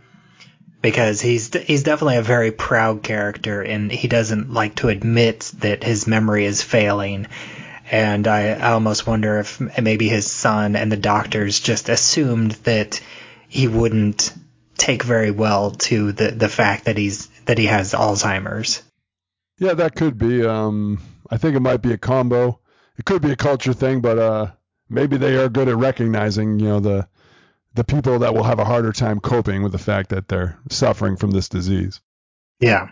because 0.81 1.21
he's 1.21 1.53
he's 1.55 1.83
definitely 1.83 2.19
a 2.19 2.23
very 2.23 2.53
proud 2.53 3.03
character 3.03 3.63
and 3.63 3.91
he 3.91 4.09
doesn't 4.09 4.53
like 4.53 4.77
to 4.77 4.89
admit 4.89 5.51
that 5.59 5.83
his 5.83 6.07
memory 6.07 6.45
is 6.45 6.63
failing. 6.63 7.27
And 7.91 8.29
I, 8.29 8.51
I 8.51 8.73
almost 8.73 9.07
wonder 9.07 9.39
if 9.39 9.61
maybe 9.81 10.09
his 10.09 10.31
son 10.31 10.77
and 10.77 10.93
the 10.93 10.97
doctors 10.97 11.59
just 11.59 11.89
assumed 11.89 12.53
that 12.65 13.01
he 13.49 13.67
wouldn't 13.67 14.33
take 14.77 15.03
very 15.03 15.31
well 15.31 15.71
to 15.71 16.13
the, 16.13 16.31
the 16.31 16.49
fact 16.49 16.85
that 16.85 16.99
he's 16.99 17.27
that 17.47 17.59
he 17.59 17.67
has 17.67 17.95
Alzheimer's. 17.95 18.83
Yeah, 19.59 19.75
that 19.75 19.95
could 19.97 20.19
be. 20.19 20.45
Um, 20.45 21.01
I 21.31 21.37
think 21.37 21.57
it 21.57 21.61
might 21.61 21.83
be 21.83 21.93
a 21.93 21.99
combo. 21.99 22.61
it 22.97 23.05
could 23.05 23.23
be 23.23 23.33
a 23.33 23.37
culture 23.37 23.73
thing, 23.73 24.01
but 24.01 24.19
uh, 24.19 24.51
maybe 24.89 25.17
they 25.17 25.37
are 25.37 25.49
good 25.49 25.69
at 25.69 25.77
recognizing, 25.77 26.59
you 26.59 26.69
know, 26.69 26.81
the 26.81 27.09
the 27.75 27.85
people 27.85 28.21
that 28.21 28.35
will 28.35 28.43
have 28.43 28.59
a 28.59 28.65
harder 28.65 28.93
time 28.93 29.21
coping 29.21 29.63
with 29.63 29.73
the 29.73 29.79
fact 29.79 30.11
that 30.11 30.27
they're 30.27 30.59
suffering 30.71 31.17
from 31.17 31.31
this 31.31 31.49
disease. 31.49 32.01
Yeah. 32.59 32.89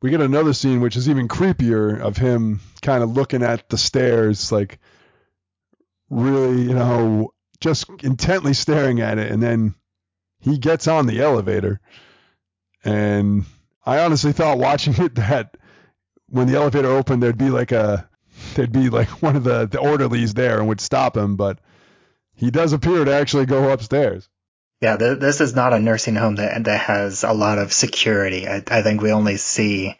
We 0.00 0.10
get 0.10 0.20
another 0.20 0.54
scene 0.54 0.80
which 0.80 0.96
is 0.96 1.08
even 1.08 1.28
creepier 1.28 2.00
of 2.00 2.16
him 2.16 2.60
kind 2.80 3.02
of 3.02 3.10
looking 3.10 3.42
at 3.42 3.68
the 3.68 3.76
stairs, 3.76 4.52
like 4.52 4.78
really, 6.08 6.62
you 6.62 6.74
know, 6.74 7.34
just 7.60 7.90
intently 8.02 8.54
staring 8.54 9.00
at 9.00 9.18
it, 9.18 9.30
and 9.30 9.42
then 9.42 9.74
he 10.40 10.58
gets 10.58 10.86
on 10.86 11.06
the 11.06 11.20
elevator. 11.20 11.80
And 12.84 13.44
I 13.86 14.00
honestly 14.00 14.32
thought 14.32 14.58
watching 14.58 14.94
it 15.02 15.14
that 15.14 15.56
when 16.28 16.48
the 16.48 16.56
elevator 16.56 16.88
opened, 16.88 17.22
there'd 17.22 17.38
be 17.38 17.50
like 17.50 17.72
a 17.72 18.08
there'd 18.54 18.72
be 18.72 18.90
like 18.90 19.08
one 19.22 19.36
of 19.36 19.44
the, 19.44 19.66
the 19.66 19.78
orderlies 19.78 20.34
there 20.34 20.58
and 20.58 20.68
would 20.68 20.80
stop 20.80 21.16
him, 21.16 21.36
but 21.36 21.60
he 22.34 22.50
does 22.50 22.72
appear 22.72 23.04
to 23.04 23.14
actually 23.14 23.46
go 23.46 23.70
upstairs. 23.70 24.28
Yeah, 24.82 24.96
th- 24.96 25.20
this 25.20 25.40
is 25.40 25.54
not 25.54 25.72
a 25.72 25.78
nursing 25.78 26.16
home 26.16 26.36
that 26.36 26.64
that 26.64 26.80
has 26.80 27.24
a 27.24 27.32
lot 27.32 27.58
of 27.58 27.72
security. 27.72 28.46
I, 28.46 28.62
I 28.66 28.82
think 28.82 29.00
we 29.00 29.10
only 29.12 29.38
see, 29.38 29.96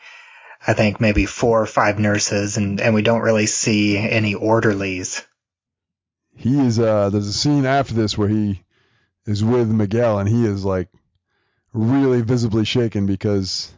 I 0.66 0.74
think 0.74 1.00
maybe 1.00 1.24
four 1.24 1.62
or 1.62 1.66
five 1.66 1.98
nurses, 1.98 2.58
and 2.58 2.78
and 2.80 2.94
we 2.94 3.00
don't 3.00 3.22
really 3.22 3.46
see 3.46 3.96
any 3.96 4.34
orderlies. 4.34 5.24
He 6.34 6.60
is. 6.60 6.78
Uh, 6.78 7.08
there's 7.08 7.28
a 7.28 7.32
scene 7.32 7.64
after 7.64 7.94
this 7.94 8.18
where 8.18 8.28
he 8.28 8.64
is 9.24 9.42
with 9.42 9.70
Miguel, 9.70 10.18
and 10.18 10.28
he 10.28 10.44
is 10.44 10.62
like 10.62 10.88
really 11.76 12.22
visibly 12.22 12.64
shaken 12.64 13.06
because 13.06 13.72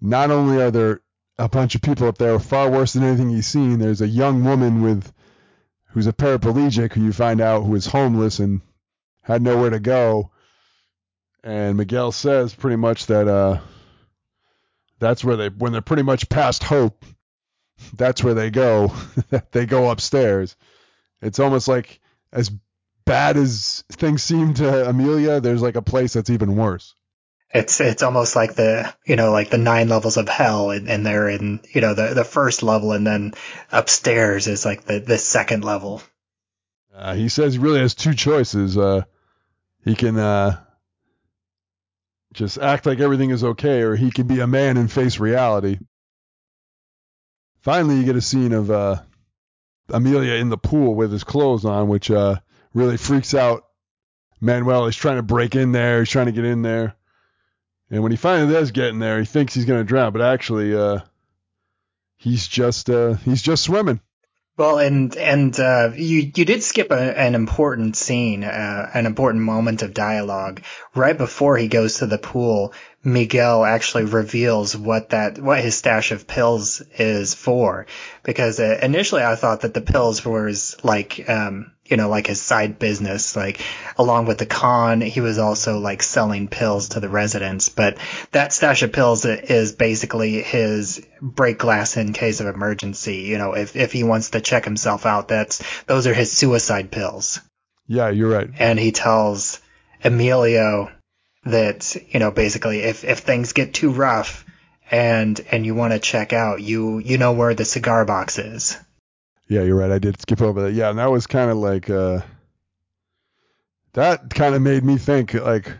not 0.00 0.30
only 0.30 0.60
are 0.60 0.70
there 0.70 1.00
a 1.38 1.48
bunch 1.48 1.74
of 1.74 1.82
people 1.82 2.08
up 2.08 2.18
there 2.18 2.38
far 2.38 2.70
worse 2.70 2.92
than 2.92 3.04
anything 3.04 3.30
he's 3.30 3.46
seen. 3.46 3.78
There's 3.78 4.00
a 4.00 4.08
young 4.08 4.44
woman 4.44 4.82
with 4.82 5.12
who's 5.88 6.06
a 6.06 6.12
paraplegic 6.12 6.92
who 6.92 7.04
you 7.04 7.12
find 7.12 7.40
out 7.40 7.62
who 7.62 7.74
is 7.74 7.86
homeless 7.86 8.38
and 8.38 8.60
had 9.22 9.42
nowhere 9.42 9.70
to 9.70 9.80
go. 9.80 10.30
And 11.44 11.76
Miguel 11.76 12.12
says 12.12 12.54
pretty 12.54 12.76
much 12.76 13.06
that 13.06 13.28
uh, 13.28 13.60
that's 14.98 15.24
where 15.24 15.36
they 15.36 15.48
when 15.48 15.72
they're 15.72 15.80
pretty 15.80 16.04
much 16.04 16.28
past 16.28 16.62
hope, 16.62 17.04
that's 17.94 18.22
where 18.22 18.34
they 18.34 18.50
go. 18.50 18.92
they 19.52 19.66
go 19.66 19.90
upstairs. 19.90 20.56
It's 21.20 21.40
almost 21.40 21.66
like 21.66 22.00
as 22.32 22.50
bad 23.04 23.36
as 23.36 23.84
things 23.90 24.22
seem 24.22 24.54
to 24.54 24.88
Amelia, 24.88 25.40
there's 25.40 25.62
like 25.62 25.76
a 25.76 25.82
place 25.82 26.12
that's 26.12 26.30
even 26.30 26.56
worse. 26.56 26.94
It's 27.54 27.80
it's 27.80 28.02
almost 28.02 28.34
like 28.34 28.54
the 28.54 28.92
you 29.04 29.16
know 29.16 29.30
like 29.30 29.50
the 29.50 29.58
nine 29.58 29.88
levels 29.88 30.16
of 30.16 30.28
hell, 30.28 30.70
and, 30.70 30.88
and 30.88 31.04
they're 31.04 31.28
in 31.28 31.60
you 31.72 31.80
know 31.82 31.94
the 31.94 32.14
the 32.14 32.24
first 32.24 32.62
level, 32.62 32.92
and 32.92 33.06
then 33.06 33.34
upstairs 33.70 34.46
is 34.46 34.64
like 34.64 34.84
the 34.84 35.00
the 35.00 35.18
second 35.18 35.62
level. 35.62 36.02
Uh, 36.94 37.14
he 37.14 37.28
says 37.28 37.54
he 37.54 37.58
really 37.58 37.80
has 37.80 37.94
two 37.94 38.14
choices. 38.14 38.78
Uh, 38.78 39.02
he 39.84 39.94
can 39.94 40.18
uh, 40.18 40.60
just 42.32 42.58
act 42.58 42.86
like 42.86 43.00
everything 43.00 43.30
is 43.30 43.44
okay, 43.44 43.82
or 43.82 43.96
he 43.96 44.10
can 44.10 44.26
be 44.26 44.40
a 44.40 44.46
man 44.46 44.76
and 44.76 44.90
face 44.90 45.18
reality. 45.18 45.78
Finally, 47.60 47.96
you 47.96 48.04
get 48.04 48.16
a 48.16 48.20
scene 48.20 48.52
of 48.52 48.70
uh, 48.70 48.96
Amelia 49.90 50.34
in 50.34 50.48
the 50.48 50.58
pool 50.58 50.94
with 50.94 51.12
his 51.12 51.24
clothes 51.24 51.64
on, 51.64 51.88
which 51.88 52.10
uh, 52.10 52.36
really 52.74 52.96
freaks 52.96 53.34
out 53.34 53.64
Manuel. 54.40 54.86
He's 54.86 54.96
trying 54.96 55.16
to 55.16 55.22
break 55.22 55.54
in 55.54 55.72
there. 55.72 56.00
He's 56.00 56.10
trying 56.10 56.26
to 56.26 56.32
get 56.32 56.44
in 56.44 56.62
there. 56.62 56.96
And 57.92 58.02
when 58.02 58.10
he 58.10 58.16
finally 58.16 58.50
does 58.50 58.70
get 58.70 58.86
in 58.86 59.00
there, 59.00 59.18
he 59.18 59.26
thinks 59.26 59.52
he's 59.52 59.66
going 59.66 59.80
to 59.80 59.84
drown, 59.84 60.14
but 60.14 60.22
actually, 60.22 60.74
uh, 60.74 61.00
he's 62.16 62.48
just 62.48 62.88
uh, 62.88 63.14
he's 63.16 63.42
just 63.42 63.62
swimming. 63.62 64.00
Well, 64.56 64.78
and 64.78 65.14
and 65.16 65.58
uh, 65.60 65.90
you 65.94 66.32
you 66.34 66.44
did 66.46 66.62
skip 66.62 66.90
a, 66.90 67.18
an 67.18 67.34
important 67.34 67.96
scene, 67.96 68.44
uh, 68.44 68.90
an 68.94 69.04
important 69.04 69.44
moment 69.44 69.82
of 69.82 69.92
dialogue 69.92 70.62
right 70.94 71.16
before 71.16 71.58
he 71.58 71.68
goes 71.68 71.98
to 71.98 72.06
the 72.06 72.16
pool. 72.16 72.72
Miguel 73.04 73.62
actually 73.62 74.04
reveals 74.04 74.74
what 74.74 75.10
that 75.10 75.38
what 75.38 75.60
his 75.60 75.76
stash 75.76 76.12
of 76.12 76.26
pills 76.26 76.80
is 76.98 77.34
for, 77.34 77.86
because 78.22 78.58
uh, 78.58 78.78
initially 78.82 79.22
I 79.22 79.36
thought 79.36 79.62
that 79.62 79.74
the 79.74 79.80
pills 79.82 80.24
was 80.24 80.76
like 80.82 81.28
um, 81.28 81.72
you 81.92 81.98
know, 81.98 82.08
like 82.08 82.26
his 82.26 82.40
side 82.40 82.78
business. 82.78 83.36
Like 83.36 83.60
along 83.98 84.24
with 84.24 84.38
the 84.38 84.46
con, 84.46 85.02
he 85.02 85.20
was 85.20 85.38
also 85.38 85.78
like 85.78 86.02
selling 86.02 86.48
pills 86.48 86.88
to 86.88 87.00
the 87.00 87.10
residents. 87.10 87.68
But 87.68 87.98
that 88.30 88.54
stash 88.54 88.82
of 88.82 88.92
pills 88.92 89.26
is 89.26 89.72
basically 89.72 90.40
his 90.40 91.06
break 91.20 91.58
glass 91.58 91.98
in 91.98 92.14
case 92.14 92.40
of 92.40 92.46
emergency. 92.46 93.16
You 93.16 93.36
know, 93.36 93.52
if, 93.52 93.76
if 93.76 93.92
he 93.92 94.04
wants 94.04 94.30
to 94.30 94.40
check 94.40 94.64
himself 94.64 95.04
out, 95.04 95.28
that's, 95.28 95.62
those 95.84 96.06
are 96.06 96.14
his 96.14 96.32
suicide 96.32 96.90
pills. 96.90 97.40
Yeah, 97.86 98.08
you're 98.08 98.30
right. 98.30 98.48
And 98.58 98.78
he 98.78 98.92
tells 98.92 99.60
Emilio 100.02 100.90
that, 101.44 101.94
you 102.08 102.20
know, 102.20 102.30
basically 102.30 102.78
if, 102.78 103.04
if 103.04 103.18
things 103.18 103.52
get 103.52 103.74
too 103.74 103.90
rough, 103.90 104.46
and 104.90 105.40
and 105.50 105.64
you 105.64 105.74
want 105.74 105.94
to 105.94 105.98
check 105.98 106.34
out, 106.34 106.60
you 106.60 106.98
you 106.98 107.16
know 107.16 107.32
where 107.32 107.54
the 107.54 107.64
cigar 107.64 108.04
box 108.04 108.38
is. 108.38 108.76
Yeah, 109.48 109.62
you're 109.62 109.76
right. 109.76 109.90
I 109.90 109.98
did 109.98 110.20
skip 110.20 110.40
over 110.40 110.62
that. 110.62 110.72
Yeah, 110.72 110.90
and 110.90 110.98
that 110.98 111.10
was 111.10 111.26
kind 111.26 111.50
of 111.50 111.56
like 111.58 111.90
uh, 111.90 112.20
that 113.92 114.30
kind 114.30 114.54
of 114.54 114.62
made 114.62 114.84
me 114.84 114.98
think 114.98 115.34
like 115.34 115.70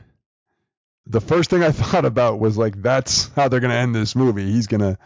the 1.07 1.21
first 1.21 1.51
thing 1.51 1.63
I 1.63 1.71
thought 1.73 2.05
about 2.05 2.39
was 2.39 2.59
like 2.59 2.81
that's 2.81 3.29
how 3.35 3.49
they're 3.49 3.61
gonna 3.61 3.75
end 3.75 3.95
this 3.95 4.15
movie. 4.15 4.51
He's 4.51 4.67
gonna 4.67 4.99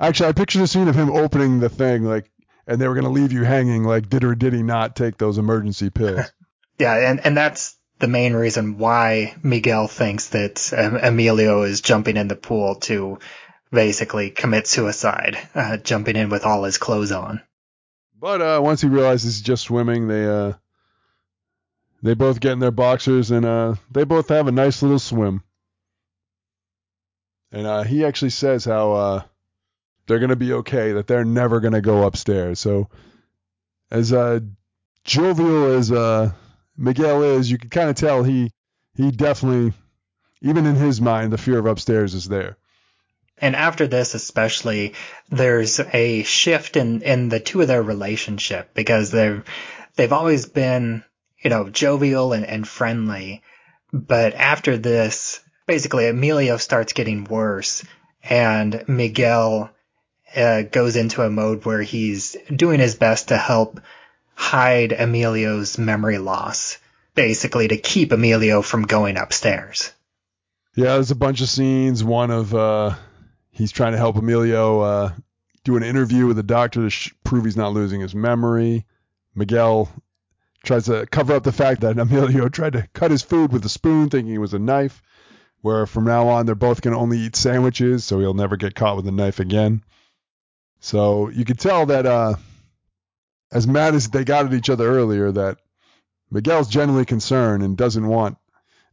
actually 0.00 0.28
I 0.28 0.32
pictured 0.32 0.62
a 0.62 0.66
scene 0.66 0.88
of 0.88 0.94
him 0.94 1.10
opening 1.10 1.60
the 1.60 1.68
thing 1.68 2.04
like 2.04 2.30
and 2.66 2.80
they 2.80 2.86
were 2.86 2.94
gonna 2.94 3.10
leave 3.10 3.32
you 3.32 3.44
hanging 3.44 3.84
like 3.84 4.08
did 4.08 4.24
or 4.24 4.34
did 4.34 4.52
he 4.52 4.62
not 4.62 4.94
take 4.94 5.18
those 5.18 5.38
emergency 5.38 5.90
pills? 5.90 6.20
yeah, 6.78 7.10
and 7.10 7.20
and 7.24 7.36
that's 7.36 7.76
the 7.98 8.08
main 8.08 8.34
reason 8.34 8.78
why 8.78 9.34
Miguel 9.42 9.88
thinks 9.88 10.28
that 10.28 10.72
um, 10.76 10.96
Emilio 10.96 11.62
is 11.62 11.80
jumping 11.80 12.16
in 12.16 12.28
the 12.28 12.36
pool 12.36 12.76
to 12.76 13.18
basically 13.70 14.30
commit 14.30 14.66
suicide, 14.66 15.36
uh, 15.54 15.76
jumping 15.76 16.16
in 16.16 16.28
with 16.28 16.44
all 16.44 16.64
his 16.64 16.78
clothes 16.78 17.12
on. 17.12 17.42
But 18.20 18.42
uh, 18.42 18.60
once 18.62 18.80
he 18.80 18.88
realizes 18.88 19.36
he's 19.36 19.42
just 19.42 19.64
swimming, 19.64 20.08
they 20.08 20.26
uh, 20.26 20.54
they 22.02 22.14
both 22.14 22.40
get 22.40 22.52
in 22.52 22.58
their 22.58 22.70
boxers 22.70 23.30
and 23.30 23.44
uh, 23.44 23.74
they 23.90 24.04
both 24.04 24.28
have 24.28 24.48
a 24.48 24.52
nice 24.52 24.82
little 24.82 24.98
swim. 24.98 25.42
And 27.52 27.66
uh, 27.66 27.82
he 27.84 28.04
actually 28.04 28.30
says 28.30 28.64
how 28.64 28.92
uh, 28.92 29.22
they're 30.06 30.18
gonna 30.18 30.36
be 30.36 30.52
okay, 30.54 30.92
that 30.92 31.06
they're 31.06 31.24
never 31.24 31.60
gonna 31.60 31.80
go 31.80 32.04
upstairs. 32.04 32.60
So 32.60 32.88
as 33.90 34.10
jovial 35.04 35.72
as 35.72 35.90
Miguel 36.76 37.22
is, 37.22 37.50
you 37.50 37.58
can 37.58 37.70
kind 37.70 37.90
of 37.90 37.96
tell 37.96 38.22
he 38.22 38.50
he 38.96 39.12
definitely, 39.12 39.72
even 40.42 40.66
in 40.66 40.74
his 40.74 41.00
mind, 41.00 41.32
the 41.32 41.38
fear 41.38 41.58
of 41.58 41.66
upstairs 41.66 42.14
is 42.14 42.26
there. 42.26 42.56
And 43.40 43.56
after 43.56 43.86
this, 43.86 44.14
especially, 44.14 44.94
there's 45.28 45.80
a 45.80 46.22
shift 46.22 46.76
in, 46.76 47.02
in 47.02 47.28
the 47.28 47.40
two 47.40 47.60
of 47.60 47.68
their 47.68 47.82
relationship 47.82 48.74
because 48.74 49.10
they've, 49.10 49.42
they've 49.96 50.12
always 50.12 50.46
been, 50.46 51.04
you 51.42 51.50
know, 51.50 51.68
jovial 51.68 52.32
and, 52.32 52.44
and 52.44 52.66
friendly. 52.66 53.42
But 53.92 54.34
after 54.34 54.76
this, 54.76 55.40
basically 55.66 56.08
Emilio 56.08 56.56
starts 56.56 56.92
getting 56.92 57.24
worse 57.24 57.84
and 58.22 58.84
Miguel 58.88 59.70
uh, 60.34 60.62
goes 60.62 60.96
into 60.96 61.22
a 61.22 61.30
mode 61.30 61.64
where 61.64 61.82
he's 61.82 62.36
doing 62.54 62.80
his 62.80 62.94
best 62.94 63.28
to 63.28 63.36
help 63.36 63.80
hide 64.34 64.92
Emilio's 64.92 65.78
memory 65.78 66.18
loss, 66.18 66.78
basically 67.14 67.68
to 67.68 67.76
keep 67.76 68.12
Emilio 68.12 68.62
from 68.62 68.82
going 68.82 69.16
upstairs. 69.16 69.92
Yeah, 70.76 70.94
there's 70.94 71.10
a 71.10 71.16
bunch 71.16 71.40
of 71.40 71.48
scenes. 71.48 72.04
One 72.04 72.30
of 72.30 72.54
uh, 72.54 72.94
he's 73.58 73.72
trying 73.72 73.92
to 73.92 73.98
help 73.98 74.16
Emilio 74.16 74.80
uh, 74.80 75.12
do 75.64 75.76
an 75.76 75.82
interview 75.82 76.26
with 76.26 76.38
a 76.38 76.44
doctor 76.44 76.82
to 76.82 76.90
sh- 76.90 77.12
prove 77.24 77.44
he's 77.44 77.56
not 77.56 77.72
losing 77.72 78.00
his 78.00 78.14
memory. 78.14 78.86
Miguel 79.34 79.90
tries 80.64 80.86
to 80.86 81.06
cover 81.06 81.34
up 81.34 81.42
the 81.42 81.52
fact 81.52 81.82
that 81.82 81.98
Emilio 81.98 82.48
tried 82.48 82.74
to 82.74 82.88
cut 82.94 83.10
his 83.10 83.22
food 83.22 83.52
with 83.52 83.64
a 83.64 83.68
spoon, 83.68 84.08
thinking 84.08 84.32
it 84.32 84.38
was 84.38 84.54
a 84.54 84.58
knife. 84.58 85.02
Where 85.60 85.86
from 85.86 86.04
now 86.04 86.28
on 86.28 86.46
they're 86.46 86.54
both 86.54 86.82
going 86.82 86.94
to 86.94 87.00
only 87.00 87.18
eat 87.18 87.34
sandwiches, 87.34 88.04
so 88.04 88.20
he'll 88.20 88.32
never 88.32 88.56
get 88.56 88.76
caught 88.76 88.94
with 88.94 89.08
a 89.08 89.12
knife 89.12 89.40
again. 89.40 89.82
So 90.78 91.30
you 91.30 91.44
could 91.44 91.58
tell 91.58 91.86
that 91.86 92.06
uh, 92.06 92.34
as 93.50 93.66
mad 93.66 93.96
as 93.96 94.08
they 94.08 94.22
got 94.22 94.46
at 94.46 94.54
each 94.54 94.70
other 94.70 94.88
earlier, 94.88 95.32
that 95.32 95.58
Miguel's 96.30 96.68
genuinely 96.68 97.06
concerned 97.06 97.64
and 97.64 97.76
doesn't 97.76 98.06
want 98.06 98.38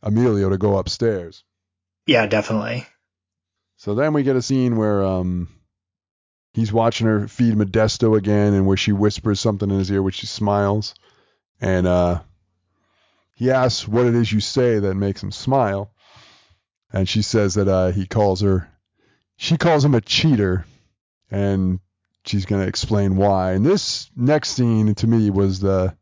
Emilio 0.02 0.50
to 0.50 0.58
go 0.58 0.78
upstairs. 0.78 1.44
Yeah, 2.08 2.26
definitely. 2.26 2.88
So 3.86 3.94
then 3.94 4.14
we 4.14 4.24
get 4.24 4.36
a 4.36 4.42
scene 4.42 4.78
where 4.78 5.04
um, 5.04 5.48
he's 6.56 6.74
watching 6.74 7.06
her 7.06 7.28
feed 7.28 7.54
Modesto 7.54 8.18
again, 8.18 8.56
and 8.56 8.66
where 8.66 8.78
she 8.78 8.92
whispers 8.92 9.40
something 9.40 9.70
in 9.70 9.78
his 9.78 9.92
ear, 9.92 10.02
which 10.02 10.22
he 10.22 10.26
smiles, 10.26 10.96
and 11.62 11.86
uh, 11.86 12.22
he 13.36 13.52
asks 13.52 13.88
what 13.88 14.08
it 14.08 14.16
is 14.16 14.32
you 14.32 14.40
say 14.40 14.80
that 14.80 14.96
makes 14.96 15.22
him 15.22 15.32
smile, 15.32 15.92
and 16.92 17.08
she 17.08 17.22
says 17.22 17.54
that 17.54 17.68
uh, 17.68 17.92
he 17.92 18.08
calls 18.08 18.42
her, 18.42 18.68
she 19.38 19.56
calls 19.56 19.86
him 19.86 19.94
a 19.94 20.02
cheater, 20.02 20.66
and 21.30 21.80
she's 22.26 22.48
going 22.48 22.64
to 22.64 22.68
explain 22.68 23.18
why. 23.18 23.52
And 23.52 23.64
this 23.64 24.10
next 24.16 24.54
scene 24.54 24.96
to 24.96 25.06
me 25.06 25.30
was 25.30 25.60
the. 25.60 25.96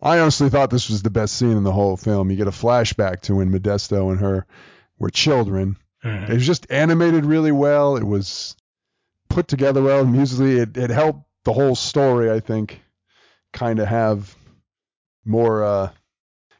I 0.00 0.20
honestly 0.20 0.48
thought 0.48 0.70
this 0.70 0.88
was 0.88 1.02
the 1.02 1.10
best 1.10 1.36
scene 1.36 1.58
in 1.58 1.64
the 1.64 1.72
whole 1.72 1.98
film. 1.98 2.30
You 2.30 2.38
get 2.38 2.48
a 2.48 2.50
flashback 2.50 3.20
to 3.22 3.34
when 3.34 3.52
Modesto 3.52 4.10
and 4.10 4.20
her 4.20 4.46
were 4.98 5.10
children. 5.10 5.76
Mhm. 6.06 6.30
It 6.30 6.34
was 6.34 6.46
just 6.46 6.66
animated 6.70 7.24
really 7.24 7.52
well. 7.52 7.96
It 7.96 8.04
was 8.04 8.56
put 9.28 9.48
together 9.48 9.82
well 9.82 10.04
musically. 10.04 10.58
It, 10.58 10.76
it 10.76 10.90
helped 10.90 11.24
the 11.44 11.52
whole 11.52 11.74
story, 11.74 12.30
I 12.30 12.40
think, 12.40 12.80
kind 13.52 13.78
of 13.78 13.88
have 13.88 14.34
more. 15.24 15.64
Uh, 15.64 15.90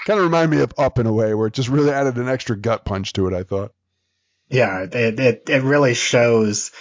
kind 0.04 0.18
of 0.18 0.24
remind 0.24 0.50
me 0.50 0.60
of 0.60 0.72
Up 0.78 0.98
in 0.98 1.06
a 1.06 1.12
way, 1.12 1.34
where 1.34 1.46
it 1.46 1.52
just 1.52 1.68
really 1.68 1.90
added 1.90 2.16
an 2.16 2.28
extra 2.28 2.56
gut 2.56 2.84
punch 2.84 3.12
to 3.14 3.28
it. 3.28 3.34
I 3.34 3.42
thought. 3.42 3.72
Yeah, 4.48 4.82
it 4.82 5.18
it, 5.20 5.42
it 5.48 5.62
really 5.62 5.94
shows. 5.94 6.72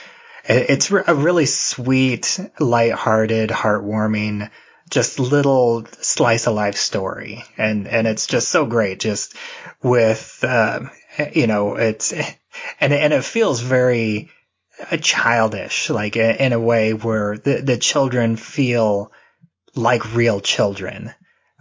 It's 0.48 0.92
a 0.92 1.16
really 1.16 1.48
sweet, 1.48 2.40
light-hearted, 2.60 3.50
heartwarming, 3.50 4.52
just 4.92 5.18
little 5.18 5.88
slice 6.02 6.46
of 6.46 6.54
life 6.54 6.78
story, 6.78 7.44
and 7.58 7.88
and 7.88 8.06
it's 8.06 8.28
just 8.28 8.50
so 8.50 8.68
great. 8.68 9.00
Just 9.00 9.36
with 9.82 10.44
um, 10.48 10.92
you 11.34 11.48
know, 11.48 11.76
it's 11.76 12.14
and 12.80 12.94
and 12.94 13.14
it 13.14 13.24
feels 13.24 13.62
very 13.62 14.30
uh, 14.92 14.98
childish, 14.98 15.90
like 15.90 16.16
in 16.16 16.54
a 16.54 16.60
way 16.60 16.94
where 16.94 17.38
the 17.38 17.62
the 17.62 17.78
children 17.78 18.36
feel 18.36 19.12
like 19.76 20.16
real 20.16 20.40
children, 20.40 21.14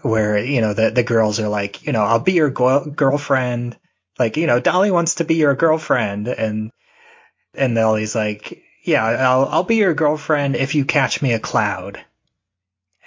where 0.03 0.39
you 0.39 0.61
know 0.61 0.75
the 0.75 0.91
the 0.91 1.03
girls 1.03 1.41
are 1.41 1.49
like, 1.49 1.87
you 1.87 1.93
know, 1.93 2.03
I'll 2.03 2.21
be 2.21 2.33
your 2.33 2.51
go- 2.51 2.85
girlfriend. 2.85 3.77
Like 4.19 4.37
you 4.37 4.47
know 4.47 4.61
dolly 4.61 4.91
wants 4.91 5.17
to 5.17 5.25
be 5.25 5.35
your 5.35 5.55
girlfriend. 5.55 6.29
And 6.29 6.71
and 7.55 7.77
Ellie's 7.77 8.15
like 8.15 8.63
yeah 8.85 9.05
i'll 9.05 9.47
i'll 9.47 9.65
be 9.65 9.77
your 9.77 9.95
girlfriend 9.95 10.57
if 10.57 10.75
you 10.75 10.85
catch 10.85 11.23
me 11.23 11.33
a 11.33 11.39
cloud. 11.39 12.05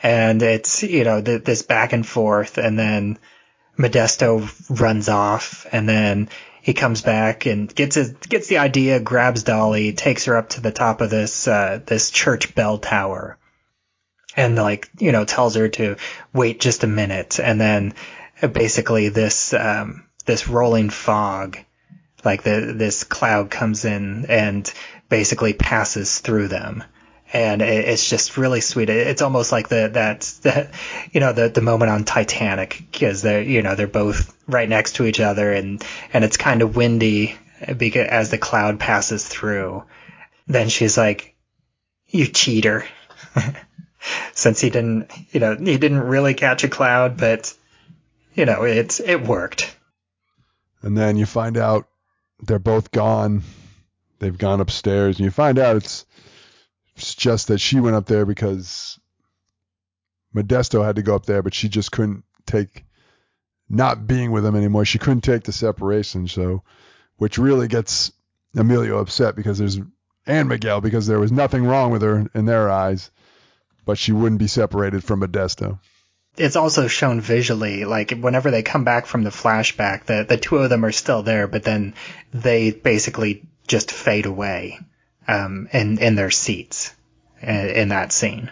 And 0.04 0.42
it's 0.42 0.84
you 0.84 1.04
know 1.04 1.22
th- 1.22 1.44
this 1.44 1.62
back 1.62 1.94
and 1.94 2.06
forth 2.06 2.58
and 2.58 2.78
then 2.78 3.20
modesto 3.78 4.48
runs 4.80 5.10
off 5.10 5.66
and 5.72 5.88
then 5.88 6.30
he 6.68 6.74
comes 6.74 7.02
back 7.02 7.46
and 7.46 7.74
gets 7.74 7.96
gets 8.28 8.48
the 8.50 8.58
idea 8.58 9.00
grabs 9.00 9.44
dolly 9.44 9.94
takes 9.94 10.26
her 10.26 10.36
up 10.36 10.50
to 10.50 10.60
the 10.60 10.70
top 10.70 11.00
of 11.00 11.10
this 11.10 11.48
uh 11.48 11.80
this 11.86 12.12
church 12.12 12.56
bell 12.56 12.78
tower. 12.78 13.38
And 14.36 14.58
like 14.58 14.90
you 15.00 15.14
know 15.14 15.24
tells 15.24 15.56
her 15.56 15.70
to 15.70 15.96
wait 16.34 16.60
just 16.60 16.84
a 16.84 16.88
minute. 16.88 17.40
And 17.40 17.62
then 17.62 17.94
uh, 18.42 18.48
basically 18.48 19.08
this 19.08 19.54
um 19.54 20.08
this 20.26 20.50
rolling 20.50 20.90
fog 20.90 21.58
like 22.26 22.44
the 22.44 22.74
this 22.76 23.06
cloud 23.06 23.50
comes 23.50 23.86
in 23.86 24.26
and 24.26 24.70
basically 25.08 25.54
passes 25.54 26.20
through 26.20 26.50
them 26.50 26.84
and 27.34 27.62
it's 27.62 28.10
just 28.10 28.38
really 28.38 28.62
sweet. 28.62 28.90
It's 28.90 29.22
almost 29.22 29.52
like 29.52 29.68
the 29.68 29.90
that 29.94 30.22
that 30.44 30.74
you 31.12 31.20
know 31.20 31.34
the 31.34 31.50
the 31.50 31.62
moment 31.62 31.92
on 31.92 32.06
Titanic 32.06 32.84
because 32.92 33.22
they're 33.22 33.42
you 33.42 33.62
know 33.62 33.76
they're 33.76 33.88
both 33.88 34.36
right 34.48 34.70
next 34.70 34.96
to 34.96 35.06
each 35.06 35.20
other 35.20 35.52
and 35.52 35.84
and 36.14 36.24
it's 36.24 36.38
kind 36.38 36.62
of 36.62 36.76
windy 36.76 37.36
because 37.78 38.08
as 38.08 38.30
the 38.30 38.38
cloud 38.38 38.80
passes 38.80 39.28
through. 39.28 39.84
Then 40.48 40.70
she's 40.70 40.98
like 40.98 41.36
you 42.08 42.28
cheater. 42.28 42.86
Since 44.34 44.62
he 44.62 44.70
didn't 44.70 45.12
you 45.32 45.40
know 45.40 45.56
he 45.56 45.78
didn't 45.78 46.00
really 46.00 46.34
catch 46.34 46.64
a 46.64 46.70
cloud 46.70 47.18
but 47.18 47.54
you 48.34 48.46
know 48.46 48.64
it's 48.64 49.02
it 49.02 49.22
worked. 49.22 49.76
And 50.82 50.98
then 50.98 51.18
you 51.18 51.26
find 51.26 51.58
out 51.58 51.88
they're 52.42 52.60
both 52.60 52.92
gone. 52.92 53.44
They've 54.20 54.38
gone 54.38 54.62
upstairs, 54.62 55.18
and 55.18 55.26
you 55.26 55.32
find 55.32 55.60
out 55.60 55.76
it's, 55.76 56.06
it's 56.98 57.14
just 57.14 57.50
that 57.50 57.60
she 57.60 57.80
went 57.80 57.96
up 57.96 58.08
there 58.08 58.26
because 58.26 59.00
Modesto 60.36 60.84
had 60.84 60.96
to 60.96 61.04
go 61.04 61.16
up 61.16 61.26
there, 61.26 61.44
but 61.44 61.54
she 61.54 61.70
just 61.70 61.92
couldn't 61.92 62.24
take 62.46 62.86
not 63.70 64.08
being 64.08 64.32
with 64.32 64.46
him 64.46 64.56
anymore. 64.56 64.86
She 64.86 64.98
couldn't 64.98 65.22
take 65.22 65.44
the 65.44 65.52
separation, 65.52 66.28
so 66.28 66.64
which 67.18 67.38
really 67.38 67.68
gets 67.68 68.12
Emilio 68.56 68.98
upset 69.00 69.36
because 69.36 69.58
there's 69.58 69.80
and 70.26 70.50
Miguel 70.50 70.82
because 70.82 71.08
there 71.08 71.20
was 71.20 71.32
nothing 71.32 71.66
wrong 71.66 71.92
with 71.92 72.02
her 72.02 72.28
in 72.34 72.46
their 72.46 72.70
eyes, 72.70 73.12
but 73.86 73.98
she 73.98 74.12
wouldn't 74.12 74.40
be 74.40 74.48
separated 74.48 75.04
from 75.04 75.22
Modesto. 75.22 75.80
it's 76.36 76.56
also 76.56 76.88
shown 76.88 77.22
visually, 77.22 77.86
like 77.86 78.12
whenever 78.12 78.52
they 78.52 78.64
come 78.64 78.84
back 78.84 79.06
from 79.06 79.24
the 79.24 79.30
flashback, 79.30 80.06
the 80.06 80.26
the 80.28 80.38
two 80.38 80.58
of 80.58 80.70
them 80.70 80.84
are 80.84 80.92
still 80.92 81.24
there, 81.24 81.48
but 81.48 81.64
then 81.64 81.94
they 82.34 82.72
basically 82.72 83.44
just 83.68 83.92
fade 83.92 84.26
away 84.26 84.80
um, 85.28 85.68
in 85.74 85.98
in 86.00 86.16
their 86.16 86.32
seats 86.32 86.96
in, 87.42 87.70
in 87.70 87.88
that 87.90 88.12
scene. 88.12 88.52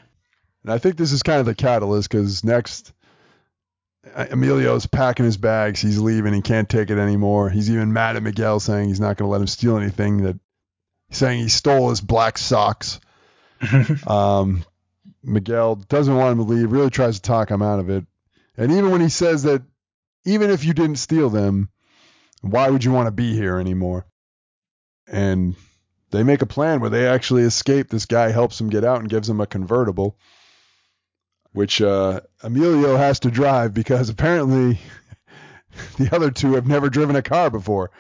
And 0.63 0.73
I 0.73 0.77
think 0.77 0.97
this 0.97 1.11
is 1.11 1.23
kind 1.23 1.39
of 1.39 1.45
the 1.45 1.55
catalyst 1.55 2.09
because 2.09 2.43
next, 2.43 2.91
Emilio's 4.15 4.87
packing 4.87 5.25
his 5.25 5.37
bags. 5.37 5.79
He's 5.81 5.99
leaving. 5.99 6.33
He 6.33 6.41
can't 6.41 6.67
take 6.67 6.89
it 6.89 6.97
anymore. 6.97 7.49
He's 7.49 7.69
even 7.69 7.93
mad 7.93 8.15
at 8.15 8.23
Miguel, 8.23 8.59
saying 8.59 8.89
he's 8.89 8.99
not 8.99 9.17
going 9.17 9.27
to 9.27 9.31
let 9.31 9.41
him 9.41 9.47
steal 9.47 9.77
anything. 9.77 10.23
That 10.23 10.39
saying 11.11 11.39
he 11.39 11.49
stole 11.49 11.89
his 11.89 12.01
black 12.01 12.37
socks. 12.37 12.99
um, 14.07 14.65
Miguel 15.23 15.75
doesn't 15.75 16.15
want 16.15 16.33
him 16.33 16.45
to 16.45 16.51
leave. 16.51 16.71
Really 16.71 16.89
tries 16.89 17.15
to 17.15 17.21
talk 17.21 17.49
him 17.49 17.61
out 17.61 17.79
of 17.79 17.89
it. 17.89 18.05
And 18.57 18.71
even 18.71 18.91
when 18.91 19.01
he 19.01 19.09
says 19.09 19.43
that, 19.43 19.61
even 20.25 20.49
if 20.49 20.65
you 20.65 20.73
didn't 20.73 20.95
steal 20.97 21.29
them, 21.29 21.69
why 22.41 22.69
would 22.69 22.83
you 22.83 22.91
want 22.91 23.07
to 23.07 23.11
be 23.11 23.33
here 23.33 23.59
anymore? 23.59 24.05
And 25.07 25.55
they 26.11 26.23
make 26.23 26.41
a 26.41 26.47
plan 26.47 26.79
where 26.79 26.89
they 26.89 27.07
actually 27.07 27.43
escape. 27.43 27.89
This 27.89 28.05
guy 28.05 28.31
helps 28.31 28.57
them 28.57 28.69
get 28.69 28.83
out 28.83 28.99
and 28.99 29.09
gives 29.09 29.27
them 29.27 29.41
a 29.41 29.47
convertible 29.47 30.17
which 31.55 31.81
uh, 31.81 32.19
Emilio 32.43 32.97
has 32.97 33.21
to 33.21 33.31
drive 33.31 33.73
because 33.73 34.09
apparently 34.09 34.77
the 35.97 36.13
other 36.13 36.29
two 36.29 36.53
have 36.55 36.67
never 36.67 36.89
driven 36.89 37.15
a 37.15 37.21
car 37.21 37.49
before. 37.49 37.91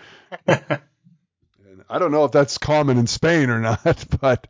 I 0.45 1.99
don't 1.99 2.11
know 2.11 2.25
if 2.25 2.33
that's 2.33 2.57
common 2.57 2.97
in 2.97 3.07
Spain 3.07 3.49
or 3.49 3.59
not, 3.59 4.05
but 4.21 4.47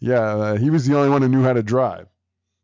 yeah, 0.00 0.20
uh, 0.20 0.56
he 0.56 0.70
was 0.70 0.86
the 0.86 0.96
only 0.96 1.08
one 1.08 1.22
who 1.22 1.28
knew 1.28 1.44
how 1.44 1.52
to 1.52 1.62
drive. 1.62 2.08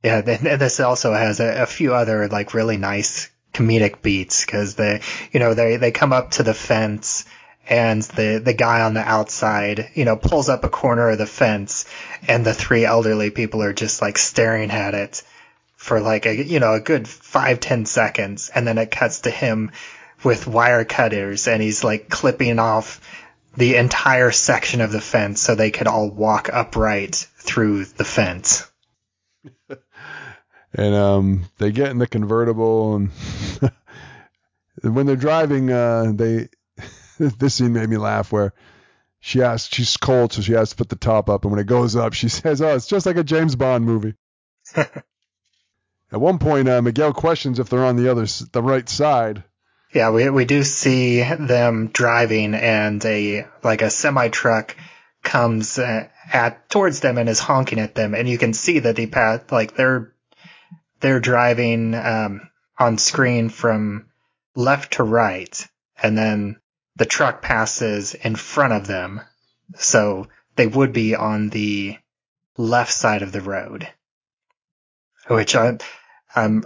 Yeah, 0.03 0.20
th- 0.20 0.40
th- 0.40 0.59
this 0.59 0.80
also 0.80 1.12
has 1.12 1.38
a, 1.38 1.62
a 1.62 1.66
few 1.66 1.95
other 1.95 2.26
like 2.28 2.55
really 2.55 2.76
nice 2.76 3.30
comedic 3.53 4.03
beats 4.03 4.45
because 4.45 4.74
they, 4.74 5.01
you 5.30 5.38
know, 5.38 5.55
they 5.55 5.76
they 5.76 5.92
come 5.92 6.12
up 6.12 6.32
to 6.32 6.42
the 6.42 6.55
fence 6.55 7.24
and 7.68 8.02
the 8.02 8.40
the 8.44 8.54
guy 8.54 8.82
on 8.82 8.94
the 8.94 9.00
outside, 9.00 9.90
you 9.94 10.04
know, 10.04 10.16
pulls 10.16 10.48
up 10.48 10.64
a 10.64 10.68
corner 10.68 11.10
of 11.10 11.18
the 11.18 11.26
fence 11.26 11.86
and 12.28 12.44
the 12.44 12.54
three 12.54 12.84
elderly 12.84 13.30
people 13.30 13.62
are 13.62 13.72
just 13.72 14.02
like 14.02 14.18
staring 14.18 14.70
at 14.70 14.94
it 14.94 15.22
for 15.76 16.00
like 16.00 16.26
a 16.26 16.34
you 16.34 16.60
know 16.60 16.74
a 16.74 16.80
good 16.80 17.08
five 17.08 17.60
ten 17.60 17.86
seconds 17.86 18.50
and 18.54 18.66
then 18.66 18.78
it 18.78 18.90
cuts 18.90 19.22
to 19.22 19.30
him 19.30 19.70
with 20.22 20.46
wire 20.46 20.84
cutters 20.84 21.46
and 21.48 21.62
he's 21.62 21.84
like 21.84 22.08
clipping 22.08 22.58
off 22.58 23.00
the 23.56 23.76
entire 23.76 24.30
section 24.30 24.80
of 24.80 24.90
the 24.90 25.00
fence 25.00 25.40
so 25.40 25.54
they 25.54 25.70
could 25.70 25.86
all 25.86 26.10
walk 26.10 26.48
upright 26.52 27.14
through 27.36 27.84
the 27.84 28.04
fence. 28.04 28.70
And 30.76 30.94
um, 30.94 31.44
they 31.58 31.70
get 31.70 31.90
in 31.90 31.98
the 31.98 32.06
convertible, 32.08 32.96
and 32.96 33.10
when 34.82 35.06
they're 35.06 35.14
driving, 35.14 35.70
uh, 35.70 36.12
they 36.12 36.48
this 37.38 37.54
scene 37.54 37.72
made 37.72 37.88
me 37.88 37.96
laugh 37.96 38.32
where 38.32 38.52
she 39.20 39.42
asks, 39.42 39.74
she's 39.74 39.96
cold, 39.96 40.32
so 40.32 40.42
she 40.42 40.52
has 40.52 40.70
to 40.70 40.76
put 40.76 40.90
the 40.90 40.96
top 40.96 41.30
up, 41.30 41.44
and 41.44 41.50
when 41.50 41.60
it 41.60 41.66
goes 41.66 41.96
up, 41.96 42.12
she 42.12 42.28
says, 42.40 42.60
"Oh, 42.60 42.74
it's 42.74 42.86
just 42.86 43.06
like 43.06 43.16
a 43.16 43.24
James 43.24 43.56
Bond 43.56 43.84
movie." 43.84 44.14
At 44.76 46.20
one 46.20 46.38
point, 46.38 46.68
uh, 46.68 46.82
Miguel 46.82 47.12
questions 47.12 47.58
if 47.58 47.68
they're 47.68 47.84
on 47.84 47.96
the 47.96 48.10
other, 48.10 48.26
the 48.52 48.62
right 48.62 48.88
side. 48.88 49.42
Yeah, 49.92 50.10
we 50.10 50.28
we 50.28 50.44
do 50.44 50.62
see 50.62 51.22
them 51.22 51.88
driving, 51.92 52.54
and 52.54 53.04
a 53.04 53.46
like 53.62 53.82
a 53.82 53.90
semi 53.90 54.28
truck 54.28 54.76
comes 55.22 55.78
uh, 55.78 56.08
at 56.32 56.68
towards 56.68 57.00
them 57.00 57.16
and 57.16 57.28
is 57.28 57.40
honking 57.40 57.80
at 57.80 57.94
them, 57.94 58.14
and 58.14 58.28
you 58.28 58.38
can 58.38 58.52
see 58.52 58.80
that 58.80 58.96
they 58.96 59.06
pass 59.06 59.40
like 59.50 59.74
they're 59.74 60.12
they're 61.00 61.20
driving 61.20 61.94
um, 61.94 62.50
on 62.78 62.98
screen 62.98 63.48
from 63.48 64.06
left 64.54 64.94
to 64.94 65.02
right, 65.02 65.66
and 66.02 66.16
then 66.16 66.60
the 66.97 67.07
truck 67.07 67.42
passes 67.42 68.14
in 68.14 68.36
front 68.36 68.72
of 68.72 68.86
them, 68.86 69.20
so 69.76 70.28
they 70.57 70.66
would 70.66 70.92
be 70.92 71.14
on 71.14 71.49
the 71.51 71.99
left 72.57 72.92
side 72.92 73.22
of 73.22 73.32
the 73.32 73.40
road. 73.40 73.88
Which 75.28 75.57
I, 75.57 75.78
I'm 76.34 76.64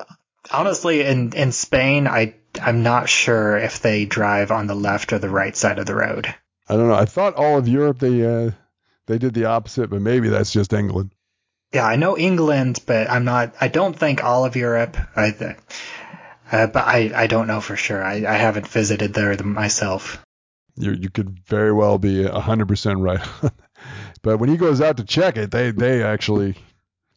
honestly 0.53 1.03
in 1.03 1.33
in 1.33 1.53
Spain, 1.53 2.07
I 2.07 2.35
I'm 2.61 2.83
not 2.83 3.09
sure 3.09 3.57
if 3.57 3.81
they 3.81 4.05
drive 4.05 4.51
on 4.51 4.67
the 4.67 4.75
left 4.75 5.13
or 5.13 5.19
the 5.19 5.31
right 5.31 5.57
side 5.57 5.79
of 5.79 5.87
the 5.87 5.95
road. 5.95 6.35
I 6.69 6.77
don't 6.77 6.89
know. 6.89 6.95
I 6.95 7.05
thought 7.05 7.35
all 7.35 7.59
of 7.59 7.69
Europe 7.69 7.99
they 7.99 8.25
uh, 8.25 8.51
they 9.07 9.19
did 9.19 9.35
the 9.35 9.47
opposite, 9.47 9.91
but 9.91 10.03
maybe 10.03 10.29
that's 10.29 10.53
just 10.53 10.73
England. 10.73 11.13
Yeah, 11.73 11.87
I 11.87 11.97
know 11.97 12.17
England, 12.17 12.81
but 12.87 13.11
I'm 13.11 13.25
not. 13.25 13.55
I 13.61 13.69
don't 13.69 13.97
think 13.97 14.25
all 14.25 14.45
of 14.45 14.57
Europe. 14.57 14.97
I, 15.17 15.57
uh, 16.51 16.67
but 16.67 16.87
I 16.87 17.11
I 17.15 17.27
don't 17.27 17.47
know 17.47 17.61
for 17.61 17.77
sure. 17.77 18.03
I 18.03 18.25
I 18.27 18.35
haven't 18.35 18.69
visited 18.69 19.15
there 19.15 19.37
myself. 19.43 20.25
You 20.77 20.93
you 20.93 21.11
could 21.11 21.39
very 21.47 21.73
well 21.73 21.99
be 21.99 22.25
hundred 22.25 22.69
percent 22.69 22.99
right. 22.99 23.21
but 24.23 24.39
when 24.39 24.49
he 24.49 24.57
goes 24.57 24.81
out 24.81 24.97
to 24.99 25.05
check 25.05 25.37
it, 25.37 25.51
they 25.51 25.71
they 25.71 26.03
actually 26.03 26.57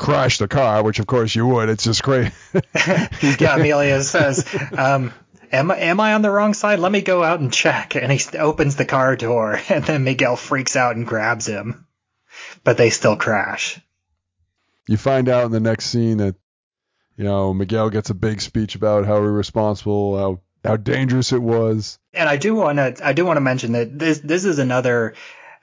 crash 0.01 0.39
the 0.39 0.47
car, 0.47 0.83
which 0.83 0.99
of 0.99 1.05
course 1.05 1.35
you 1.35 1.45
would. 1.45 1.69
It's 1.69 1.83
just 1.83 2.03
great. 2.03 2.31
yeah, 2.75 3.55
Amelia 3.55 4.01
says, 4.01 4.45
um, 4.75 5.13
am, 5.51 5.69
am 5.69 5.99
I 5.99 6.13
on 6.13 6.23
the 6.23 6.31
wrong 6.31 6.53
side? 6.53 6.79
Let 6.79 6.91
me 6.91 7.01
go 7.01 7.23
out 7.23 7.39
and 7.39 7.53
check. 7.53 7.95
And 7.95 8.11
he 8.11 8.37
opens 8.37 8.75
the 8.75 8.85
car 8.85 9.15
door, 9.15 9.59
and 9.69 9.83
then 9.83 10.03
Miguel 10.03 10.35
freaks 10.35 10.75
out 10.75 10.95
and 10.95 11.05
grabs 11.05 11.45
him. 11.45 11.85
But 12.63 12.77
they 12.77 12.89
still 12.89 13.15
crash. 13.15 13.79
You 14.87 14.97
find 14.97 15.29
out 15.29 15.45
in 15.45 15.51
the 15.51 15.59
next 15.59 15.85
scene 15.85 16.17
that, 16.17 16.35
you 17.21 17.27
know, 17.27 17.53
Miguel 17.53 17.91
gets 17.91 18.09
a 18.09 18.15
big 18.15 18.41
speech 18.41 18.73
about 18.73 19.05
how 19.05 19.17
irresponsible, 19.17 20.17
how 20.17 20.39
how 20.67 20.75
dangerous 20.75 21.31
it 21.31 21.41
was. 21.41 21.99
And 22.15 22.27
I 22.27 22.37
do 22.37 22.55
want 22.55 22.79
to 22.79 22.95
I 23.05 23.13
do 23.13 23.27
want 23.27 23.37
to 23.37 23.41
mention 23.41 23.73
that 23.73 23.99
this 23.99 24.17
this 24.17 24.43
is 24.43 24.57
another 24.57 25.13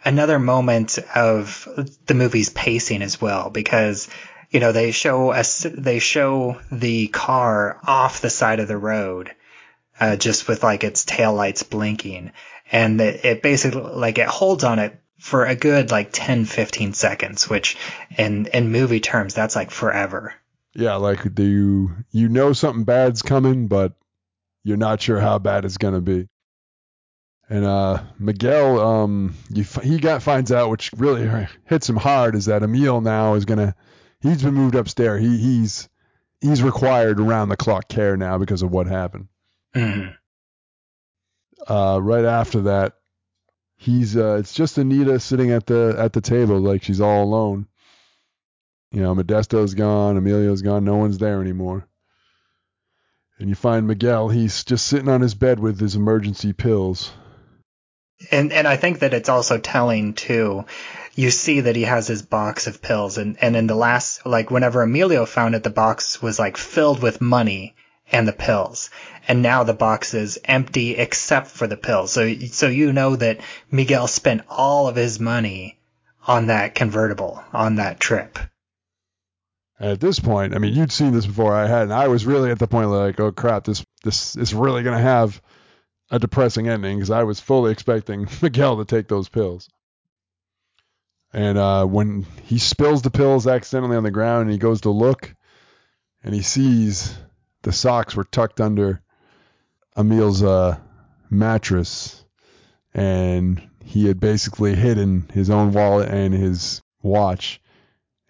another 0.04 0.38
moment 0.38 1.00
of 1.16 1.68
the 2.06 2.14
movie's 2.14 2.48
pacing 2.50 3.02
as 3.02 3.20
well 3.20 3.50
because 3.50 4.08
you 4.50 4.60
know 4.60 4.70
they 4.70 4.92
show 4.92 5.30
us 5.30 5.66
they 5.68 5.98
show 5.98 6.60
the 6.70 7.08
car 7.08 7.80
off 7.84 8.20
the 8.20 8.30
side 8.30 8.60
of 8.60 8.68
the 8.68 8.78
road 8.78 9.34
uh, 9.98 10.14
just 10.14 10.46
with 10.46 10.62
like 10.62 10.84
its 10.84 11.04
tail 11.04 11.34
lights 11.34 11.64
blinking 11.64 12.30
and 12.70 13.00
it, 13.00 13.24
it 13.24 13.42
basically 13.42 13.82
like 13.82 14.18
it 14.18 14.28
holds 14.28 14.62
on 14.62 14.78
it 14.78 14.96
for 15.18 15.44
a 15.44 15.56
good 15.56 15.90
like 15.90 16.10
10 16.12 16.44
15 16.44 16.92
seconds 16.92 17.50
which 17.50 17.76
in 18.16 18.46
in 18.46 18.70
movie 18.70 19.00
terms 19.00 19.34
that's 19.34 19.56
like 19.56 19.72
forever 19.72 20.34
Yeah, 20.78 20.94
like 20.94 21.34
do 21.34 21.42
you 21.42 21.90
you 22.12 22.28
know 22.28 22.52
something 22.52 22.84
bad's 22.84 23.20
coming, 23.20 23.66
but 23.66 23.94
you're 24.62 24.76
not 24.76 25.02
sure 25.02 25.18
how 25.18 25.40
bad 25.40 25.64
it's 25.64 25.76
gonna 25.76 26.00
be. 26.00 26.28
And 27.50 27.64
uh, 27.64 28.02
Miguel, 28.18 28.78
um, 28.78 29.34
you, 29.50 29.64
he 29.82 29.98
got 29.98 30.22
finds 30.22 30.52
out, 30.52 30.70
which 30.70 30.92
really 30.96 31.46
hits 31.64 31.88
him 31.88 31.96
hard, 31.96 32.36
is 32.36 32.44
that 32.44 32.62
Emil 32.62 33.00
now 33.00 33.34
is 33.34 33.44
gonna. 33.44 33.74
He's 34.20 34.40
been 34.42 34.54
moved 34.54 34.76
upstairs. 34.76 35.20
He 35.20 35.36
he's 35.36 35.88
he's 36.40 36.62
required 36.62 37.18
around 37.18 37.48
the 37.48 37.56
clock 37.56 37.88
care 37.88 38.16
now 38.16 38.38
because 38.38 38.62
of 38.62 38.70
what 38.70 38.86
happened. 38.86 39.26
Mhm. 39.74 40.14
Uh, 41.66 41.98
right 42.00 42.24
after 42.24 42.60
that, 42.62 42.94
he's 43.76 44.16
uh, 44.16 44.36
it's 44.38 44.54
just 44.54 44.78
Anita 44.78 45.18
sitting 45.18 45.50
at 45.50 45.66
the 45.66 45.96
at 45.98 46.12
the 46.12 46.20
table, 46.20 46.60
like 46.60 46.84
she's 46.84 47.00
all 47.00 47.24
alone. 47.24 47.66
You 48.90 49.02
know, 49.02 49.14
Modesto's 49.14 49.74
gone, 49.74 50.16
Emilio's 50.16 50.62
gone, 50.62 50.84
no 50.84 50.96
one's 50.96 51.18
there 51.18 51.40
anymore. 51.40 51.86
And 53.38 53.48
you 53.48 53.54
find 53.54 53.86
Miguel, 53.86 54.28
he's 54.28 54.64
just 54.64 54.86
sitting 54.86 55.08
on 55.08 55.20
his 55.20 55.34
bed 55.34 55.60
with 55.60 55.78
his 55.78 55.94
emergency 55.94 56.52
pills. 56.52 57.12
and 58.32 58.52
and 58.52 58.66
I 58.66 58.76
think 58.76 59.00
that 59.00 59.14
it's 59.14 59.28
also 59.28 59.58
telling 59.58 60.14
too. 60.14 60.64
You 61.14 61.30
see 61.30 61.60
that 61.60 61.76
he 61.76 61.82
has 61.82 62.06
his 62.06 62.22
box 62.22 62.66
of 62.66 62.82
pills, 62.82 63.18
and 63.18 63.36
and 63.40 63.56
in 63.56 63.66
the 63.66 63.74
last 63.74 64.24
like 64.26 64.50
whenever 64.50 64.82
Emilio 64.82 65.26
found 65.26 65.54
it, 65.54 65.62
the 65.62 65.70
box 65.70 66.20
was 66.22 66.38
like 66.38 66.56
filled 66.56 67.00
with 67.02 67.20
money 67.20 67.76
and 68.10 68.26
the 68.26 68.32
pills, 68.32 68.90
and 69.28 69.42
now 69.42 69.64
the 69.64 69.74
box 69.74 70.14
is 70.14 70.38
empty 70.44 70.96
except 70.96 71.48
for 71.48 71.66
the 71.66 71.76
pills. 71.76 72.10
So 72.10 72.34
so 72.50 72.68
you 72.68 72.92
know 72.92 73.16
that 73.16 73.40
Miguel 73.70 74.06
spent 74.08 74.42
all 74.48 74.88
of 74.88 74.96
his 74.96 75.20
money 75.20 75.78
on 76.26 76.46
that 76.46 76.74
convertible 76.74 77.42
on 77.52 77.76
that 77.76 78.00
trip. 78.00 78.38
At 79.80 80.00
this 80.00 80.18
point, 80.18 80.54
I 80.54 80.58
mean, 80.58 80.74
you'd 80.74 80.90
seen 80.90 81.12
this 81.12 81.26
before 81.26 81.54
I 81.54 81.66
had, 81.66 81.82
and 81.82 81.92
I 81.92 82.08
was 82.08 82.26
really 82.26 82.50
at 82.50 82.58
the 82.58 82.66
point 82.66 82.90
like, 82.90 83.20
oh 83.20 83.30
crap, 83.30 83.64
this 83.64 83.84
this 84.02 84.34
is 84.34 84.52
really 84.52 84.82
gonna 84.82 84.98
have 84.98 85.40
a 86.10 86.18
depressing 86.18 86.68
ending 86.68 86.96
because 86.96 87.10
I 87.10 87.22
was 87.22 87.38
fully 87.38 87.70
expecting 87.70 88.26
Miguel 88.42 88.78
to 88.78 88.84
take 88.84 89.06
those 89.06 89.28
pills. 89.28 89.68
And 91.32 91.58
uh, 91.58 91.84
when 91.84 92.26
he 92.44 92.58
spills 92.58 93.02
the 93.02 93.10
pills 93.10 93.46
accidentally 93.46 93.96
on 93.96 94.02
the 94.02 94.10
ground 94.10 94.42
and 94.42 94.50
he 94.50 94.58
goes 94.58 94.80
to 94.80 94.90
look, 94.90 95.34
and 96.24 96.34
he 96.34 96.42
sees 96.42 97.16
the 97.62 97.72
socks 97.72 98.16
were 98.16 98.24
tucked 98.24 98.60
under 98.60 99.02
Emil's 99.96 100.42
uh, 100.42 100.78
mattress, 101.30 102.24
and 102.94 103.62
he 103.84 104.06
had 104.06 104.18
basically 104.18 104.74
hidden 104.74 105.30
his 105.32 105.50
own 105.50 105.72
wallet 105.72 106.08
and 106.08 106.34
his 106.34 106.82
watch, 107.00 107.60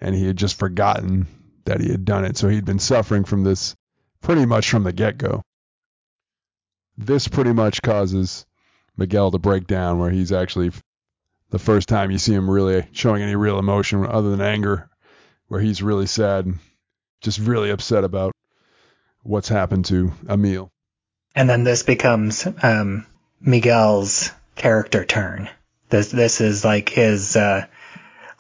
and 0.01 0.15
he 0.15 0.27
had 0.27 0.37
just 0.37 0.59
forgotten 0.59 1.27
that 1.69 1.81
he 1.81 1.91
had 1.91 2.05
done 2.05 2.25
it. 2.25 2.37
So 2.37 2.49
he'd 2.49 2.64
been 2.64 2.79
suffering 2.79 3.25
from 3.25 3.45
this 3.45 3.77
pretty 4.23 4.47
much 4.47 4.71
from 4.71 4.85
the 4.85 4.93
get 4.93 5.19
go. 5.19 5.43
This 6.97 7.29
pretty 7.29 7.53
much 7.53 7.83
causes 7.83 8.47
Miguel 8.97 9.31
to 9.31 9.39
break 9.39 9.66
down, 9.66 9.99
where 9.99 10.11
he's 10.11 10.33
actually 10.33 10.73
the 11.51 11.59
first 11.59 11.89
time 11.89 12.11
you 12.11 12.19
see 12.19 12.35
him 12.35 12.51
really 12.51 12.87
showing 12.93 13.23
any 13.23 13.37
real 13.37 13.59
emotion 13.59 14.05
other 14.05 14.31
than 14.31 14.41
anger, 14.41 14.91
where 15.47 15.61
he's 15.61 15.83
really 15.83 16.07
sad 16.07 16.53
just 17.21 17.39
really 17.39 17.71
upset 17.71 18.05
about 18.05 18.33
what's 19.23 19.49
happened 19.49 19.85
to 19.87 20.12
Emil. 20.29 20.71
And 21.35 21.49
then 21.49 21.64
this 21.64 21.83
becomes 21.83 22.47
um, 22.62 23.07
Miguel's 23.41 24.31
character 24.57 25.05
turn. 25.05 25.49
This 25.91 26.11
this 26.11 26.41
is 26.41 26.64
like 26.64 26.89
his 26.89 27.37
uh, 27.37 27.66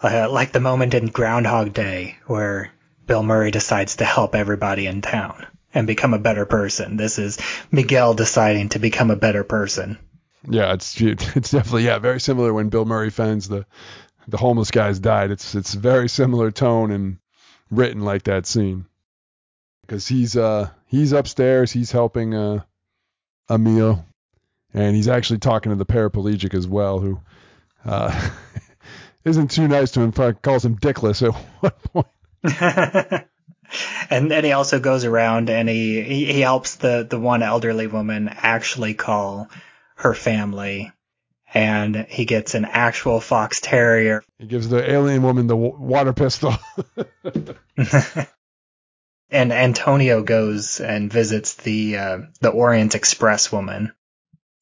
uh, 0.02 0.30
like 0.30 0.52
the 0.52 0.60
moment 0.60 0.94
in 0.94 1.06
Groundhog 1.06 1.72
Day 1.72 2.16
where 2.26 2.72
Bill 3.08 3.22
Murray 3.22 3.50
decides 3.50 3.96
to 3.96 4.04
help 4.04 4.34
everybody 4.34 4.86
in 4.86 5.00
town 5.00 5.46
and 5.74 5.86
become 5.86 6.14
a 6.14 6.18
better 6.18 6.44
person. 6.44 6.96
This 6.96 7.18
is 7.18 7.38
Miguel 7.72 8.14
deciding 8.14 8.68
to 8.70 8.78
become 8.78 9.10
a 9.10 9.16
better 9.16 9.42
person. 9.42 9.98
Yeah, 10.48 10.74
it's 10.74 11.00
it's 11.00 11.50
definitely 11.50 11.86
yeah 11.86 11.98
very 11.98 12.20
similar 12.20 12.54
when 12.54 12.68
Bill 12.68 12.84
Murray 12.84 13.10
finds 13.10 13.48
the 13.48 13.66
the 14.28 14.36
homeless 14.36 14.70
guys 14.70 15.00
died. 15.00 15.30
It's 15.30 15.54
it's 15.54 15.74
very 15.74 16.08
similar 16.08 16.50
tone 16.50 16.92
and 16.92 17.18
written 17.70 18.02
like 18.02 18.24
that 18.24 18.46
scene 18.46 18.86
because 19.82 20.06
he's 20.06 20.36
uh 20.36 20.68
he's 20.86 21.12
upstairs 21.12 21.72
he's 21.72 21.90
helping 21.90 22.34
uh 22.34 22.62
Emil 23.50 24.04
and 24.72 24.94
he's 24.94 25.08
actually 25.08 25.38
talking 25.38 25.70
to 25.70 25.76
the 25.76 25.86
paraplegic 25.86 26.54
as 26.54 26.66
well 26.66 26.98
who 26.98 27.20
uh 27.84 28.30
isn't 29.24 29.50
too 29.50 29.68
nice 29.68 29.90
to 29.90 30.00
him 30.00 30.12
calls 30.12 30.64
him 30.64 30.78
dickless 30.78 31.26
at 31.26 31.34
one 31.60 31.72
point 31.92 32.06
and 34.10 34.30
then 34.30 34.44
he 34.44 34.52
also 34.52 34.80
goes 34.80 35.04
around 35.04 35.50
and 35.50 35.68
he, 35.68 36.02
he 36.02 36.32
he 36.32 36.40
helps 36.40 36.76
the 36.76 37.06
the 37.08 37.18
one 37.18 37.42
elderly 37.42 37.86
woman 37.86 38.28
actually 38.28 38.94
call 38.94 39.48
her 39.96 40.14
family. 40.14 40.92
And 41.54 42.06
he 42.10 42.26
gets 42.26 42.54
an 42.54 42.66
actual 42.66 43.20
fox 43.20 43.60
terrier. 43.62 44.22
He 44.38 44.46
gives 44.46 44.68
the 44.68 44.90
alien 44.90 45.22
woman 45.22 45.46
the 45.46 45.56
w- 45.56 45.78
water 45.78 46.12
pistol. 46.12 46.54
And 49.30 49.52
Antonio 49.52 50.22
goes 50.22 50.80
and 50.80 51.12
visits 51.12 51.54
the 51.54 51.98
uh, 51.98 52.18
the 52.40 52.48
Orient 52.48 52.94
Express 52.94 53.52
woman. 53.52 53.92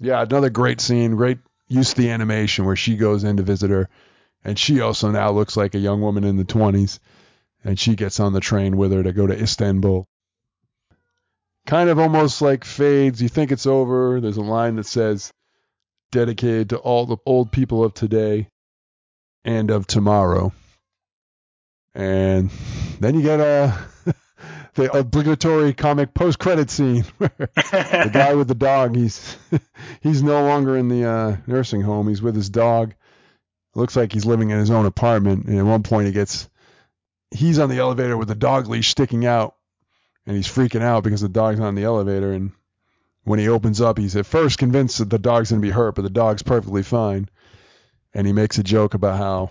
Yeah, 0.01 0.23
another 0.23 0.51
great 0.51 0.81
scene, 0.81 1.15
great 1.15 1.39
use 1.69 1.93
of 1.93 1.99
the 1.99 2.11
animation 2.11 2.65
where 2.65 2.77
she 2.77 2.97
goes 2.97 3.23
in 3.23 3.37
to 3.37 3.45
visit 3.45 3.71
her, 3.71 3.89
and 4.45 4.59
she 4.59 4.81
also 4.81 5.11
now 5.13 5.31
looks 5.31 5.57
like 5.57 5.75
a 5.75 5.79
young 5.79 6.01
woman 6.01 6.25
in 6.25 6.37
the 6.37 6.45
20s, 6.45 6.99
and 7.65 7.79
she 7.79 7.97
gets 7.97 8.21
on 8.21 8.33
the 8.33 8.41
train 8.41 8.77
with 8.77 8.93
her 8.93 9.03
to 9.03 9.13
go 9.13 9.27
to 9.27 9.41
Istanbul. 9.41 10.07
Kind 11.67 11.91
of 11.91 11.99
almost 11.99 12.43
like 12.43 12.65
fades. 12.65 13.21
You 13.21 13.29
think 13.29 13.51
it's 13.51 13.67
over. 13.67 14.21
There's 14.21 14.37
a 14.37 14.43
line 14.43 14.77
that 14.77 14.87
says, 14.87 15.33
"Dedicated 16.13 16.71
to 16.71 16.79
all 16.79 17.07
the 17.07 17.17
old 17.27 17.51
people 17.51 17.83
of 17.83 17.93
today 17.93 18.49
and 19.45 19.71
of 19.71 19.87
tomorrow." 19.87 20.53
And 21.95 22.51
then 23.01 23.15
you 23.15 23.23
get 23.23 23.41
a 23.41 23.77
the 24.75 24.97
obligatory 24.97 25.73
comic 25.73 26.15
post 26.15 26.39
credit 26.39 26.71
scene 26.71 27.05
where 27.19 27.33
the 27.39 28.11
guy 28.13 28.35
with 28.35 28.49
the 28.49 28.55
dog 28.55 28.95
he's 28.95 29.37
he's 30.03 30.23
no 30.23 30.45
longer 30.45 30.77
in 30.77 30.89
the 30.89 31.05
uh, 31.05 31.37
nursing 31.47 31.81
home 31.81 32.09
he's 32.09 32.23
with 32.23 32.37
his 32.37 32.51
dog 32.51 32.95
looks 33.75 33.97
like 33.97 34.13
he's 34.13 34.27
living 34.27 34.51
in 34.51 34.59
his 34.59 34.71
own 34.71 34.87
apartment 34.87 35.47
and 35.47 35.59
at 35.59 35.65
one 35.65 35.83
point 35.83 36.07
he 36.07 36.13
gets 36.13 36.49
he's 37.31 37.59
on 37.59 37.69
the 37.69 37.79
elevator 37.79 38.17
with 38.17 38.29
the 38.29 38.35
dog 38.35 38.69
leash 38.69 38.91
sticking 38.91 39.27
out 39.27 39.55
and 40.27 40.37
he's 40.37 40.49
freaking 40.49 40.83
out 40.83 41.05
because 41.05 41.21
the 41.21 41.29
dog's 41.29 41.61
on 41.61 41.75
the 41.75 41.85
elevator 41.85 42.33
and 42.33 42.53
when 43.25 43.39
he 43.39 43.49
opens 43.49 43.81
up 43.81 43.99
he's 43.99 44.17
at 44.17 44.27
first 44.27 44.59
convinced 44.59 44.99
that 44.99 45.11
the 45.11 45.19
dog's 45.19 45.51
going 45.51 45.61
to 45.61 45.67
be 45.67 45.73
hurt 45.73 45.95
but 45.95 46.03
the 46.03 46.11
dog's 46.11 46.43
perfectly 46.43 46.83
fine 46.83 47.29
and 48.15 48.27
he 48.27 48.33
makes 48.33 48.59
a 48.59 48.63
joke 48.63 48.95
about 48.95 49.19
how 49.19 49.51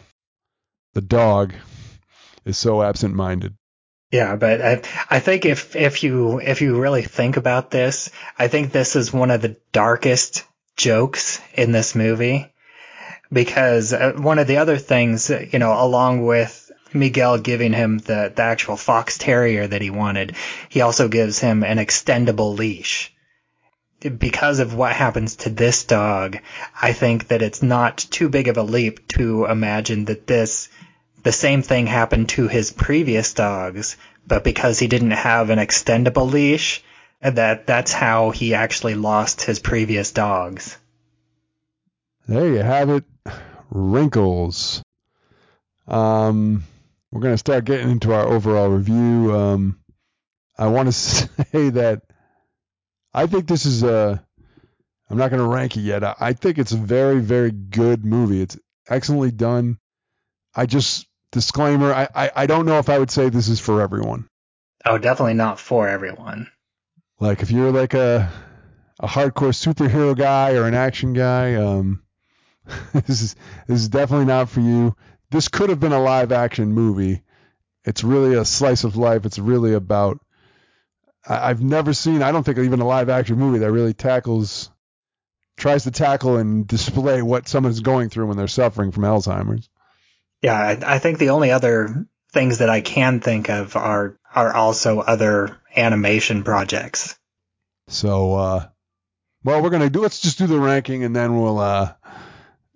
the 0.93 1.01
dog 1.01 1.53
is 2.45 2.57
so 2.57 2.82
absent-minded. 2.82 3.55
Yeah, 4.11 4.36
but 4.38 4.61
I, 4.61 4.82
I 5.09 5.19
think 5.19 5.45
if 5.45 5.76
if 5.76 6.03
you 6.03 6.39
if 6.39 6.61
you 6.61 6.80
really 6.80 7.01
think 7.01 7.38
about 7.38 7.69
this, 7.69 8.11
I 8.38 8.47
think 8.47 8.71
this 8.71 8.95
is 8.95 9.11
one 9.11 9.30
of 9.30 9.41
the 9.41 9.57
darkest 9.71 10.45
jokes 10.78 11.41
in 11.53 11.71
this 11.71 11.95
movie 11.95 12.53
because 13.32 13.91
uh, 13.93 14.13
one 14.15 14.39
of 14.39 14.47
the 14.47 14.57
other 14.57 14.78
things, 14.78 15.30
you 15.30 15.59
know, 15.59 15.73
along 15.84 16.26
with 16.26 16.64
Miguel 16.96 17.38
giving 17.39 17.74
him 17.74 18.00
the 18.00 18.32
the 18.36 18.41
actual 18.41 18.78
fox 18.78 19.18
terrier 19.18 19.68
that 19.68 19.82
he 19.82 19.89
wanted, 19.89 20.36
he 20.70 20.82
also 20.82 21.08
gives 21.08 21.39
him 21.39 21.64
an 21.64 21.78
extendable 21.78 22.58
leash. 22.58 23.14
Because 24.00 24.60
of 24.60 24.76
what 24.76 24.93
happens 24.93 25.38
to 25.38 25.50
this 25.50 25.84
dog, 25.84 26.38
I 26.80 26.93
think 26.93 27.30
that 27.30 27.41
it's 27.41 27.64
not 27.64 27.98
too 27.98 28.30
big 28.30 28.48
of 28.48 28.58
a 28.58 28.64
leap 28.64 29.08
to 29.10 29.46
imagine 29.46 30.06
that 30.06 30.28
this 30.28 30.70
the 31.24 31.32
same 31.32 31.64
thing 31.64 31.88
happened 31.88 32.30
to 32.30 32.48
his 32.48 32.72
previous 32.72 33.34
dogs, 33.34 33.98
but 34.28 34.43
because 34.43 34.78
he 34.78 34.88
didn't 34.88 35.12
have 35.12 35.50
an 35.50 35.60
extendable 35.60 36.32
leash, 36.32 36.84
that 37.22 37.66
that's 37.66 37.91
how 37.91 38.30
he 38.30 38.54
actually 38.54 38.93
lost 38.96 39.41
his 39.41 39.60
previous 39.60 40.12
dogs. 40.12 40.78
There 42.28 42.48
you 42.48 42.60
have 42.60 42.89
it. 42.89 43.04
Wrinkles. 43.72 44.84
Um, 45.88 46.64
we're 47.16 47.22
going 47.22 47.34
to 47.34 47.38
start 47.38 47.63
getting 47.63 47.89
into 47.89 48.11
our 48.11 48.28
overall 48.28 48.68
review. 48.68 49.34
Um, 49.34 49.80
I 50.57 50.68
want 50.68 50.88
to 50.88 50.91
say 50.91 51.70
that 51.70 52.01
I 53.13 53.26
think 53.26 53.47
this 53.47 53.66
is 53.66 53.84
a. 53.84 54.22
I'm 55.09 55.18
not 55.18 55.30
going 55.32 55.41
to 55.41 55.47
rank 55.47 55.78
it 55.78 55.82
yet. 55.82 56.03
I, 56.03 56.16
I 56.20 56.34
think 56.34 56.57
it's 56.57 56.74
a 56.74 56.78
very, 56.78 57.22
very 57.22 57.51
good 57.51 58.03
movie. 58.03 58.41
It's 58.41 58.57
excellently 58.89 59.32
done. 59.32 59.78
I 60.53 60.66
just 60.66 61.07
disclaimer. 61.32 61.93
I, 61.93 62.09
I, 62.13 62.32
I 62.36 62.45
don't 62.47 62.66
know 62.66 62.80
if 62.80 62.89
I 62.89 62.99
would 62.99 63.11
say 63.11 63.30
this 63.30 63.47
is 63.47 63.61
for 63.61 63.82
everyone. 63.82 64.28
Oh, 64.84 64.97
definitely 64.97 65.36
not 65.36 65.57
for 65.57 65.88
everyone. 65.88 66.51
Like 67.22 67.41
if 67.41 67.49
you're 67.49 67.72
like 67.72 67.93
a 67.93 68.30
a 68.99 69.07
hardcore 69.07 69.55
superhero 69.55 70.18
guy 70.18 70.55
or 70.55 70.68
an 70.68 70.74
action 70.74 71.13
guy, 71.13 71.55
um, 71.55 72.03
this 72.93 73.22
is 73.22 73.36
this 73.68 73.80
is 73.80 73.88
definitely 73.88 74.26
not 74.26 74.49
for 74.49 74.59
you. 74.59 74.97
This 75.36 75.49
could 75.49 75.69
have 75.69 75.81
been 75.81 75.91
a 75.91 76.01
live 76.01 76.31
action 76.31 76.71
movie. 76.71 77.21
It's 77.83 78.05
really 78.05 78.36
a 78.36 78.45
slice 78.45 78.86
of 78.86 78.95
life. 78.95 79.25
It's 79.25 79.38
really 79.38 79.73
about. 79.73 80.21
I, 81.27 81.49
I've 81.49 81.61
never 81.61 81.93
seen. 81.93 82.23
I 82.23 82.31
don't 82.31 82.45
think 82.45 82.57
even 82.57 82.79
a 82.79 82.88
live 82.88 83.09
action 83.09 83.38
movie 83.38 83.59
that 83.59 83.69
really 83.69 83.93
tackles, 83.93 84.71
tries 85.57 85.83
to 85.83 85.91
tackle 85.91 86.38
and 86.38 86.65
display 86.65 87.21
what 87.21 87.49
someone's 87.49 87.81
going 87.81 88.07
through 88.07 88.27
when 88.27 88.38
they're 88.38 88.47
suffering 88.47 88.93
from 88.93 89.03
Alzheimer's. 89.03 89.67
Yeah, 90.41 90.57
I, 90.57 90.95
I 90.95 90.99
think 90.99 91.17
the 91.17 91.31
only 91.31 91.51
other 91.51 92.07
things 92.31 92.59
that 92.59 92.69
I 92.69 92.79
can 92.79 93.19
think 93.19 93.49
of 93.49 93.75
are 93.75 94.17
are 94.33 94.53
also 94.53 95.01
other 95.01 95.57
animation 95.75 96.45
projects. 96.45 97.19
So, 97.89 98.36
uh, 98.36 98.67
well, 99.43 99.61
we're 99.61 99.69
gonna 99.69 99.89
do. 99.89 99.99
Let's 99.99 100.21
just 100.21 100.38
do 100.38 100.47
the 100.47 100.61
ranking, 100.61 101.03
and 101.03 101.13
then 101.13 101.38
we'll 101.38 101.59
uh, 101.59 101.93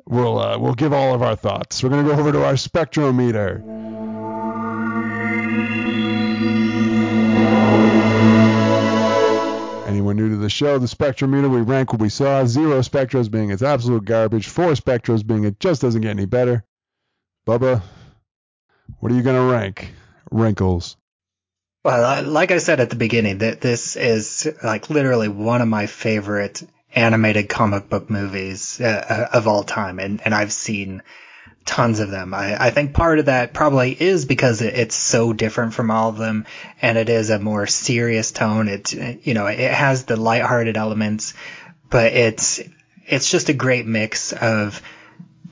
we'll 0.10 0.39
uh, 0.39 0.57
we'll 0.57 0.74
give 0.74 0.91
all 0.91 1.14
of 1.14 1.22
our 1.22 1.36
thoughts. 1.36 1.82
We're 1.82 1.89
gonna 1.89 2.03
go 2.03 2.20
over 2.20 2.32
to 2.34 2.43
our 2.43 2.53
spectrometer. 2.53 3.64
Anyone 9.88 10.18
new 10.18 10.30
to 10.30 10.38
the 10.38 10.49
show, 10.49 10.78
the 10.78 10.88
spectrometer, 10.88 11.49
we 11.49 11.62
rank 11.62 11.93
what 11.93 12.01
we 12.01 12.10
saw. 12.10 12.45
Zero 12.45 12.80
spectros 12.80 13.32
being 13.32 13.51
it's 13.51 13.62
absolute 13.62 14.03
garbage. 14.03 14.47
Four 14.47 14.72
spectros 14.72 15.26
being 15.26 15.45
it 15.45 15.60
just 15.60 15.82
doesn't 15.82 16.01
get 16.01 16.12
any 16.12 16.26
better. 16.26 16.66
Bubba, 17.47 17.82
what 18.99 19.12
are 19.12 19.16
you 19.16 19.22
gonna 19.22 19.45
rank? 19.45 19.93
Wrinkles. 20.32 20.97
Well, 21.84 22.24
like 22.24 22.51
I 22.51 22.57
said 22.57 22.82
at 22.82 22.89
the 22.89 22.97
beginning, 22.97 23.38
that 23.38 23.62
this 23.62 23.95
is 23.95 24.47
like 24.64 24.89
literally 24.89 25.30
one 25.30 25.62
of 25.62 25.68
my 25.68 25.86
favorite 25.86 26.62
animated 26.94 27.50
comic 27.50 27.90
book 27.90 28.10
movies 28.10 28.80
uh, 28.82 29.30
of 29.32 29.48
all 29.48 29.64
time, 29.64 30.00
and 30.00 30.22
and 30.24 30.34
I've 30.34 30.54
seen 30.54 31.02
tons 31.66 32.00
of 32.00 32.10
them. 32.10 32.34
I, 32.34 32.68
I 32.68 32.70
think 32.72 32.94
part 32.94 33.20
of 33.20 33.26
that 33.26 33.54
probably 33.54 33.92
is 33.92 34.26
because 34.26 34.62
it, 34.62 34.74
it's 34.74 34.96
so 34.96 35.34
different 35.34 35.74
from 35.74 35.92
all 35.92 36.10
of 36.10 36.18
them, 36.18 36.46
and 36.82 36.98
it 36.98 37.10
is 37.10 37.30
a 37.30 37.40
more 37.40 37.68
serious 37.68 38.32
tone. 38.32 38.68
It 38.68 38.94
you 38.94 39.34
know 39.34 39.48
it 39.48 39.60
has 39.72 40.06
the 40.06 40.16
lighthearted 40.16 40.78
elements, 40.78 41.34
but 41.90 42.14
it's 42.14 42.60
it's 43.06 43.30
just 43.30 43.50
a 43.50 43.54
great 43.54 43.86
mix 43.86 44.34
of 44.34 44.82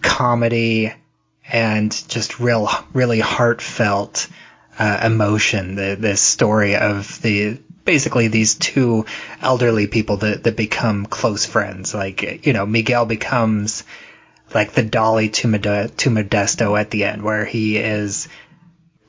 comedy 0.02 0.94
and 1.50 1.92
just 2.08 2.40
real 2.40 2.70
really 2.94 3.20
heartfelt 3.20 4.28
uh, 4.80 5.02
emotion. 5.04 5.76
The 5.76 5.98
this 6.00 6.22
story 6.22 6.76
of 6.76 7.22
the 7.22 7.60
basically 7.88 8.28
these 8.28 8.56
two 8.56 9.06
elderly 9.42 9.88
people 9.88 10.18
that 10.18 10.44
that 10.44 10.56
become 10.56 11.08
close 11.08 11.46
friends. 11.48 11.96
Like 11.96 12.46
you 12.46 12.54
know, 12.54 12.68
Miguel 12.68 13.08
becomes 13.08 13.84
like 14.54 14.74
the 14.74 14.84
dolly 14.84 15.30
to 15.30 15.48
Mode- 15.48 15.98
to 15.98 16.10
Modesto 16.12 16.80
at 16.80 16.92
the 16.92 17.06
end, 17.06 17.24
where 17.24 17.46
he 17.46 17.78
is 17.78 18.28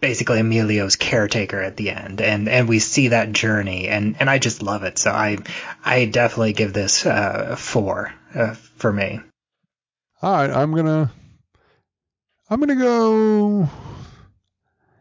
basically 0.00 0.38
Emilio's 0.38 0.96
caretaker 0.96 1.60
at 1.60 1.76
the 1.76 1.90
end, 1.90 2.20
and 2.20 2.48
and 2.48 2.68
we 2.68 2.78
see 2.78 3.08
that 3.08 3.32
journey, 3.32 3.88
and 3.88 4.16
and 4.20 4.30
I 4.30 4.38
just 4.38 4.62
love 4.62 4.84
it. 4.84 4.98
So 4.98 5.10
I 5.10 5.38
I 5.84 6.06
definitely 6.06 6.54
give 6.54 6.72
this 6.72 7.04
uh, 7.04 7.56
four 7.58 8.14
uh, 8.34 8.54
for 8.54 8.92
me. 8.92 9.20
All 10.22 10.32
right, 10.32 10.50
I'm 10.50 10.74
gonna 10.74 11.10
I'm 12.48 12.60
gonna 12.60 12.76
go. 12.76 13.68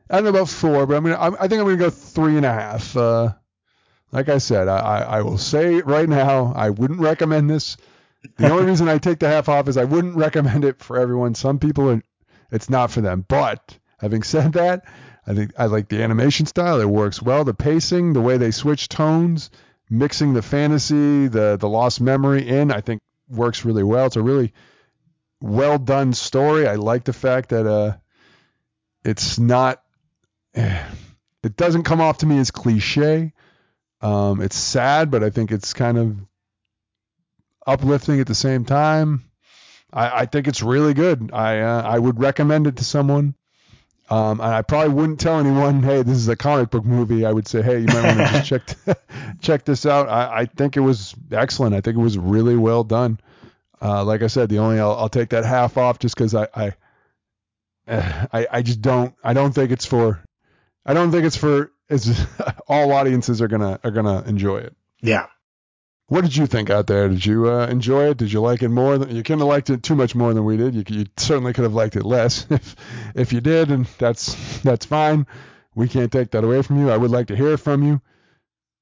I 0.09 0.15
don't 0.15 0.23
know 0.23 0.29
about 0.29 0.49
four, 0.49 0.85
but 0.85 0.97
I'm 0.97 1.03
gonna. 1.03 1.37
I 1.39 1.47
think 1.47 1.59
I'm 1.59 1.67
gonna 1.67 1.77
go 1.77 1.89
three 1.89 2.37
and 2.37 2.45
a 2.45 2.53
half. 2.53 2.95
Uh, 2.97 3.33
like 4.11 4.29
I 4.29 4.37
said, 4.37 4.67
I, 4.67 4.77
I, 4.77 4.99
I 4.99 5.21
will 5.21 5.37
say 5.37 5.81
right 5.81 6.07
now, 6.07 6.53
I 6.55 6.69
wouldn't 6.69 6.99
recommend 6.99 7.49
this. 7.49 7.77
The 8.37 8.49
only 8.49 8.65
reason 8.71 8.87
I 8.87 8.97
take 8.97 9.19
the 9.19 9.27
half 9.27 9.49
off 9.49 9.67
is 9.67 9.77
I 9.77 9.83
wouldn't 9.83 10.15
recommend 10.15 10.65
it 10.65 10.81
for 10.81 10.97
everyone. 10.97 11.35
Some 11.35 11.59
people, 11.59 11.89
are, 11.89 12.01
it's 12.51 12.69
not 12.69 12.91
for 12.91 13.01
them. 13.01 13.25
But 13.27 13.77
having 13.99 14.23
said 14.23 14.53
that, 14.53 14.85
I 15.27 15.33
think 15.33 15.51
I 15.57 15.65
like 15.65 15.89
the 15.89 16.01
animation 16.01 16.45
style. 16.45 16.79
It 16.79 16.89
works 16.89 17.21
well. 17.21 17.43
The 17.43 17.53
pacing, 17.53 18.13
the 18.13 18.21
way 18.21 18.37
they 18.37 18.51
switch 18.51 18.87
tones, 18.87 19.49
mixing 19.89 20.33
the 20.33 20.41
fantasy, 20.41 21.27
the 21.27 21.57
the 21.59 21.67
lost 21.67 21.99
memory 21.99 22.47
in, 22.47 22.71
I 22.71 22.79
think 22.79 23.01
works 23.29 23.65
really 23.65 23.83
well. 23.83 24.05
It's 24.05 24.15
a 24.15 24.21
really 24.21 24.53
well 25.41 25.77
done 25.77 26.13
story. 26.13 26.65
I 26.65 26.75
like 26.75 27.03
the 27.03 27.13
fact 27.13 27.49
that 27.49 27.67
uh, 27.67 27.97
it's 29.03 29.37
not 29.37 29.83
it 30.53 31.57
doesn't 31.57 31.83
come 31.83 31.99
off 31.99 32.19
to 32.19 32.25
me 32.25 32.39
as 32.39 32.51
cliche. 32.51 33.33
Um, 34.01 34.41
it's 34.41 34.55
sad, 34.55 35.09
but 35.09 35.23
I 35.23 35.29
think 35.29 35.51
it's 35.51 35.73
kind 35.73 35.97
of 35.97 36.17
uplifting 37.65 38.19
at 38.19 38.27
the 38.27 38.35
same 38.35 38.65
time. 38.65 39.23
I, 39.91 40.21
I 40.21 40.25
think 40.25 40.47
it's 40.47 40.61
really 40.61 40.93
good. 40.93 41.31
I 41.33 41.59
uh, 41.59 41.81
I 41.81 41.97
would 41.97 42.19
recommend 42.19 42.67
it 42.67 42.77
to 42.77 42.83
someone. 42.83 43.35
Um, 44.09 44.39
and 44.39 44.53
I 44.53 44.61
probably 44.61 44.93
wouldn't 44.93 45.19
tell 45.19 45.37
anyone, 45.37 45.83
hey, 45.83 46.01
this 46.01 46.15
is 46.15 46.29
a 46.29 46.37
comic 46.37 46.69
book 46.69 46.85
movie. 46.85 47.25
I 47.25 47.31
would 47.33 47.45
say, 47.45 47.61
hey, 47.61 47.79
you 47.79 47.87
might 47.87 48.03
want 48.03 48.19
to 48.19 48.25
just 48.25 48.45
check 48.85 48.99
check 49.41 49.65
this 49.65 49.85
out. 49.85 50.07
I, 50.07 50.41
I 50.41 50.45
think 50.45 50.77
it 50.77 50.81
was 50.81 51.13
excellent. 51.31 51.75
I 51.75 51.81
think 51.81 51.97
it 51.97 52.01
was 52.01 52.17
really 52.17 52.55
well 52.55 52.83
done. 52.83 53.19
Uh, 53.81 54.03
like 54.03 54.21
I 54.21 54.27
said, 54.27 54.49
the 54.49 54.59
only 54.59 54.79
I'll, 54.79 54.95
I'll 54.95 55.09
take 55.09 55.29
that 55.29 55.45
half 55.45 55.77
off 55.77 55.99
just 55.99 56.15
because 56.15 56.33
I 56.35 56.47
I, 56.55 56.73
I 58.33 58.47
I 58.51 58.61
just 58.61 58.81
don't 58.81 59.13
I 59.23 59.33
don't 59.33 59.53
think 59.53 59.71
it's 59.71 59.85
for 59.85 60.23
I 60.85 60.93
don't 60.93 61.11
think 61.11 61.25
it's 61.25 61.37
for 61.37 61.71
it's 61.89 62.09
all 62.67 62.91
audiences 62.91 63.41
are 63.41 63.47
gonna 63.47 63.79
are 63.83 63.91
gonna 63.91 64.23
enjoy 64.25 64.57
it. 64.57 64.75
Yeah. 65.01 65.27
What 66.09 66.21
did 66.21 66.35
you 66.35 66.45
think 66.47 66.69
out 66.69 66.87
there? 66.87 67.09
Did 67.09 67.25
you 67.25 67.51
uh, 67.51 67.67
enjoy 67.67 68.11
it? 68.11 68.17
Did 68.17 68.31
you 68.31 68.39
like 68.39 68.63
it 68.63 68.69
more? 68.69 68.97
Than, 68.97 69.13
you 69.13 69.23
couldn't 69.23 69.39
have 69.39 69.49
liked 69.49 69.69
it 69.69 69.83
too 69.83 69.95
much 69.95 70.15
more 70.15 70.33
than 70.33 70.45
we 70.45 70.55
did. 70.55 70.73
You, 70.73 70.83
you 70.87 71.05
certainly 71.17 71.51
could 71.51 71.63
have 71.63 71.73
liked 71.73 71.97
it 71.97 72.05
less 72.05 72.47
if 72.49 72.75
if 73.15 73.33
you 73.33 73.41
did, 73.41 73.71
and 73.71 73.85
that's 73.97 74.61
that's 74.61 74.85
fine. 74.85 75.27
We 75.75 75.87
can't 75.87 76.11
take 76.11 76.31
that 76.31 76.43
away 76.43 76.61
from 76.61 76.79
you. 76.79 76.89
I 76.89 76.97
would 76.97 77.11
like 77.11 77.27
to 77.27 77.35
hear 77.35 77.57
from 77.57 77.83
you. 77.83 78.01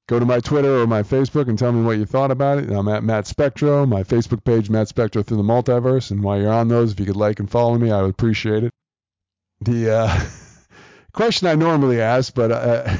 Go 0.08 0.20
to 0.20 0.24
my 0.24 0.38
Twitter 0.38 0.80
or 0.80 0.86
my 0.86 1.02
Facebook 1.02 1.48
and 1.48 1.58
tell 1.58 1.72
me 1.72 1.84
what 1.84 1.98
you 1.98 2.06
thought 2.06 2.30
about 2.30 2.58
it. 2.58 2.70
I'm 2.70 2.86
at 2.86 3.02
Matt 3.02 3.26
Spectro. 3.26 3.86
My 3.86 4.04
Facebook 4.04 4.44
page, 4.44 4.70
Matt 4.70 4.86
Spectro 4.86 5.24
through 5.24 5.38
the 5.38 5.42
multiverse. 5.42 6.12
And 6.12 6.22
while 6.22 6.40
you're 6.40 6.52
on 6.52 6.68
those, 6.68 6.92
if 6.92 7.00
you 7.00 7.06
could 7.06 7.16
like 7.16 7.40
and 7.40 7.50
follow 7.50 7.76
me, 7.76 7.90
I 7.90 8.02
would 8.02 8.12
appreciate 8.12 8.62
it. 8.62 8.72
The 9.60 9.90
uh, 9.90 10.20
question 11.16 11.48
I 11.48 11.54
normally 11.54 12.00
ask, 12.00 12.32
but 12.32 12.52
uh, 12.52 12.96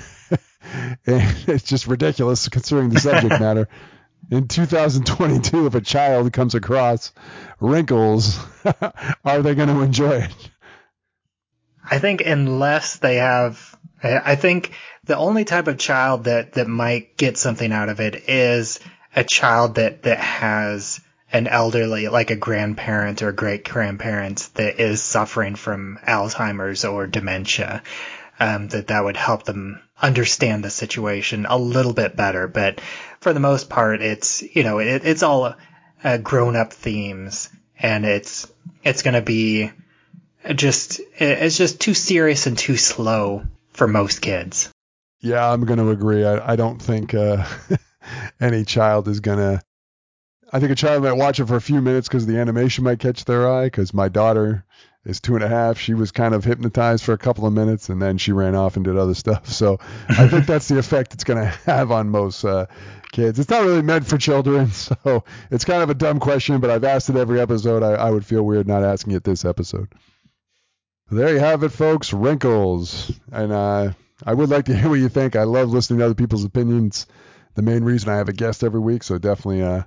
it's 1.05 1.63
just 1.63 1.87
ridiculous 1.87 2.49
considering 2.49 2.89
the 2.89 2.99
subject 2.99 3.41
matter. 3.41 3.69
In 4.29 4.49
2022, 4.49 5.67
if 5.67 5.75
a 5.77 5.81
child 5.81 6.33
comes 6.33 6.57
across 6.57 7.13
wrinkles, 7.61 8.41
are 9.25 9.43
they 9.43 9.55
going 9.55 9.69
to 9.69 9.83
enjoy 9.83 10.23
it? 10.23 10.51
I 11.89 12.01
think 12.01 12.23
unless 12.27 12.97
they 12.97 13.17
have, 13.17 13.79
I 14.03 14.35
think 14.35 14.73
the 15.05 15.17
only 15.17 15.45
type 15.45 15.69
of 15.69 15.79
child 15.79 16.25
that, 16.25 16.55
that 16.55 16.67
might 16.67 17.17
get 17.17 17.39
something 17.39 17.71
out 17.71 17.89
of 17.89 18.01
it 18.01 18.29
is 18.29 18.81
a 19.15 19.23
child 19.23 19.77
that, 19.77 20.03
that 20.03 20.19
has 20.19 21.01
an 21.37 21.47
elderly, 21.47 22.09
like 22.09 22.31
a 22.31 22.37
grandparent 22.37 23.23
or 23.23 23.31
great 23.31 23.63
grandparent 23.69 24.49
that 24.55 24.81
is 24.81 25.03
suffering 25.03 25.55
from 25.55 25.99
Alzheimer's 26.07 26.85
or 26.85 27.07
dementia. 27.07 27.83
Um, 28.39 28.69
that 28.69 28.89
that 28.89 29.03
would 29.03 29.17
help 29.17 29.45
them 29.45 29.81
understand 30.01 30.63
the 30.63 30.69
situation 30.71 31.47
a 31.49 31.57
little 31.57 31.95
bit 31.95 32.17
better. 32.17 32.47
But 32.49 32.83
for 33.21 33.33
the 33.33 33.41
most 33.41 33.71
part, 33.71 34.03
it's 34.03 34.43
you 34.43 34.63
know 34.63 34.79
it, 34.79 35.07
it's 35.07 35.23
all 35.23 35.55
uh, 36.05 36.17
grown 36.19 36.55
up 36.55 36.73
themes, 36.73 37.49
and 37.79 38.05
it's 38.05 38.47
it's 38.83 39.03
going 39.03 39.15
to 39.15 39.23
be 39.23 39.71
just 40.55 41.01
it's 41.15 41.57
just 41.57 41.81
too 41.81 41.95
serious 41.95 42.47
and 42.47 42.59
too 42.59 42.77
slow 42.77 43.45
for 43.73 43.89
most 43.89 44.21
kids. 44.21 44.71
Yeah, 45.21 45.51
I'm 45.51 45.65
going 45.65 45.79
to 45.79 45.91
agree. 45.91 46.25
I, 46.25 46.53
I 46.53 46.57
don't 46.57 46.81
think 46.81 47.15
uh, 47.15 47.47
any 48.41 48.65
child 48.65 49.09
is 49.09 49.21
going 49.21 49.39
to. 49.39 49.63
I 50.53 50.61
think 50.61 50.73
a 50.73 50.77
child 50.77 51.03
might 51.03 51.13
watch 51.13 51.41
it 51.41 51.47
for 51.47 51.57
a 51.57 51.61
few 51.61 51.81
minutes 51.81 52.09
because 52.09 52.27
the 52.27 52.39
animation 52.39 52.85
might 52.85 53.01
catch 53.01 53.25
their 53.25 53.51
eye. 53.51 53.65
Because 53.65 53.93
my 53.93 54.09
daughter 54.09 54.65
is 55.07 55.21
two 55.21 55.37
and 55.37 55.45
a 55.45 55.49
half. 55.49 55.79
She 55.79 55.95
was 55.95 56.11
kind 56.11 56.35
of 56.35 56.45
hypnotized 56.45 57.05
for 57.05 57.13
a 57.13 57.19
couple 57.19 57.47
of 57.47 57.53
minutes, 57.53 57.89
and 57.89 58.03
then 58.03 58.19
she 58.19 58.33
ran 58.33 58.55
off 58.55 58.77
and 58.77 58.85
did 58.85 58.97
other 58.97 59.15
stuff. 59.15 59.49
So 59.49 59.79
I 60.09 60.29
think 60.29 60.47
that's 60.47 60.69
the 60.69 60.79
effect 60.79 61.15
it's 61.15 61.25
going 61.25 61.39
to 61.39 61.47
have 61.67 61.91
on 61.93 62.11
most 62.11 62.45
uh, 62.45 62.67
kids. 63.13 63.39
It's 63.39 63.49
not 63.51 63.63
really 63.63 63.83
meant 63.83 64.07
for 64.07 64.19
children, 64.19 64.71
so 64.73 65.25
it's 65.51 65.65
kind 65.65 65.83
of 65.83 65.91
a 65.91 65.95
dumb 65.95 66.19
question, 66.19 66.61
but 66.61 66.71
I've 66.71 66.85
asked 66.85 67.09
it 67.09 67.17
every 67.17 67.41
episode. 67.41 67.83
I, 67.83 67.93
I 67.93 68.11
would 68.11 68.27
feel 68.27 68.43
weird 68.43 68.67
not 68.67 68.83
asking 68.83 69.15
it 69.15 69.25
this 69.25 69.45
episode. 69.45 69.89
There 71.09 71.33
you 71.33 71.39
have 71.39 71.63
it, 71.63 71.69
folks. 71.69 72.13
Wrinkles, 72.13 73.13
and 73.31 73.53
uh, 73.53 73.93
I 74.25 74.35
would 74.35 74.51
like 74.51 74.65
to 74.65 74.77
hear 74.77 74.89
what 74.89 74.99
you 74.99 75.09
think. 75.09 75.37
I 75.37 75.45
love 75.45 75.71
listening 75.71 76.01
to 76.01 76.07
other 76.07 76.15
people's 76.15 76.45
opinions. 76.45 77.07
The 77.55 77.63
main 77.63 77.85
reason 77.85 78.09
I 78.09 78.17
have 78.17 78.29
a 78.29 78.33
guest 78.33 78.65
every 78.65 78.81
week, 78.81 79.05
so 79.05 79.17
definitely 79.17 79.63
uh, 79.63 79.85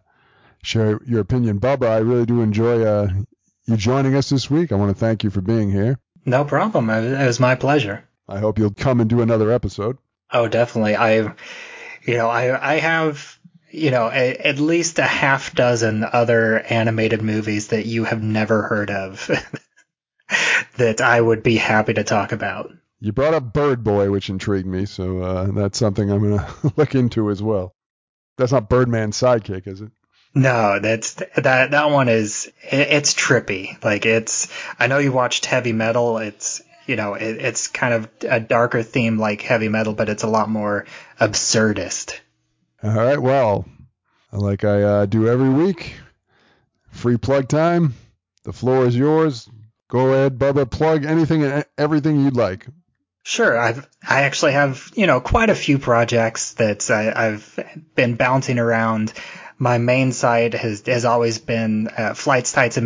share 0.64 1.00
your 1.06 1.22
opinion. 1.22 1.60
Bubba, 1.60 1.90
I 1.90 1.98
really 1.98 2.26
do 2.26 2.42
enjoy 2.42 2.84
uh, 2.84 3.10
you 3.66 3.78
joining 3.78 4.16
us 4.16 4.30
this 4.30 4.50
week. 4.50 4.72
I 4.72 4.76
want 4.76 4.90
to 4.96 5.00
thank 5.00 5.24
you 5.24 5.30
for 5.30 5.42
being 5.42 5.72
here. 5.72 6.00
No 6.26 6.44
problem. 6.44 6.90
It 6.90 7.26
was 7.26 7.40
my 7.40 7.56
pleasure. 7.56 8.04
I 8.28 8.40
hope 8.40 8.60
you'll 8.60 8.74
come 8.74 9.00
and 9.00 9.10
do 9.10 9.22
another 9.22 9.52
episode. 9.52 9.98
Oh, 10.32 10.48
definitely. 10.48 10.96
I, 10.96 11.34
you 12.04 12.18
know, 12.18 12.30
I 12.30 12.74
I 12.74 12.80
have 12.80 13.40
you 13.72 13.92
know 13.92 14.10
a, 14.12 14.36
at 14.36 14.60
least 14.60 15.00
a 15.00 15.04
half 15.04 15.54
dozen 15.54 16.04
other 16.04 16.60
animated 16.60 17.22
movies 17.22 17.70
that 17.70 17.86
you 17.86 18.04
have 18.04 18.22
never 18.22 18.64
heard 18.64 18.90
of 18.92 19.28
that 20.78 21.02
I 21.02 21.20
would 21.20 21.44
be 21.44 21.58
happy 21.58 21.94
to 21.94 22.04
talk 22.04 22.32
about. 22.32 22.72
You 23.00 23.14
brought 23.14 23.34
up 23.34 23.54
Bird 23.54 23.84
Boy, 23.84 24.12
which 24.12 24.30
intrigued 24.30 24.68
me, 24.68 24.86
so 24.86 25.20
uh, 25.22 25.52
that's 25.52 25.78
something 25.78 26.12
I'm 26.12 26.22
gonna 26.22 26.48
look 26.76 26.96
into 26.96 27.30
as 27.30 27.42
well. 27.42 27.74
That's 28.38 28.52
not 28.52 28.70
Birdman's 28.70 29.18
sidekick, 29.18 29.68
is 29.68 29.82
it? 29.82 29.92
No, 30.34 30.80
that's 30.80 31.14
that 31.14 31.72
that 31.72 31.90
one 31.90 32.08
is 32.08 32.52
it, 32.64 32.88
it's 32.92 33.14
trippy. 33.14 33.84
Like 33.84 34.06
it's 34.06 34.48
I 34.78 34.88
know 34.88 35.00
you 35.00 35.12
watched 35.12 35.46
Heavy 35.46 35.74
Metal. 35.74 36.20
It's 36.20 36.62
you 36.86 36.96
know 36.96 37.16
it, 37.16 37.38
it's 37.38 37.68
kind 37.68 37.94
of 37.94 38.10
a 38.22 38.40
darker 38.40 38.84
theme 38.84 39.18
like 39.18 39.42
Heavy 39.42 39.70
Metal, 39.70 39.94
but 39.94 40.10
it's 40.10 40.24
a 40.24 40.28
lot 40.28 40.50
more 40.50 40.86
absurdist. 41.20 42.20
All 42.84 42.94
right, 42.94 43.20
well, 43.20 43.66
like 44.32 44.64
I 44.64 44.82
uh, 44.84 45.06
do 45.06 45.28
every 45.28 45.50
week, 45.50 45.96
free 46.92 47.18
plug 47.18 47.48
time. 47.48 47.96
The 48.44 48.54
floor 48.54 48.86
is 48.86 48.96
yours. 48.96 49.50
Go 49.90 50.14
ahead, 50.14 50.38
Bubba. 50.38 50.70
Plug 50.70 51.06
anything 51.06 51.44
and 51.44 51.66
everything 51.78 52.24
you'd 52.24 52.38
like. 52.38 52.68
Sure, 53.24 53.58
I've 53.58 53.88
I 54.08 54.22
actually 54.22 54.54
have 54.54 54.92
you 54.96 55.08
know 55.08 55.20
quite 55.20 55.50
a 55.50 55.56
few 55.56 55.80
projects 55.80 56.54
that 56.54 56.90
I, 56.90 57.12
I've 57.16 57.60
been 57.96 58.16
bouncing 58.16 58.60
around 58.60 59.14
my 59.60 59.78
main 59.78 60.14
site 60.14 60.54
has 60.54 60.82
has 60.88 61.04
always 61.04 61.38
been 61.38 61.90
uh, 61.90 62.14
flightstights 62.14 62.78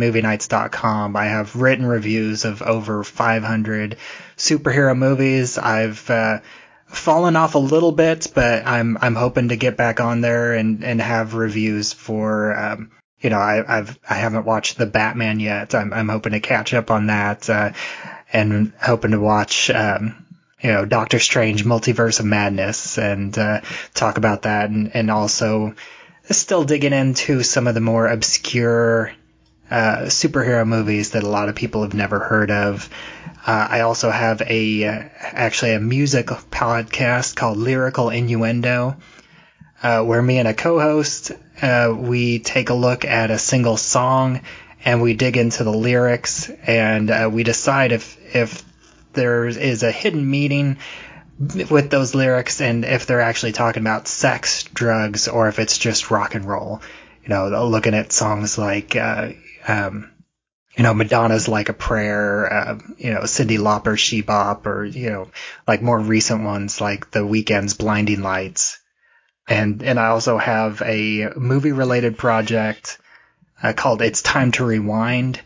I 1.16 1.26
have 1.26 1.54
written 1.54 1.86
reviews 1.86 2.44
of 2.44 2.62
over 2.62 3.04
500 3.04 3.96
superhero 4.36 4.98
movies. 4.98 5.56
I've 5.56 6.10
uh, 6.10 6.40
fallen 6.86 7.36
off 7.36 7.54
a 7.54 7.58
little 7.58 7.92
bit, 7.92 8.32
but 8.34 8.66
I'm 8.66 8.98
I'm 9.00 9.14
hoping 9.14 9.48
to 9.50 9.56
get 9.56 9.76
back 9.76 10.00
on 10.00 10.20
there 10.20 10.54
and 10.54 10.84
and 10.84 11.00
have 11.00 11.34
reviews 11.34 11.92
for. 11.92 12.58
Um, 12.58 12.90
you 13.20 13.30
know, 13.30 13.38
I, 13.38 13.78
I've 13.78 13.98
I 14.08 14.14
haven't 14.14 14.44
watched 14.44 14.76
the 14.76 14.84
Batman 14.84 15.40
yet. 15.40 15.74
I'm 15.74 15.92
I'm 15.92 16.08
hoping 16.08 16.32
to 16.32 16.40
catch 16.40 16.74
up 16.74 16.90
on 16.90 17.06
that, 17.06 17.48
uh, 17.48 17.72
and 18.32 18.72
hoping 18.82 19.12
to 19.12 19.20
watch. 19.20 19.70
Um, 19.70 20.20
you 20.60 20.72
know, 20.72 20.86
Doctor 20.86 21.18
Strange 21.18 21.62
Multiverse 21.62 22.20
of 22.20 22.26
Madness 22.26 22.96
and 22.96 23.36
uh, 23.36 23.60
talk 23.92 24.16
about 24.16 24.42
that 24.42 24.70
and, 24.70 24.96
and 24.96 25.10
also 25.10 25.74
still 26.30 26.64
digging 26.64 26.92
into 26.92 27.42
some 27.42 27.66
of 27.66 27.74
the 27.74 27.80
more 27.80 28.06
obscure 28.06 29.12
uh, 29.70 30.02
superhero 30.06 30.66
movies 30.66 31.10
that 31.10 31.22
a 31.22 31.28
lot 31.28 31.48
of 31.48 31.54
people 31.54 31.82
have 31.82 31.94
never 31.94 32.18
heard 32.18 32.50
of. 32.50 32.88
Uh, 33.46 33.66
I 33.70 33.80
also 33.80 34.10
have 34.10 34.42
a 34.42 34.84
uh, 34.84 35.02
actually 35.20 35.72
a 35.72 35.80
music 35.80 36.26
podcast 36.26 37.34
called 37.34 37.58
Lyrical 37.58 38.10
Innuendo, 38.10 38.96
uh, 39.82 40.02
where 40.02 40.22
me 40.22 40.38
and 40.38 40.48
a 40.48 40.54
co-host 40.54 41.32
uh, 41.60 41.94
we 41.96 42.38
take 42.38 42.70
a 42.70 42.74
look 42.74 43.04
at 43.04 43.30
a 43.30 43.38
single 43.38 43.76
song 43.76 44.40
and 44.84 45.00
we 45.00 45.14
dig 45.14 45.36
into 45.36 45.64
the 45.64 45.72
lyrics 45.72 46.50
and 46.66 47.10
uh, 47.10 47.28
we 47.32 47.42
decide 47.42 47.92
if 47.92 48.18
if 48.34 48.62
there 49.12 49.46
is 49.46 49.82
a 49.82 49.92
hidden 49.92 50.28
meaning 50.28 50.76
with 51.38 51.90
those 51.90 52.14
lyrics 52.14 52.60
and 52.60 52.84
if 52.84 53.06
they're 53.06 53.20
actually 53.20 53.52
talking 53.52 53.82
about 53.82 54.08
sex, 54.08 54.62
drugs, 54.64 55.28
or 55.28 55.48
if 55.48 55.58
it's 55.58 55.78
just 55.78 56.10
rock 56.10 56.34
and 56.34 56.44
roll. 56.44 56.80
You 57.22 57.30
know, 57.30 57.66
looking 57.66 57.94
at 57.94 58.12
songs 58.12 58.58
like, 58.58 58.96
uh, 58.96 59.30
um, 59.66 60.10
you 60.76 60.82
know, 60.82 60.92
Madonna's 60.92 61.48
Like 61.48 61.68
a 61.68 61.72
Prayer, 61.72 62.52
uh, 62.52 62.78
you 62.98 63.14
know, 63.14 63.20
Cyndi 63.20 63.58
Lauper's 63.58 64.00
She 64.00 64.20
Bop, 64.20 64.66
or, 64.66 64.84
you 64.84 65.10
know, 65.10 65.30
like 65.66 65.82
more 65.82 65.98
recent 65.98 66.44
ones 66.44 66.80
like 66.80 67.10
The 67.10 67.20
Weeknd's 67.20 67.74
Blinding 67.74 68.22
Lights. 68.22 68.78
And, 69.48 69.82
and 69.82 69.98
I 69.98 70.08
also 70.08 70.36
have 70.36 70.82
a 70.82 71.30
movie 71.36 71.72
related 71.72 72.18
project 72.18 72.98
uh, 73.62 73.72
called 73.72 74.02
It's 74.02 74.22
Time 74.22 74.52
to 74.52 74.64
Rewind, 74.64 75.40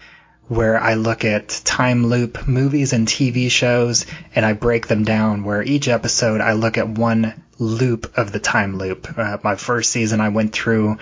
where 0.49 0.81
I 0.81 0.95
look 0.95 1.25
at 1.25 1.49
time 1.65 2.07
loop 2.07 2.49
movies 2.49 2.93
and 2.93 3.07
TV 3.07 3.51
shows 3.51 4.07
and 4.35 4.45
I 4.47 4.55
break 4.55 4.87
them 4.87 5.05
down 5.05 5.45
where 5.45 5.63
each 5.63 5.89
episode 5.89 6.41
I 6.41 6.55
look 6.55 6.79
at 6.79 6.89
one 6.89 7.45
loop 7.59 8.17
of 8.17 8.33
the 8.33 8.39
time 8.39 8.79
loop. 8.79 9.19
Uh, 9.19 9.39
my 9.45 9.57
first 9.57 9.91
season 9.91 10.21
I 10.21 10.31
went 10.31 10.53
through 10.53 10.99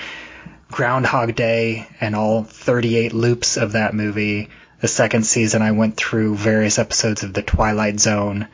Groundhog 0.70 1.36
Day 1.36 1.86
and 2.00 2.16
all 2.16 2.42
38 2.42 3.12
loops 3.12 3.56
of 3.56 3.72
that 3.72 3.94
movie. 3.94 4.48
The 4.80 4.88
second 4.88 5.24
season 5.24 5.62
I 5.62 5.72
went 5.72 5.96
through 5.96 6.34
various 6.34 6.78
episodes 6.78 7.22
of 7.22 7.32
The 7.32 7.42
Twilight 7.42 8.00
Zone. 8.00 8.48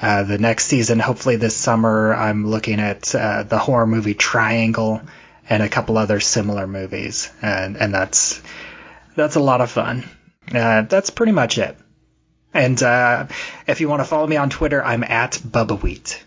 Uh, 0.00 0.22
the 0.22 0.38
next 0.38 0.66
season, 0.66 0.98
hopefully 0.98 1.36
this 1.36 1.54
summer, 1.54 2.14
I'm 2.14 2.46
looking 2.46 2.80
at 2.80 3.14
uh, 3.14 3.42
the 3.42 3.58
horror 3.58 3.86
movie 3.86 4.14
Triangle 4.14 5.02
and 5.48 5.62
a 5.62 5.68
couple 5.68 5.98
other 5.98 6.20
similar 6.20 6.66
movies, 6.66 7.30
and 7.42 7.76
and 7.76 7.92
that's 7.92 8.40
that's 9.16 9.36
a 9.36 9.40
lot 9.40 9.60
of 9.60 9.70
fun. 9.70 10.04
Uh, 10.52 10.82
that's 10.82 11.10
pretty 11.10 11.32
much 11.32 11.58
it. 11.58 11.76
And 12.52 12.82
uh, 12.82 13.28
if 13.66 13.80
you 13.80 13.88
want 13.88 14.00
to 14.00 14.04
follow 14.04 14.26
me 14.26 14.36
on 14.36 14.50
Twitter, 14.50 14.82
I'm 14.82 15.04
at 15.04 15.32
Bubba 15.32 15.80
Wheat. 15.80 16.24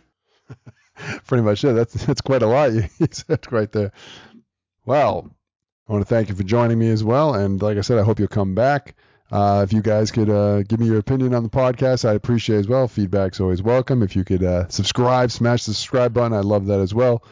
pretty 1.27 1.43
much 1.43 1.63
it. 1.63 1.73
That's 1.73 2.05
that's 2.05 2.21
quite 2.21 2.43
a 2.43 2.47
lot 2.47 2.71
you 2.73 2.87
said 3.11 3.51
right 3.51 3.71
there. 3.71 3.91
Well, 4.85 5.29
I 5.87 5.91
want 5.91 6.07
to 6.07 6.09
thank 6.09 6.29
you 6.29 6.35
for 6.35 6.43
joining 6.43 6.79
me 6.79 6.89
as 6.89 7.03
well. 7.03 7.33
And 7.33 7.61
like 7.61 7.77
I 7.77 7.81
said, 7.81 7.99
I 7.99 8.03
hope 8.03 8.19
you'll 8.19 8.27
come 8.27 8.55
back. 8.55 8.95
Uh, 9.31 9.63
if 9.63 9.73
you 9.73 9.81
guys 9.81 10.11
could 10.11 10.29
uh, 10.29 10.61
give 10.63 10.79
me 10.79 10.85
your 10.85 10.99
opinion 10.99 11.33
on 11.33 11.43
the 11.43 11.49
podcast, 11.49 12.07
I'd 12.07 12.15
appreciate 12.15 12.57
as 12.57 12.67
well. 12.67 12.87
Feedback's 12.87 13.39
always 13.39 13.63
welcome. 13.63 14.03
If 14.03 14.15
you 14.15 14.23
could 14.23 14.43
uh, 14.43 14.67
subscribe, 14.69 15.31
smash 15.31 15.65
the 15.65 15.73
subscribe 15.73 16.13
button, 16.13 16.37
I'd 16.37 16.45
love 16.45 16.67
that 16.67 16.79
as 16.79 16.93
well. 16.93 17.23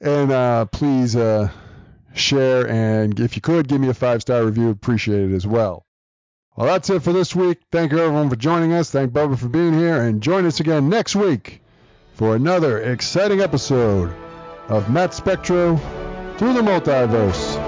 And 0.00 0.32
uh, 0.32 0.64
please 0.66 1.14
uh, 1.14 1.50
share 2.12 2.68
and 2.68 3.18
if 3.20 3.36
you 3.36 3.42
could 3.42 3.68
give 3.68 3.80
me 3.80 3.88
a 3.88 3.94
five 3.94 4.22
star 4.22 4.44
review, 4.44 4.70
appreciate 4.70 5.30
it 5.30 5.34
as 5.34 5.46
well. 5.46 5.83
Well, 6.56 6.68
that's 6.68 6.88
it 6.88 7.02
for 7.02 7.12
this 7.12 7.34
week. 7.34 7.58
Thank 7.72 7.90
you 7.90 7.98
everyone 7.98 8.30
for 8.30 8.36
joining 8.36 8.72
us. 8.74 8.90
Thank 8.90 9.12
Bubba 9.12 9.36
for 9.36 9.48
being 9.48 9.76
here, 9.76 10.00
and 10.00 10.22
join 10.22 10.46
us 10.46 10.60
again 10.60 10.88
next 10.88 11.16
week 11.16 11.60
for 12.14 12.36
another 12.36 12.78
exciting 12.78 13.40
episode 13.40 14.14
of 14.68 14.88
Matt 14.88 15.14
Spectro 15.14 15.76
through 16.38 16.52
the 16.52 16.62
multiverse. 16.62 17.58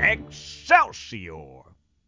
Excelsior! 0.00 1.61